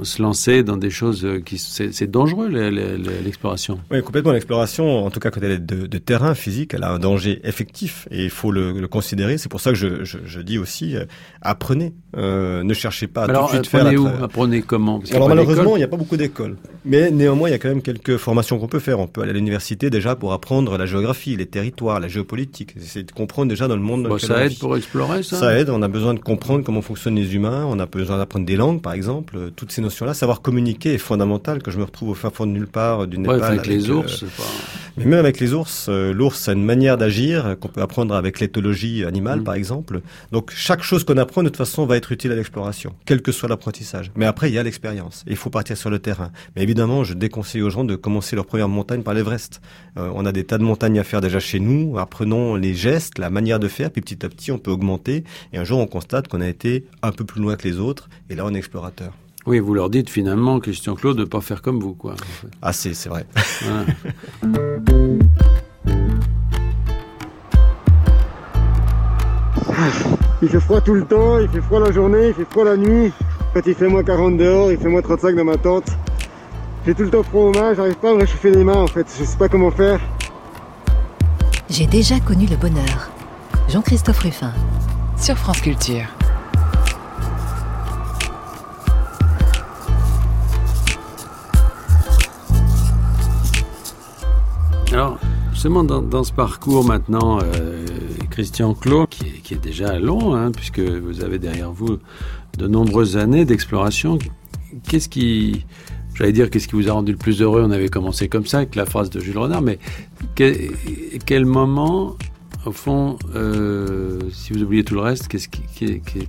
se 0.02 0.20
lancer 0.20 0.62
dans 0.62 0.76
des 0.76 0.90
choses 0.90 1.26
qui 1.46 1.56
c'est 1.58 2.10
dangereux 2.10 2.48
l'exploration. 2.48 3.80
Oui, 3.90 4.02
complètement. 4.02 4.32
L'exploration, 4.32 5.06
en 5.06 5.10
tout 5.10 5.20
cas 5.20 5.30
quand 5.30 5.40
elle 5.42 5.52
est 5.52 5.58
de, 5.58 5.86
de, 5.86 5.98
terrain 5.98 6.34
physique, 6.34 6.74
elle 6.74 6.84
a 6.84 6.92
un 6.92 6.98
danger 6.98 7.40
effectif 7.44 8.06
et 8.10 8.24
il 8.24 8.30
faut 8.30 8.52
le, 8.52 8.72
le 8.72 8.88
considérer. 8.88 9.38
C'est 9.38 9.48
pour 9.48 9.60
ça 9.60 9.70
que 9.70 9.76
je, 9.76 10.04
je, 10.04 10.18
je 10.26 10.40
dis 10.40 10.58
aussi 10.58 10.96
euh, 10.96 11.06
apprenez, 11.40 11.94
euh, 12.16 12.62
ne 12.62 12.74
cherchez 12.74 13.06
pas 13.06 13.22
à 13.22 13.24
Alors, 13.24 13.50
tout 13.50 13.56
de 13.56 13.64
suite 13.64 13.74
apprenez 13.74 13.96
faire. 13.96 14.20
Où 14.20 14.24
apprenez 14.24 14.62
comment 14.62 15.00
Alors 15.12 15.28
malheureusement, 15.28 15.76
il 15.76 15.80
n'y 15.80 15.84
a 15.84 15.88
pas 15.88 15.96
beaucoup 15.96 16.18
d'écoles, 16.18 16.56
mais 16.84 17.10
néanmoins 17.10 17.48
il 17.48 17.52
y 17.52 17.54
a 17.54 17.58
quand 17.58 17.68
même 17.68 17.82
quelques 17.82 18.18
formations 18.18 18.58
qu'on 18.58 18.68
peut 18.68 18.80
faire. 18.80 19.00
On 19.00 19.06
peut 19.06 19.22
aller 19.22 19.30
à 19.30 19.34
l'université 19.34 19.88
déjà 19.88 20.14
pour 20.14 20.34
apprendre 20.34 20.76
la 20.76 20.84
géographie, 20.84 20.99
les 21.26 21.46
territoires, 21.46 22.00
la 22.00 22.08
géopolitique, 22.08 22.74
essayer 22.76 23.04
de 23.04 23.12
comprendre 23.12 23.48
déjà 23.48 23.68
dans 23.68 23.76
le 23.76 23.82
monde. 23.82 24.08
Bon, 24.08 24.18
ça 24.18 24.44
aide 24.44 24.58
pour 24.58 24.76
explorer 24.76 25.22
ça. 25.22 25.36
Ça 25.36 25.58
aide. 25.58 25.70
On 25.70 25.82
a 25.82 25.88
besoin 25.88 26.14
de 26.14 26.20
comprendre 26.20 26.64
comment 26.64 26.82
fonctionnent 26.82 27.16
les 27.16 27.34
humains. 27.34 27.64
On 27.66 27.78
a 27.78 27.86
besoin 27.86 28.18
d'apprendre 28.18 28.46
des 28.46 28.56
langues, 28.56 28.80
par 28.80 28.92
exemple. 28.92 29.50
Tout 29.56 29.66
ces 29.68 29.82
notions-là. 29.82 30.14
Savoir 30.14 30.40
communiquer 30.40 30.94
est 30.94 30.98
fondamental. 30.98 31.62
Que 31.62 31.70
je 31.70 31.78
me 31.78 31.84
retrouve 31.84 32.10
au 32.10 32.14
fin 32.14 32.30
fond 32.30 32.46
de 32.46 32.52
nulle 32.52 32.66
part 32.66 33.06
du 33.06 33.18
Népal. 33.18 33.42
avec, 33.42 33.66
les 33.66 33.90
ours. 33.90 34.24
pas... 34.36 34.42
Mais 34.96 35.04
même 35.04 35.20
avec 35.20 35.40
les 35.40 35.54
ours, 35.54 35.86
euh, 35.88 36.12
l'ours 36.12 36.48
a 36.48 36.52
une 36.52 36.64
manière 36.64 36.98
d'agir 36.98 37.56
qu'on 37.60 37.68
peut 37.68 37.80
apprendre 37.80 38.14
avec 38.14 38.40
l'éthologie 38.40 39.04
animale, 39.04 39.40
mm. 39.40 39.44
par 39.44 39.54
exemple. 39.54 40.00
Donc 40.32 40.50
chaque 40.54 40.82
chose 40.82 41.04
qu'on 41.04 41.16
apprend, 41.16 41.42
de 41.42 41.48
toute 41.48 41.56
façon, 41.56 41.86
va 41.86 41.96
être 41.96 42.12
utile 42.12 42.32
à 42.32 42.34
l'exploration, 42.34 42.94
quel 43.04 43.22
que 43.22 43.32
soit 43.32 43.48
l'apprentissage. 43.48 44.10
Mais 44.16 44.26
après, 44.26 44.50
il 44.50 44.54
y 44.54 44.58
a 44.58 44.62
l'expérience. 44.62 45.24
Il 45.26 45.36
faut 45.36 45.50
partir 45.50 45.76
sur 45.76 45.90
le 45.90 45.98
terrain. 45.98 46.30
Mais 46.56 46.62
évidemment, 46.62 47.04
je 47.04 47.14
déconseille 47.14 47.62
aux 47.62 47.70
gens 47.70 47.84
de 47.84 47.96
commencer 47.96 48.36
leur 48.36 48.46
première 48.46 48.68
montagne 48.68 49.02
par 49.02 49.14
l'Everest. 49.14 49.60
Euh, 49.96 50.10
on 50.14 50.26
a 50.26 50.32
des 50.32 50.44
tas 50.44 50.58
de 50.58 50.64
montagnes 50.64 50.89
à 50.98 51.04
faire 51.04 51.20
déjà 51.20 51.40
chez 51.40 51.60
nous. 51.60 51.98
Apprenons 51.98 52.56
les 52.56 52.74
gestes, 52.74 53.18
la 53.18 53.30
manière 53.30 53.58
de 53.58 53.68
faire, 53.68 53.90
puis 53.90 54.00
petit 54.02 54.24
à 54.24 54.28
petit, 54.28 54.50
on 54.52 54.58
peut 54.58 54.70
augmenter. 54.70 55.24
Et 55.52 55.58
un 55.58 55.64
jour, 55.64 55.78
on 55.78 55.86
constate 55.86 56.28
qu'on 56.28 56.40
a 56.40 56.48
été 56.48 56.84
un 57.02 57.12
peu 57.12 57.24
plus 57.24 57.40
loin 57.40 57.56
que 57.56 57.68
les 57.68 57.78
autres. 57.78 58.08
Et 58.28 58.34
là, 58.34 58.44
on 58.46 58.54
est 58.54 58.58
explorateur. 58.58 59.12
Oui, 59.46 59.58
vous 59.58 59.72
leur 59.72 59.88
dites 59.88 60.10
finalement, 60.10 60.60
Christian 60.60 60.94
Claude, 60.94 61.16
de 61.16 61.22
ne 61.22 61.26
pas 61.26 61.40
faire 61.40 61.62
comme 61.62 61.80
vous, 61.80 61.94
quoi. 61.94 62.14
Ah, 62.60 62.72
c'est, 62.72 62.94
c'est 62.94 63.08
vrai. 63.08 63.24
Il 70.42 70.48
fait 70.48 70.60
froid 70.60 70.80
tout 70.80 70.94
le 70.94 71.04
temps, 71.04 71.38
il 71.38 71.48
fait 71.48 71.60
froid 71.60 71.80
la 71.80 71.92
journée, 71.92 72.28
il 72.28 72.34
fait 72.34 72.50
froid 72.50 72.64
la 72.64 72.76
nuit. 72.76 73.12
Quand 73.54 73.60
il 73.66 73.74
fait 73.74 73.88
moins 73.88 74.02
40 74.02 74.36
dehors, 74.36 74.72
il 74.72 74.78
fait 74.78 74.88
moins 74.88 75.02
35 75.02 75.36
dans 75.36 75.44
ma 75.44 75.56
tente. 75.56 75.88
J'ai 76.86 76.94
tout 76.94 77.02
le 77.02 77.10
temps 77.10 77.22
froid 77.22 77.42
aux 77.42 77.52
mains, 77.52 77.74
j'arrive 77.74 77.96
pas 77.96 78.10
à 78.10 78.14
me 78.14 78.20
réchauffer 78.20 78.50
les 78.50 78.64
mains 78.64 78.82
en 78.82 78.86
fait, 78.86 79.06
je 79.18 79.24
sais 79.24 79.36
pas 79.36 79.48
comment 79.48 79.70
faire. 79.70 80.00
J'ai 81.70 81.86
déjà 81.86 82.18
connu 82.18 82.46
le 82.46 82.56
bonheur. 82.56 83.10
Jean-Christophe 83.68 84.18
Ruffin. 84.18 84.52
Sur 85.16 85.38
France 85.38 85.60
Culture. 85.60 86.04
Alors, 94.90 95.20
justement, 95.52 95.84
dans, 95.84 96.24
ce 96.24 96.32
parcours 96.32 96.84
maintenant, 96.84 97.38
euh, 97.40 97.86
Christian 98.30 98.74
Clos, 98.74 99.06
qui 99.06 99.54
est, 99.54 99.62
déjà 99.62 100.00
long, 100.00 100.34
hein, 100.34 100.50
puisque 100.50 100.80
vous 100.80 101.22
avez 101.22 101.38
derrière 101.38 101.70
vous 101.70 101.98
de 102.58 102.66
nombreuses 102.66 103.16
années 103.16 103.44
d'exploration, 103.44 104.18
qu'est-ce 104.88 105.08
qui, 105.08 105.64
j'allais 106.20 106.32
dire, 106.32 106.50
qu'est-ce 106.50 106.68
qui 106.68 106.76
vous 106.76 106.88
a 106.88 106.92
rendu 106.92 107.12
le 107.12 107.18
plus 107.18 107.40
heureux? 107.40 107.62
On 107.64 107.70
avait 107.70 107.88
commencé 107.88 108.28
comme 108.28 108.46
ça, 108.46 108.58
avec 108.58 108.74
la 108.74 108.84
phrase 108.84 109.10
de 109.10 109.20
Jules 109.20 109.38
Renard, 109.38 109.62
mais 109.62 109.78
quel 110.36 111.46
moment 111.46 112.16
au 112.66 112.72
fond, 112.72 113.16
euh, 113.34 114.18
si 114.30 114.52
vous 114.52 114.62
oubliez 114.62 114.84
tout 114.84 114.94
le 114.94 115.00
reste, 115.00 115.28
qu'est-ce 115.28 115.48
qui, 115.48 115.62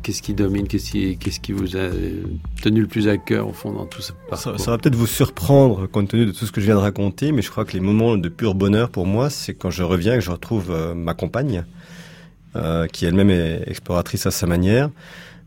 qu'est-ce 0.02 0.22
qui 0.22 0.34
domine 0.34 0.66
Qu'est-ce 0.66 0.92
qui, 0.92 1.18
qu'est-ce 1.18 1.42
qui 1.42 1.52
vous 1.52 1.76
a 1.76 1.90
tenu 2.62 2.82
le 2.82 2.88
plus 2.88 3.10
à 3.10 3.18
cœur, 3.18 3.50
au 3.50 3.54
fond, 3.54 3.74
dans 3.74 3.86
tout 3.86 4.02
ce 4.02 4.14
parcours? 4.30 4.58
ça, 4.58 4.72
va 4.72 4.78
peut-être 4.78 4.96
vous 4.96 5.08
surprendre, 5.08 5.88
compte 5.88 6.08
tenu 6.08 6.26
de 6.26 6.32
tout 6.32 6.46
ce 6.46 6.54
que 6.54 6.62
je 6.62 6.68
viens 6.68 6.76
de 6.76 6.82
raconter, 6.82 7.34
mais 7.34 7.42
je 7.42 7.52
crois 7.52 7.66
que 7.66 7.74
les 7.74 7.82
moments 7.82 8.18
de 8.18 8.30
pur 8.30 8.56
bonheur 8.56 8.90
pour 8.90 9.06
moi, 9.06 9.30
c'est 9.30 9.54
quand 9.54 9.72
je 9.72 9.84
reviens 9.84 10.14
et 10.14 10.20
que 10.20 10.24
je 10.24 10.32
retrouve 10.32 10.72
euh, 10.72 10.94
ma 10.94 11.14
compagne, 11.14 11.66
euh, 12.56 12.88
qui 12.88 13.06
elle-même 13.06 13.30
est 13.30 13.64
exploratrice 13.68 14.26
à 14.26 14.32
sa 14.32 14.48
manière. 14.48 14.90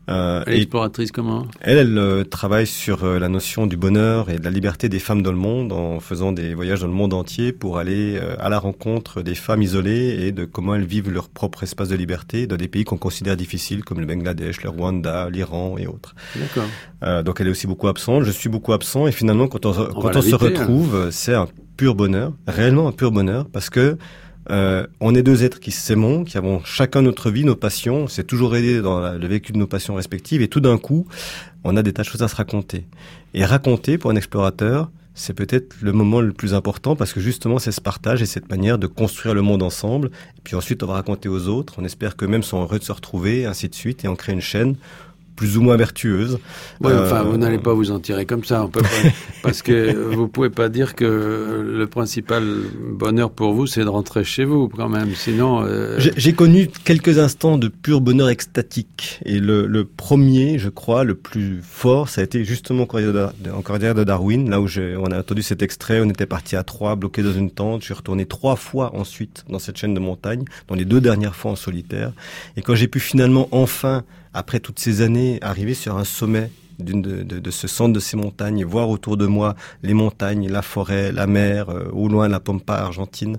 Euh, 0.09 0.43
exploratrice 0.45 1.11
comment? 1.11 1.47
Elle, 1.61 1.77
elle 1.77 1.97
euh, 1.97 2.23
travaille 2.23 2.67
sur 2.67 3.03
euh, 3.03 3.17
la 3.17 3.27
notion 3.27 3.65
du 3.65 3.75
bonheur 3.75 4.29
et 4.29 4.37
de 4.37 4.43
la 4.43 4.51
liberté 4.51 4.87
des 4.87 4.99
femmes 4.99 5.23
dans 5.23 5.31
le 5.31 5.37
monde 5.37 5.71
en 5.71 5.99
faisant 5.99 6.31
des 6.31 6.53
voyages 6.53 6.81
dans 6.81 6.87
le 6.87 6.93
monde 6.93 7.13
entier 7.13 7.51
pour 7.51 7.79
aller 7.79 8.17
euh, 8.21 8.35
à 8.39 8.49
la 8.49 8.59
rencontre 8.59 9.23
des 9.23 9.33
femmes 9.33 9.63
isolées 9.63 10.27
et 10.27 10.31
de 10.31 10.45
comment 10.45 10.75
elles 10.75 10.85
vivent 10.85 11.09
leur 11.09 11.29
propre 11.29 11.63
espace 11.63 11.89
de 11.89 11.95
liberté 11.95 12.45
dans 12.45 12.57
des 12.57 12.67
pays 12.67 12.83
qu'on 12.83 12.97
considère 12.97 13.35
difficiles 13.35 13.83
comme 13.83 13.99
le 13.99 14.05
Bangladesh, 14.05 14.61
le 14.61 14.69
Rwanda, 14.69 15.29
l'Iran 15.29 15.77
et 15.79 15.87
autres. 15.87 16.13
D'accord. 16.35 17.23
donc 17.23 17.41
elle 17.41 17.47
est 17.47 17.51
aussi 17.51 17.67
beaucoup 17.67 17.87
absente, 17.87 18.23
je 18.23 18.31
suis 18.31 18.49
beaucoup 18.49 18.73
absent 18.73 19.07
et 19.07 19.11
finalement 19.11 19.47
quand 19.47 19.65
on, 19.65 19.73
quand 19.73 20.15
on 20.15 20.21
se 20.21 20.33
hein. 20.33 20.37
retrouve, 20.39 21.09
c'est 21.11 21.33
un 21.33 21.47
pur 21.77 21.95
bonheur, 21.95 22.33
réellement 22.47 22.87
un 22.87 22.91
pur 22.91 23.11
bonheur 23.11 23.47
parce 23.51 23.69
que 23.69 23.97
euh, 24.51 24.85
on 24.99 25.15
est 25.15 25.23
deux 25.23 25.43
êtres 25.43 25.59
qui 25.59 25.71
s'aimons, 25.71 26.23
qui 26.23 26.37
avons 26.37 26.63
chacun 26.63 27.01
notre 27.01 27.31
vie, 27.31 27.43
nos 27.43 27.55
passions. 27.55 28.03
On 28.03 28.07
s'est 28.07 28.23
toujours 28.23 28.55
aidé 28.55 28.81
dans 28.81 29.13
le 29.13 29.27
vécu 29.27 29.51
de 29.51 29.57
nos 29.57 29.67
passions 29.67 29.95
respectives. 29.95 30.41
Et 30.41 30.47
tout 30.47 30.59
d'un 30.59 30.77
coup, 30.77 31.07
on 31.63 31.75
a 31.77 31.83
des 31.83 31.93
tas 31.93 32.03
de 32.03 32.07
choses 32.07 32.21
à 32.21 32.27
se 32.27 32.35
raconter. 32.35 32.85
Et 33.33 33.43
raconter, 33.43 33.97
pour 33.97 34.11
un 34.11 34.15
explorateur, 34.15 34.89
c'est 35.15 35.33
peut-être 35.33 35.77
le 35.81 35.93
moment 35.93 36.19
le 36.19 36.33
plus 36.33 36.53
important 36.53 36.95
parce 36.95 37.13
que 37.13 37.21
justement, 37.21 37.57
c'est 37.57 37.71
ce 37.71 37.81
partage 37.81 38.21
et 38.21 38.25
cette 38.25 38.49
manière 38.49 38.77
de 38.77 38.85
construire 38.85 39.33
le 39.33 39.41
monde 39.41 39.63
ensemble. 39.63 40.07
Et 40.37 40.41
puis 40.43 40.55
ensuite, 40.55 40.83
on 40.83 40.87
va 40.87 40.93
raconter 40.93 41.29
aux 41.29 41.47
autres. 41.47 41.75
On 41.77 41.85
espère 41.85 42.15
qu'eux-mêmes 42.15 42.43
sont 42.43 42.61
heureux 42.61 42.79
de 42.79 42.83
se 42.83 42.91
retrouver, 42.91 43.45
ainsi 43.45 43.69
de 43.69 43.75
suite. 43.75 44.03
Et 44.05 44.07
on 44.07 44.15
crée 44.15 44.33
une 44.33 44.41
chaîne 44.41 44.75
plus 45.35 45.57
ou 45.57 45.61
moins 45.61 45.77
vertueuse. 45.77 46.39
Oui, 46.81 46.91
enfin, 46.93 47.23
vous 47.23 47.37
n'allez 47.37 47.57
pas 47.57 47.73
vous 47.73 47.91
en 47.91 47.99
tirer 47.99 48.25
comme 48.25 48.43
ça, 48.43 48.63
on 48.63 48.69
peut 48.69 48.81
pas, 48.81 49.09
parce 49.43 49.61
que 49.61 49.93
vous 49.93 50.27
pouvez 50.27 50.49
pas 50.49 50.69
dire 50.69 50.95
que 50.95 51.05
le 51.05 51.87
principal 51.87 52.43
bonheur 52.81 53.31
pour 53.31 53.53
vous, 53.53 53.67
c'est 53.67 53.83
de 53.83 53.89
rentrer 53.89 54.23
chez 54.23 54.45
vous, 54.45 54.69
quand 54.69 54.89
même. 54.89 55.13
Sinon, 55.15 55.63
euh... 55.63 55.99
j'ai 55.99 56.33
connu 56.33 56.67
quelques 56.83 57.19
instants 57.19 57.57
de 57.57 57.67
pur 57.67 58.01
bonheur 58.01 58.29
extatique, 58.29 59.19
et 59.25 59.39
le, 59.39 59.67
le, 59.67 59.85
premier, 59.85 60.57
je 60.57 60.69
crois, 60.69 61.03
le 61.03 61.15
plus 61.15 61.61
fort, 61.61 62.09
ça 62.09 62.21
a 62.21 62.23
été 62.23 62.43
justement 62.45 62.83
en 62.83 62.85
corridor 62.87 63.95
de 63.95 64.03
Darwin, 64.03 64.49
là 64.49 64.61
où 64.61 64.67
on 64.99 65.11
a 65.11 65.19
entendu 65.19 65.41
cet 65.41 65.61
extrait. 65.61 66.01
On 66.01 66.09
était 66.09 66.25
parti 66.25 66.55
à 66.55 66.63
trois, 66.63 66.95
bloqué 66.95 67.23
dans 67.23 67.33
une 67.33 67.51
tente. 67.51 67.81
Je 67.81 67.85
suis 67.85 67.93
retourné 67.93 68.25
trois 68.25 68.55
fois 68.55 68.95
ensuite 68.95 69.45
dans 69.49 69.59
cette 69.59 69.77
chaîne 69.77 69.93
de 69.93 69.99
montagne, 69.99 70.45
dans 70.67 70.75
les 70.75 70.85
deux 70.85 71.01
dernières 71.01 71.35
fois 71.35 71.51
en 71.51 71.55
solitaire, 71.55 72.11
et 72.57 72.61
quand 72.61 72.75
j'ai 72.75 72.87
pu 72.87 72.99
finalement 72.99 73.47
enfin 73.51 74.03
après 74.35 74.59
toutes 74.59 74.79
ces 74.79 75.01
années, 75.01 75.39
arriver 75.41 75.73
sur 75.73 75.97
un 75.97 76.03
sommet 76.03 76.51
de, 76.79 77.23
de, 77.23 77.51
ce 77.51 77.67
centre 77.67 77.93
de 77.93 77.99
ces 77.99 78.17
montagnes 78.17 78.65
voir 78.65 78.89
autour 78.89 79.15
de 79.15 79.25
moi 79.25 79.55
les 79.81 79.93
montagnes, 79.93 80.49
la 80.49 80.61
forêt, 80.61 81.11
la 81.11 81.25
mer, 81.25 81.69
euh, 81.69 81.89
au 81.93 82.09
loin 82.09 82.27
la 82.27 82.41
pampa 82.41 82.73
argentine, 82.75 83.37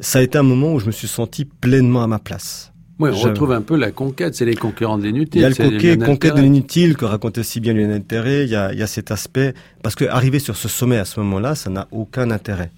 ça 0.00 0.18
a 0.18 0.22
été 0.22 0.36
un 0.36 0.42
moment 0.42 0.74
où 0.74 0.78
je 0.78 0.86
me 0.86 0.92
suis 0.92 1.08
senti 1.08 1.46
pleinement 1.46 2.02
à 2.02 2.06
ma 2.06 2.18
place. 2.18 2.70
Oui, 3.00 3.10
on 3.12 3.18
retrouve 3.18 3.50
un 3.52 3.62
peu 3.62 3.76
la 3.76 3.90
conquête, 3.90 4.36
c'est 4.36 4.44
les 4.44 4.54
concurrents 4.54 4.98
de 4.98 5.04
l'inutile. 5.04 5.40
Il 5.40 5.42
y 5.42 5.90
a 5.90 5.96
le 5.96 6.04
conquête 6.04 6.36
de 6.36 6.42
l'inutile 6.42 6.96
que 6.96 7.04
racontait 7.04 7.42
si 7.42 7.58
bien 7.58 7.72
Lionel 7.72 8.04
Terré, 8.04 8.44
il 8.44 8.50
y 8.50 8.54
a, 8.54 8.72
il 8.72 8.78
y 8.78 8.82
a 8.82 8.86
cet 8.86 9.10
aspect, 9.10 9.54
parce 9.82 9.96
que 9.96 10.04
arriver 10.04 10.38
sur 10.38 10.56
ce 10.56 10.68
sommet 10.68 10.98
à 10.98 11.04
ce 11.04 11.18
moment-là, 11.20 11.56
ça 11.56 11.70
n'a 11.70 11.88
aucun 11.90 12.30
intérêt. 12.30 12.70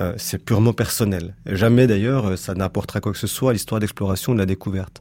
Euh, 0.00 0.12
c'est 0.16 0.44
purement 0.44 0.72
personnel. 0.72 1.34
Jamais 1.46 1.86
d'ailleurs 1.86 2.30
euh, 2.30 2.36
ça 2.36 2.54
n'apportera 2.54 3.00
quoi 3.00 3.12
que 3.12 3.18
ce 3.18 3.28
soit 3.28 3.50
à 3.50 3.52
l'histoire 3.52 3.80
d'exploration 3.80 4.34
de 4.34 4.38
la 4.38 4.46
découverte. 4.46 5.00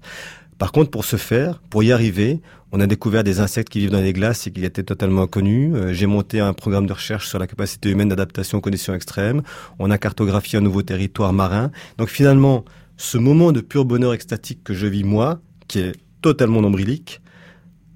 Par 0.58 0.72
contre, 0.72 0.92
pour 0.92 1.06
ce 1.06 1.16
faire, 1.16 1.62
pour 1.70 1.84
y 1.84 1.92
arriver, 1.92 2.42
on 2.72 2.80
a 2.80 2.88
découvert 2.88 3.24
des 3.24 3.40
insectes 3.40 3.70
qui 3.70 3.80
vivent 3.80 3.92
dans 3.92 4.02
les 4.02 4.14
glaces 4.14 4.48
et 4.48 4.52
qui 4.52 4.66
étaient 4.66 4.84
totalement 4.84 5.24
inconnus. 5.24 5.74
Euh, 5.76 5.94
j'ai 5.94 6.08
monté 6.08 6.40
un 6.40 6.54
programme 6.54 6.88
de 6.88 6.94
recherche 6.94 7.28
sur 7.28 7.40
la 7.40 7.48
capacité 7.48 7.90
humaine 7.90 8.10
d'adaptation 8.10 8.58
aux 8.58 8.62
conditions 8.62 8.94
extrêmes. 8.94 9.42
On 9.80 9.92
a 9.92 9.98
cartographié 9.98 10.58
un 10.58 10.62
nouveau 10.62 10.82
territoire 10.82 11.34
marin. 11.34 11.72
Donc 11.98 12.10
finalement, 12.10 12.66
ce 12.98 13.18
moment 13.18 13.52
de 13.52 13.62
pur 13.62 13.86
bonheur 13.86 14.14
extatique 14.14 14.64
que 14.64 14.74
je 14.74 14.88
vis 14.88 15.04
moi, 15.04 15.40
qui 15.68 15.80
est 15.80 15.94
totalement 16.22 16.62
nombrilique, 16.62 17.22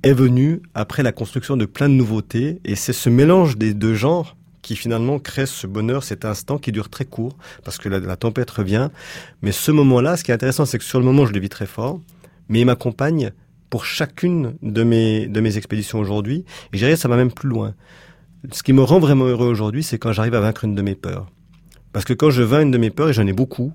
est 0.03 0.13
venu 0.13 0.61
après 0.73 1.03
la 1.03 1.11
construction 1.11 1.57
de 1.57 1.65
plein 1.65 1.89
de 1.89 1.93
nouveautés, 1.93 2.59
et 2.63 2.75
c'est 2.75 2.93
ce 2.93 3.09
mélange 3.09 3.57
des 3.57 3.73
deux 3.73 3.95
genres 3.95 4.37
qui 4.61 4.75
finalement 4.75 5.17
crée 5.17 5.45
ce 5.45 5.65
bonheur, 5.65 6.03
cet 6.03 6.25
instant 6.25 6.57
qui 6.57 6.71
dure 6.71 6.89
très 6.89 7.05
court, 7.05 7.37
parce 7.63 7.77
que 7.77 7.87
la, 7.87 8.15
tempête 8.17 8.51
revient. 8.51 8.89
Mais 9.41 9.53
ce 9.53 9.71
moment-là, 9.71 10.17
ce 10.17 10.23
qui 10.23 10.31
est 10.31 10.33
intéressant, 10.33 10.65
c'est 10.65 10.77
que 10.77 10.83
sur 10.83 10.99
le 10.99 11.05
moment, 11.05 11.25
je 11.25 11.31
le 11.31 11.39
vis 11.39 11.49
très 11.49 11.65
fort, 11.65 12.01
mais 12.49 12.61
il 12.61 12.65
m'accompagne 12.65 13.31
pour 13.69 13.85
chacune 13.85 14.55
de 14.61 14.83
mes, 14.83 15.27
de 15.27 15.41
mes 15.41 15.57
expéditions 15.57 15.99
aujourd'hui, 15.99 16.45
et 16.73 16.77
j'ai 16.77 16.95
ça 16.95 17.07
va 17.07 17.17
même 17.17 17.31
plus 17.31 17.49
loin. 17.49 17.73
Ce 18.51 18.63
qui 18.63 18.73
me 18.73 18.81
rend 18.81 18.99
vraiment 18.99 19.25
heureux 19.25 19.47
aujourd'hui, 19.47 19.83
c'est 19.83 19.97
quand 19.97 20.13
j'arrive 20.13 20.35
à 20.35 20.39
vaincre 20.39 20.63
une 20.63 20.75
de 20.75 20.81
mes 20.81 20.95
peurs. 20.95 21.27
Parce 21.91 22.05
que 22.05 22.13
quand 22.13 22.29
je 22.29 22.43
vainc 22.43 22.63
une 22.63 22.71
de 22.71 22.77
mes 22.77 22.91
peurs, 22.91 23.09
et 23.09 23.13
j'en 23.13 23.27
ai 23.27 23.33
beaucoup, 23.33 23.73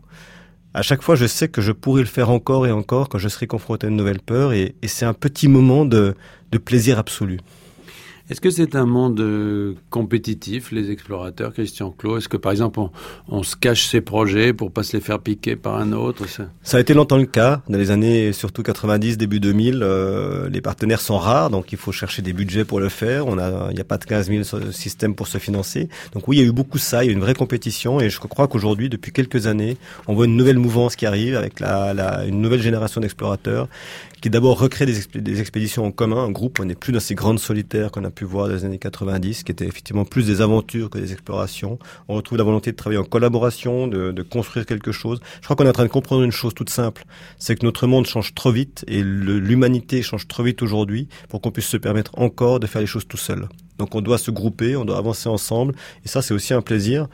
à 0.74 0.82
chaque 0.82 1.02
fois, 1.02 1.16
je 1.16 1.26
sais 1.26 1.48
que 1.48 1.60
je 1.60 1.72
pourrais 1.72 2.02
le 2.02 2.08
faire 2.08 2.30
encore 2.30 2.66
et 2.66 2.72
encore 2.72 3.08
quand 3.08 3.18
je 3.18 3.28
serai 3.28 3.46
confronté 3.46 3.86
à 3.86 3.90
une 3.90 3.96
nouvelle 3.96 4.20
peur, 4.20 4.52
et, 4.52 4.74
et 4.80 4.88
c'est 4.88 5.04
un 5.04 5.14
petit 5.14 5.48
moment 5.48 5.84
de, 5.84 6.14
de 6.50 6.58
plaisir 6.58 6.98
absolu. 6.98 7.40
Est-ce 8.30 8.40
que 8.40 8.50
c'est 8.50 8.76
un 8.76 8.86
monde 8.86 9.20
euh, 9.20 9.74
compétitif, 9.90 10.70
les 10.70 10.90
explorateurs, 10.90 11.52
Christian 11.52 11.90
Clos 11.90 12.18
Est-ce 12.18 12.28
que, 12.28 12.36
par 12.36 12.52
exemple, 12.52 12.80
on, 13.28 13.42
se 13.42 13.56
cache 13.56 13.86
ses 13.86 14.00
projets 14.00 14.52
pour 14.52 14.70
pas 14.70 14.82
se 14.82 14.96
les 14.96 15.02
faire 15.02 15.18
piquer 15.18 15.56
par 15.56 15.76
un 15.76 15.92
autre? 15.92 16.26
Ça... 16.28 16.76
a 16.76 16.80
été 16.80 16.94
longtemps 16.94 17.16
le 17.16 17.26
cas. 17.26 17.62
Dans 17.68 17.78
les 17.78 17.90
années, 17.90 18.32
surtout 18.32 18.62
90, 18.62 19.18
début 19.18 19.40
2000, 19.40 19.80
euh, 19.82 20.48
les 20.48 20.60
partenaires 20.60 21.00
sont 21.00 21.18
rares, 21.18 21.50
donc 21.50 21.72
il 21.72 21.78
faut 21.78 21.92
chercher 21.92 22.22
des 22.22 22.32
budgets 22.32 22.64
pour 22.64 22.80
le 22.80 22.88
faire. 22.88 23.26
On 23.26 23.38
a, 23.38 23.68
il 23.70 23.74
n'y 23.74 23.80
a 23.80 23.84
pas 23.84 23.98
de 23.98 24.04
15 24.04 24.28
000 24.28 24.70
systèmes 24.70 25.14
pour 25.14 25.26
se 25.26 25.38
financer. 25.38 25.88
Donc 26.14 26.28
oui, 26.28 26.36
il 26.36 26.40
y 26.40 26.44
a 26.44 26.48
eu 26.48 26.52
beaucoup 26.52 26.78
ça. 26.78 27.02
Il 27.02 27.08
y 27.08 27.10
a 27.10 27.12
eu 27.12 27.16
une 27.16 27.22
vraie 27.22 27.34
compétition, 27.34 28.00
et 28.00 28.08
je 28.08 28.18
crois 28.18 28.46
qu'aujourd'hui, 28.46 28.88
depuis 28.88 29.12
quelques 29.12 29.46
années, 29.46 29.76
on 30.06 30.14
voit 30.14 30.26
une 30.26 30.36
nouvelle 30.36 30.58
mouvance 30.58 30.96
qui 30.96 31.06
arrive 31.06 31.36
avec 31.36 31.60
la 31.60 31.92
une 32.26 32.40
nouvelle 32.40 32.62
génération 32.62 33.00
d'explorateurs 33.00 33.68
qui 34.22 34.30
d'abord 34.30 34.60
recrée 34.60 34.86
des, 34.86 35.40
expéditions 35.40 35.84
en 35.84 35.90
commun, 35.90 36.22
en 36.22 36.30
groupe. 36.30 36.60
On 36.60 36.64
n'est 36.64 36.76
plus 36.76 36.92
dans 36.92 37.00
ces 37.00 37.16
grandes 37.16 37.40
solitaires 37.40 37.90
qu'on 37.90 38.04
a 38.04 38.10
pu 38.10 38.24
voir 38.24 38.46
dans 38.46 38.54
les 38.54 38.64
années 38.64 38.78
90, 38.78 39.42
qui 39.42 39.50
étaient 39.50 39.66
effectivement 39.66 40.04
plus 40.04 40.26
des 40.26 40.40
aventures 40.40 40.90
que 40.90 40.98
des 40.98 41.12
explorations. 41.12 41.80
On 42.06 42.14
retrouve 42.14 42.38
la 42.38 42.44
volonté 42.44 42.70
de 42.70 42.76
travailler 42.76 43.00
en 43.00 43.04
collaboration, 43.04 43.88
de, 43.88 44.12
de 44.12 44.22
construire 44.22 44.64
quelque 44.64 44.92
chose. 44.92 45.18
Je 45.40 45.44
crois 45.44 45.56
qu'on 45.56 45.64
est 45.64 45.70
en 45.70 45.72
train 45.72 45.82
de 45.82 45.88
comprendre 45.88 46.22
une 46.22 46.30
chose 46.30 46.54
toute 46.54 46.70
simple, 46.70 47.04
c'est 47.38 47.56
que 47.56 47.66
notre 47.66 47.88
monde 47.88 48.06
change 48.06 48.32
trop 48.32 48.52
vite 48.52 48.84
et 48.86 49.02
l'humanité 49.02 50.02
change 50.02 50.28
trop 50.28 50.44
vite 50.44 50.62
aujourd'hui 50.62 51.08
pour 51.28 51.40
qu'on 51.40 51.50
puisse 51.50 51.66
se 51.66 51.76
permettre 51.76 52.12
encore 52.16 52.60
de 52.60 52.68
faire 52.68 52.80
les 52.80 52.86
choses 52.86 53.08
tout 53.08 53.16
seul. 53.16 53.48
Donc 53.78 53.96
on 53.96 54.02
doit 54.02 54.18
se 54.18 54.30
grouper, 54.30 54.76
on 54.76 54.84
doit 54.84 54.98
avancer 54.98 55.28
ensemble, 55.28 55.74
et 56.04 56.08
ça 56.08 56.22
c'est 56.22 56.32
aussi 56.32 56.54
un 56.54 56.62
plaisir, 56.62 57.08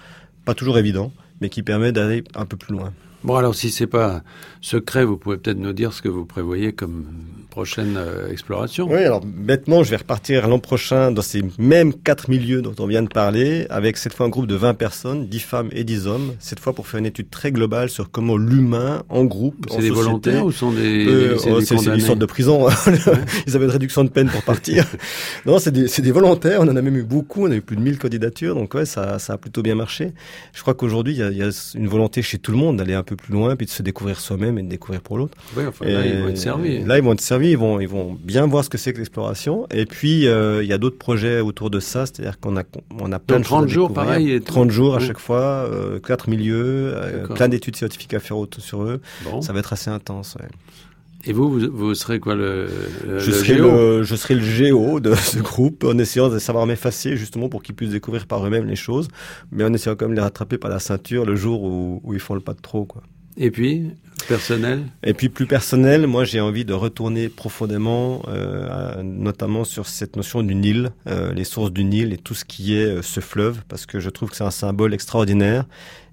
pas 0.44 0.52
toujours 0.52 0.76
évident, 0.76 1.10
mais 1.40 1.48
qui 1.48 1.62
permet 1.62 1.90
d'aller 1.90 2.22
un 2.34 2.44
peu 2.44 2.58
plus 2.58 2.74
loin. 2.74 2.92
Bon, 3.24 3.36
alors 3.36 3.54
si 3.54 3.70
c'est 3.70 3.86
pas 3.86 4.22
secret, 4.60 5.04
vous 5.04 5.16
pouvez 5.16 5.36
peut-être 5.38 5.58
nous 5.58 5.72
dire 5.72 5.92
ce 5.92 6.02
que 6.02 6.08
vous 6.08 6.24
prévoyez 6.24 6.72
comme 6.72 7.06
prochaine 7.50 7.96
euh, 7.96 8.30
exploration. 8.30 8.86
Oui, 8.88 9.02
alors 9.02 9.22
bêtement, 9.24 9.82
je 9.82 9.90
vais 9.90 9.96
repartir 9.96 10.46
l'an 10.46 10.60
prochain 10.60 11.10
dans 11.10 11.22
ces 11.22 11.42
mêmes 11.58 11.92
quatre 11.92 12.30
milieux 12.30 12.62
dont 12.62 12.74
on 12.78 12.86
vient 12.86 13.02
de 13.02 13.08
parler, 13.08 13.66
avec 13.70 13.96
cette 13.96 14.12
fois 14.14 14.26
un 14.26 14.28
groupe 14.28 14.46
de 14.46 14.54
20 14.54 14.74
personnes, 14.74 15.26
10 15.26 15.40
femmes 15.40 15.68
et 15.72 15.82
10 15.82 16.06
hommes, 16.06 16.34
cette 16.38 16.60
fois 16.60 16.72
pour 16.72 16.86
faire 16.86 17.00
une 17.00 17.06
étude 17.06 17.30
très 17.30 17.50
globale 17.50 17.88
sur 17.88 18.12
comment 18.12 18.36
l'humain, 18.36 19.02
en 19.08 19.24
groupe, 19.24 19.66
C'est 19.70 19.80
des 19.80 19.90
volontaires 19.90 20.44
ou 20.44 20.52
sont 20.52 20.70
des, 20.70 21.06
euh, 21.08 21.60
C'est 21.60 21.74
une 21.74 22.00
sorte 22.00 22.20
de 22.20 22.26
prison. 22.26 22.68
Ils 23.46 23.56
avaient 23.56 23.64
une 23.64 23.72
réduction 23.72 24.04
de 24.04 24.10
peine 24.10 24.28
pour 24.28 24.42
partir. 24.42 24.86
non, 25.46 25.58
c'est 25.58 25.72
des, 25.72 25.86
des, 25.88 26.12
volontaires. 26.12 26.60
On 26.60 26.68
en 26.68 26.76
a 26.76 26.82
même 26.82 26.96
eu 26.96 27.02
beaucoup. 27.02 27.46
On 27.46 27.50
a 27.50 27.56
eu 27.56 27.60
plus 27.60 27.76
de 27.76 27.82
1000 27.82 27.98
candidatures. 27.98 28.54
Donc 28.54 28.74
ouais, 28.74 28.86
ça, 28.86 29.18
ça 29.18 29.32
a 29.32 29.36
plutôt 29.36 29.62
bien 29.62 29.74
marché. 29.74 30.12
Je 30.52 30.60
crois 30.60 30.74
qu'aujourd'hui, 30.74 31.14
il 31.14 31.32
y, 31.32 31.38
y 31.38 31.42
a, 31.42 31.50
une 31.74 31.88
volonté 31.88 32.22
chez 32.22 32.38
tout 32.38 32.52
le 32.52 32.58
monde 32.58 32.76
d'aller 32.76 32.94
un 32.94 33.02
peu 33.08 33.16
plus 33.16 33.32
loin, 33.32 33.56
puis 33.56 33.66
de 33.66 33.70
se 33.70 33.82
découvrir 33.82 34.20
soi-même 34.20 34.58
et 34.58 34.62
de 34.62 34.68
découvrir 34.68 35.00
pour 35.00 35.18
l'autre. 35.18 35.36
Enfin, 35.56 35.84
là, 35.84 36.06
ils 36.06 36.20
vont 36.20 36.28
être 36.28 36.38
servis. 36.38 36.84
Là, 36.84 36.98
ils 36.98 37.04
vont 37.04 37.12
être 37.12 37.20
servis, 37.20 37.50
ils 37.50 37.58
vont, 37.58 37.80
ils 37.80 37.88
vont 37.88 38.16
bien 38.20 38.46
voir 38.46 38.64
ce 38.64 38.70
que 38.70 38.78
c'est 38.78 38.92
que 38.92 38.98
l'exploration. 38.98 39.66
Et 39.70 39.86
puis, 39.86 40.26
euh, 40.26 40.62
il 40.62 40.68
y 40.68 40.72
a 40.72 40.78
d'autres 40.78 40.98
projets 40.98 41.40
autour 41.40 41.70
de 41.70 41.80
ça, 41.80 42.06
c'est-à-dire 42.06 42.38
qu'on 42.38 42.56
a, 42.56 42.62
on 43.00 43.12
a 43.12 43.18
plein 43.18 43.40
de 43.40 43.44
30 43.44 43.68
jours, 43.68 43.92
pareil. 43.92 44.32
Et 44.32 44.40
30 44.40 44.70
jours 44.70 44.94
à 44.96 45.00
chaque 45.00 45.18
fois, 45.18 45.40
euh, 45.40 45.98
quatre 46.00 46.28
milieux, 46.28 46.92
euh, 46.94 47.26
plein 47.28 47.48
d'études 47.48 47.76
scientifiques 47.76 48.14
à 48.14 48.20
faire 48.20 48.36
sur 48.58 48.82
eux. 48.82 49.00
Ça 49.40 49.52
va 49.52 49.60
être 49.60 49.72
assez 49.72 49.90
intense. 49.90 50.36
Ouais. 50.40 50.48
Et 51.24 51.32
vous, 51.32 51.58
vous, 51.72 51.94
serez 51.94 52.20
quoi 52.20 52.36
le, 52.36 52.68
je 53.18 53.30
serai 53.32 53.56
géo 53.56 53.70
le, 53.70 54.02
Je 54.04 54.14
serai 54.14 54.34
le 54.34 54.40
géo 54.40 55.00
de 55.00 55.14
ce 55.16 55.38
groupe 55.38 55.84
en 55.84 55.98
essayant 55.98 56.28
de 56.28 56.38
savoir 56.38 56.64
m'effacer 56.66 57.16
justement 57.16 57.48
pour 57.48 57.62
qu'ils 57.62 57.74
puissent 57.74 57.90
découvrir 57.90 58.26
par 58.26 58.46
eux-mêmes 58.46 58.66
les 58.66 58.76
choses, 58.76 59.08
mais 59.50 59.64
en 59.64 59.72
essayant 59.72 59.96
quand 59.96 60.06
même 60.06 60.14
de 60.14 60.20
les 60.20 60.24
rattraper 60.24 60.58
par 60.58 60.70
la 60.70 60.78
ceinture 60.78 61.26
le 61.26 61.34
jour 61.34 61.64
où, 61.64 62.00
où 62.04 62.14
ils 62.14 62.20
font 62.20 62.34
le 62.34 62.40
pas 62.40 62.54
de 62.54 62.60
trop. 62.60 62.84
Quoi. 62.84 63.02
Et 63.36 63.50
puis, 63.50 63.90
Et 65.02 65.14
puis 65.14 65.30
plus 65.30 65.46
personnel, 65.46 66.06
moi 66.06 66.24
j'ai 66.24 66.40
envie 66.40 66.66
de 66.66 66.74
retourner 66.74 67.28
profondément, 67.30 68.22
euh, 68.28 69.02
notamment 69.02 69.64
sur 69.64 69.86
cette 69.86 70.16
notion 70.16 70.42
du 70.42 70.54
Nil, 70.54 70.90
euh, 71.06 71.32
les 71.32 71.44
sources 71.44 71.72
du 71.72 71.84
Nil 71.84 72.12
et 72.12 72.18
tout 72.18 72.34
ce 72.34 72.44
qui 72.44 72.76
est 72.76 72.84
euh, 72.84 73.02
ce 73.02 73.20
fleuve, 73.20 73.62
parce 73.68 73.86
que 73.86 74.00
je 74.00 74.10
trouve 74.10 74.28
que 74.30 74.36
c'est 74.36 74.44
un 74.44 74.50
symbole 74.50 74.92
extraordinaire 74.92 75.64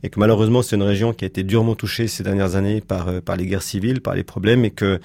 et 0.04 0.10
que 0.10 0.20
malheureusement 0.20 0.62
c'est 0.62 0.78
une 0.78 0.84
région 0.84 1.14
qui 1.14 1.26
a 1.26 1.28
été 1.28 1.44
durement 1.44 1.76
touchée 1.76 2.08
ces 2.08 2.24
dernières 2.24 2.56
années 2.56 2.80
par 2.80 3.10
les 3.38 3.46
guerres 3.48 3.64
civiles, 3.64 4.02
par 4.02 4.14
les 4.14 4.24
problèmes, 4.24 4.64
et 4.64 4.70
que 4.70 5.00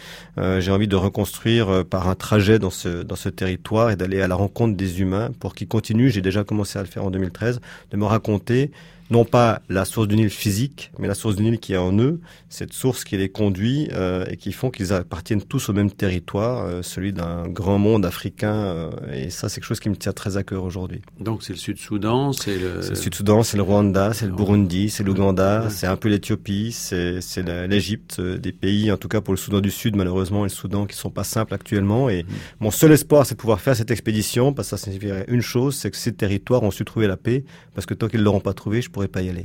j'ai 0.58 0.70
envie 0.70 0.88
de 0.88 0.96
reconstruire 0.96 1.86
par 1.86 2.08
un 2.08 2.14
trajet 2.14 2.58
dans 2.58 2.68
ce 2.68 3.02
dans 3.02 3.16
ce 3.16 3.30
territoire 3.30 3.90
et 3.90 3.96
d'aller 3.96 4.20
à 4.20 4.28
la 4.28 4.34
rencontre 4.34 4.76
des 4.76 5.00
humains 5.00 5.30
pour 5.40 5.54
qu'ils 5.54 5.68
continuent. 5.68 6.10
J'ai 6.10 6.20
déjà 6.20 6.44
commencé 6.44 6.78
à 6.78 6.82
le 6.82 6.88
faire 6.88 7.04
en 7.04 7.10
2013, 7.10 7.62
de 7.92 7.96
me 7.96 8.04
raconter 8.04 8.72
non 9.10 9.24
pas 9.24 9.60
la 9.68 9.84
source 9.84 10.08
du 10.08 10.16
Nil 10.16 10.30
physique, 10.30 10.92
mais 10.98 11.08
la 11.08 11.14
source 11.14 11.36
du 11.36 11.42
Nil 11.42 11.58
qui 11.58 11.72
est 11.72 11.76
en 11.76 11.96
eux, 11.98 12.20
cette 12.48 12.72
source 12.72 13.04
qui 13.04 13.16
les 13.16 13.28
conduit 13.28 13.88
euh, 13.92 14.24
et 14.28 14.36
qui 14.36 14.52
font 14.52 14.70
qu'ils 14.70 14.92
appartiennent 14.92 15.42
tous 15.42 15.68
au 15.68 15.72
même 15.72 15.90
territoire, 15.90 16.64
euh, 16.64 16.82
celui 16.82 17.12
d'un 17.12 17.48
grand 17.48 17.78
monde 17.78 18.06
africain. 18.06 18.54
Euh, 18.54 18.90
et 19.12 19.30
ça, 19.30 19.48
c'est 19.48 19.56
quelque 19.56 19.68
chose 19.68 19.80
qui 19.80 19.90
me 19.90 19.96
tient 19.96 20.12
très 20.12 20.36
à 20.36 20.44
cœur 20.44 20.62
aujourd'hui. 20.62 21.02
Donc 21.18 21.42
c'est 21.42 21.52
le 21.52 21.58
Sud-Soudan, 21.58 22.32
c'est 22.32 22.56
le... 22.56 22.82
C'est 22.82 22.90
le 22.90 22.94
Sud-Soudan, 22.94 23.42
c'est 23.42 23.56
le 23.56 23.62
Rwanda, 23.64 24.12
c'est 24.12 24.26
le 24.26 24.32
Burundi, 24.32 24.90
c'est 24.90 25.02
l'Ouganda, 25.02 25.68
c'est 25.70 25.86
un 25.86 25.96
peu 25.96 26.08
l'Éthiopie, 26.08 26.72
c'est 26.72 27.20
l'Égypte, 27.68 28.20
des 28.20 28.52
pays, 28.52 28.92
en 28.92 28.96
tout 28.96 29.08
cas 29.08 29.20
pour 29.20 29.34
le 29.34 29.38
Soudan 29.38 29.60
du 29.60 29.70
Sud, 29.70 29.96
malheureusement, 29.96 30.40
et 30.40 30.48
le 30.48 30.54
Soudan 30.54 30.86
qui 30.86 30.96
sont 30.96 31.10
pas 31.10 31.24
simples 31.24 31.54
actuellement. 31.54 32.08
Et 32.08 32.22
mm. 32.22 32.26
mon 32.60 32.70
seul 32.70 32.92
espoir, 32.92 33.26
c'est 33.26 33.34
de 33.34 33.40
pouvoir 33.40 33.60
faire 33.60 33.74
cette 33.74 33.90
expédition, 33.90 34.52
parce 34.52 34.70
que 34.70 34.76
ça 34.76 34.84
signifierait 34.84 35.24
une 35.28 35.42
chose, 35.42 35.74
c'est 35.74 35.90
que 35.90 35.96
ces 35.96 36.12
territoires 36.12 36.62
ont 36.62 36.70
su 36.70 36.84
trouver 36.84 37.08
la 37.08 37.16
paix, 37.16 37.44
parce 37.74 37.86
que 37.86 37.94
tant 37.94 38.08
qu'ils 38.08 38.22
l'auront 38.22 38.40
pas 38.40 38.54
trouvé, 38.54 38.82
je 38.82 38.90
pourrais 39.00 39.08
pas 39.08 39.22
y 39.22 39.30
aller. 39.30 39.44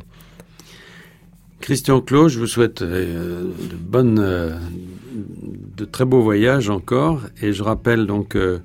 Christian 1.61 2.01
Clos, 2.01 2.29
je 2.29 2.39
vous 2.39 2.47
souhaite 2.47 2.81
euh, 2.81 3.43
de 3.43 3.75
bonnes, 3.75 4.19
euh, 4.19 4.57
de 5.77 5.85
très 5.85 6.03
beaux 6.03 6.21
voyages 6.21 6.69
encore. 6.69 7.21
Et 7.41 7.53
je 7.53 7.63
rappelle 7.63 8.05
donc 8.05 8.35
euh, 8.35 8.59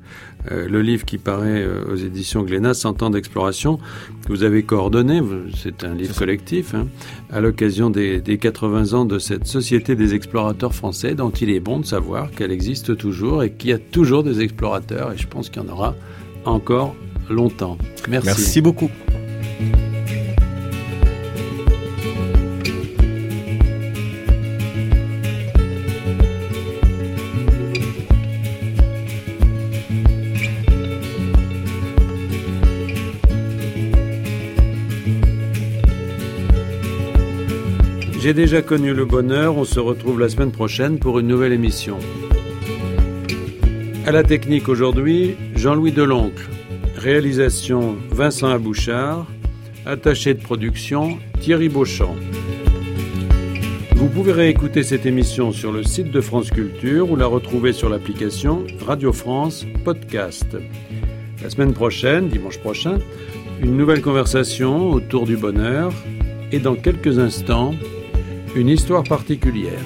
le 0.50 0.82
livre 0.82 1.04
qui 1.04 1.16
paraît 1.16 1.64
aux 1.88 1.94
éditions 1.94 2.42
Glénat, 2.42 2.74
100 2.74 3.02
ans 3.02 3.10
d'exploration, 3.10 3.78
que 4.26 4.32
vous 4.32 4.42
avez 4.42 4.64
coordonné. 4.64 5.22
C'est 5.56 5.84
un 5.84 5.94
livre 5.94 6.16
collectif 6.16 6.74
hein, 6.74 6.88
à 7.30 7.40
l'occasion 7.40 7.88
des, 7.88 8.20
des 8.20 8.38
80 8.38 8.92
ans 8.94 9.04
de 9.04 9.18
cette 9.18 9.46
Société 9.46 9.94
des 9.94 10.14
explorateurs 10.14 10.74
français, 10.74 11.14
dont 11.14 11.30
il 11.30 11.50
est 11.50 11.60
bon 11.60 11.78
de 11.78 11.86
savoir 11.86 12.30
qu'elle 12.32 12.50
existe 12.50 12.96
toujours 12.96 13.44
et 13.44 13.52
qu'il 13.52 13.70
y 13.70 13.74
a 13.74 13.78
toujours 13.78 14.24
des 14.24 14.40
explorateurs. 14.40 15.12
Et 15.12 15.18
je 15.18 15.28
pense 15.28 15.50
qu'il 15.50 15.62
y 15.62 15.66
en 15.66 15.68
aura 15.68 15.94
encore 16.44 16.96
longtemps. 17.28 17.78
Merci. 18.08 18.26
Merci 18.26 18.60
beaucoup. 18.60 18.90
J'ai 38.22 38.34
déjà 38.34 38.60
connu 38.60 38.92
le 38.92 39.06
bonheur, 39.06 39.56
on 39.56 39.64
se 39.64 39.80
retrouve 39.80 40.20
la 40.20 40.28
semaine 40.28 40.52
prochaine 40.52 40.98
pour 40.98 41.18
une 41.20 41.26
nouvelle 41.26 41.54
émission. 41.54 41.96
À 44.06 44.12
la 44.12 44.22
technique 44.22 44.68
aujourd'hui, 44.68 45.36
Jean-Louis 45.54 45.92
Deloncle. 45.92 46.46
Réalisation 46.96 47.96
Vincent 48.10 48.48
Abouchard. 48.48 49.26
Attaché 49.86 50.34
de 50.34 50.42
production 50.42 51.16
Thierry 51.40 51.70
Beauchamp. 51.70 52.14
Vous 53.96 54.08
pouvez 54.10 54.32
réécouter 54.32 54.82
cette 54.82 55.06
émission 55.06 55.50
sur 55.50 55.72
le 55.72 55.82
site 55.82 56.10
de 56.10 56.20
France 56.20 56.50
Culture 56.50 57.10
ou 57.10 57.16
la 57.16 57.26
retrouver 57.26 57.72
sur 57.72 57.88
l'application 57.88 58.66
Radio 58.86 59.14
France 59.14 59.64
Podcast. 59.82 60.58
La 61.42 61.48
semaine 61.48 61.72
prochaine, 61.72 62.28
dimanche 62.28 62.58
prochain, 62.58 62.98
une 63.62 63.78
nouvelle 63.78 64.02
conversation 64.02 64.90
autour 64.90 65.24
du 65.24 65.38
bonheur 65.38 65.90
et 66.52 66.58
dans 66.58 66.74
quelques 66.74 67.18
instants, 67.18 67.74
une 68.54 68.68
histoire 68.68 69.04
particulière. 69.04 69.84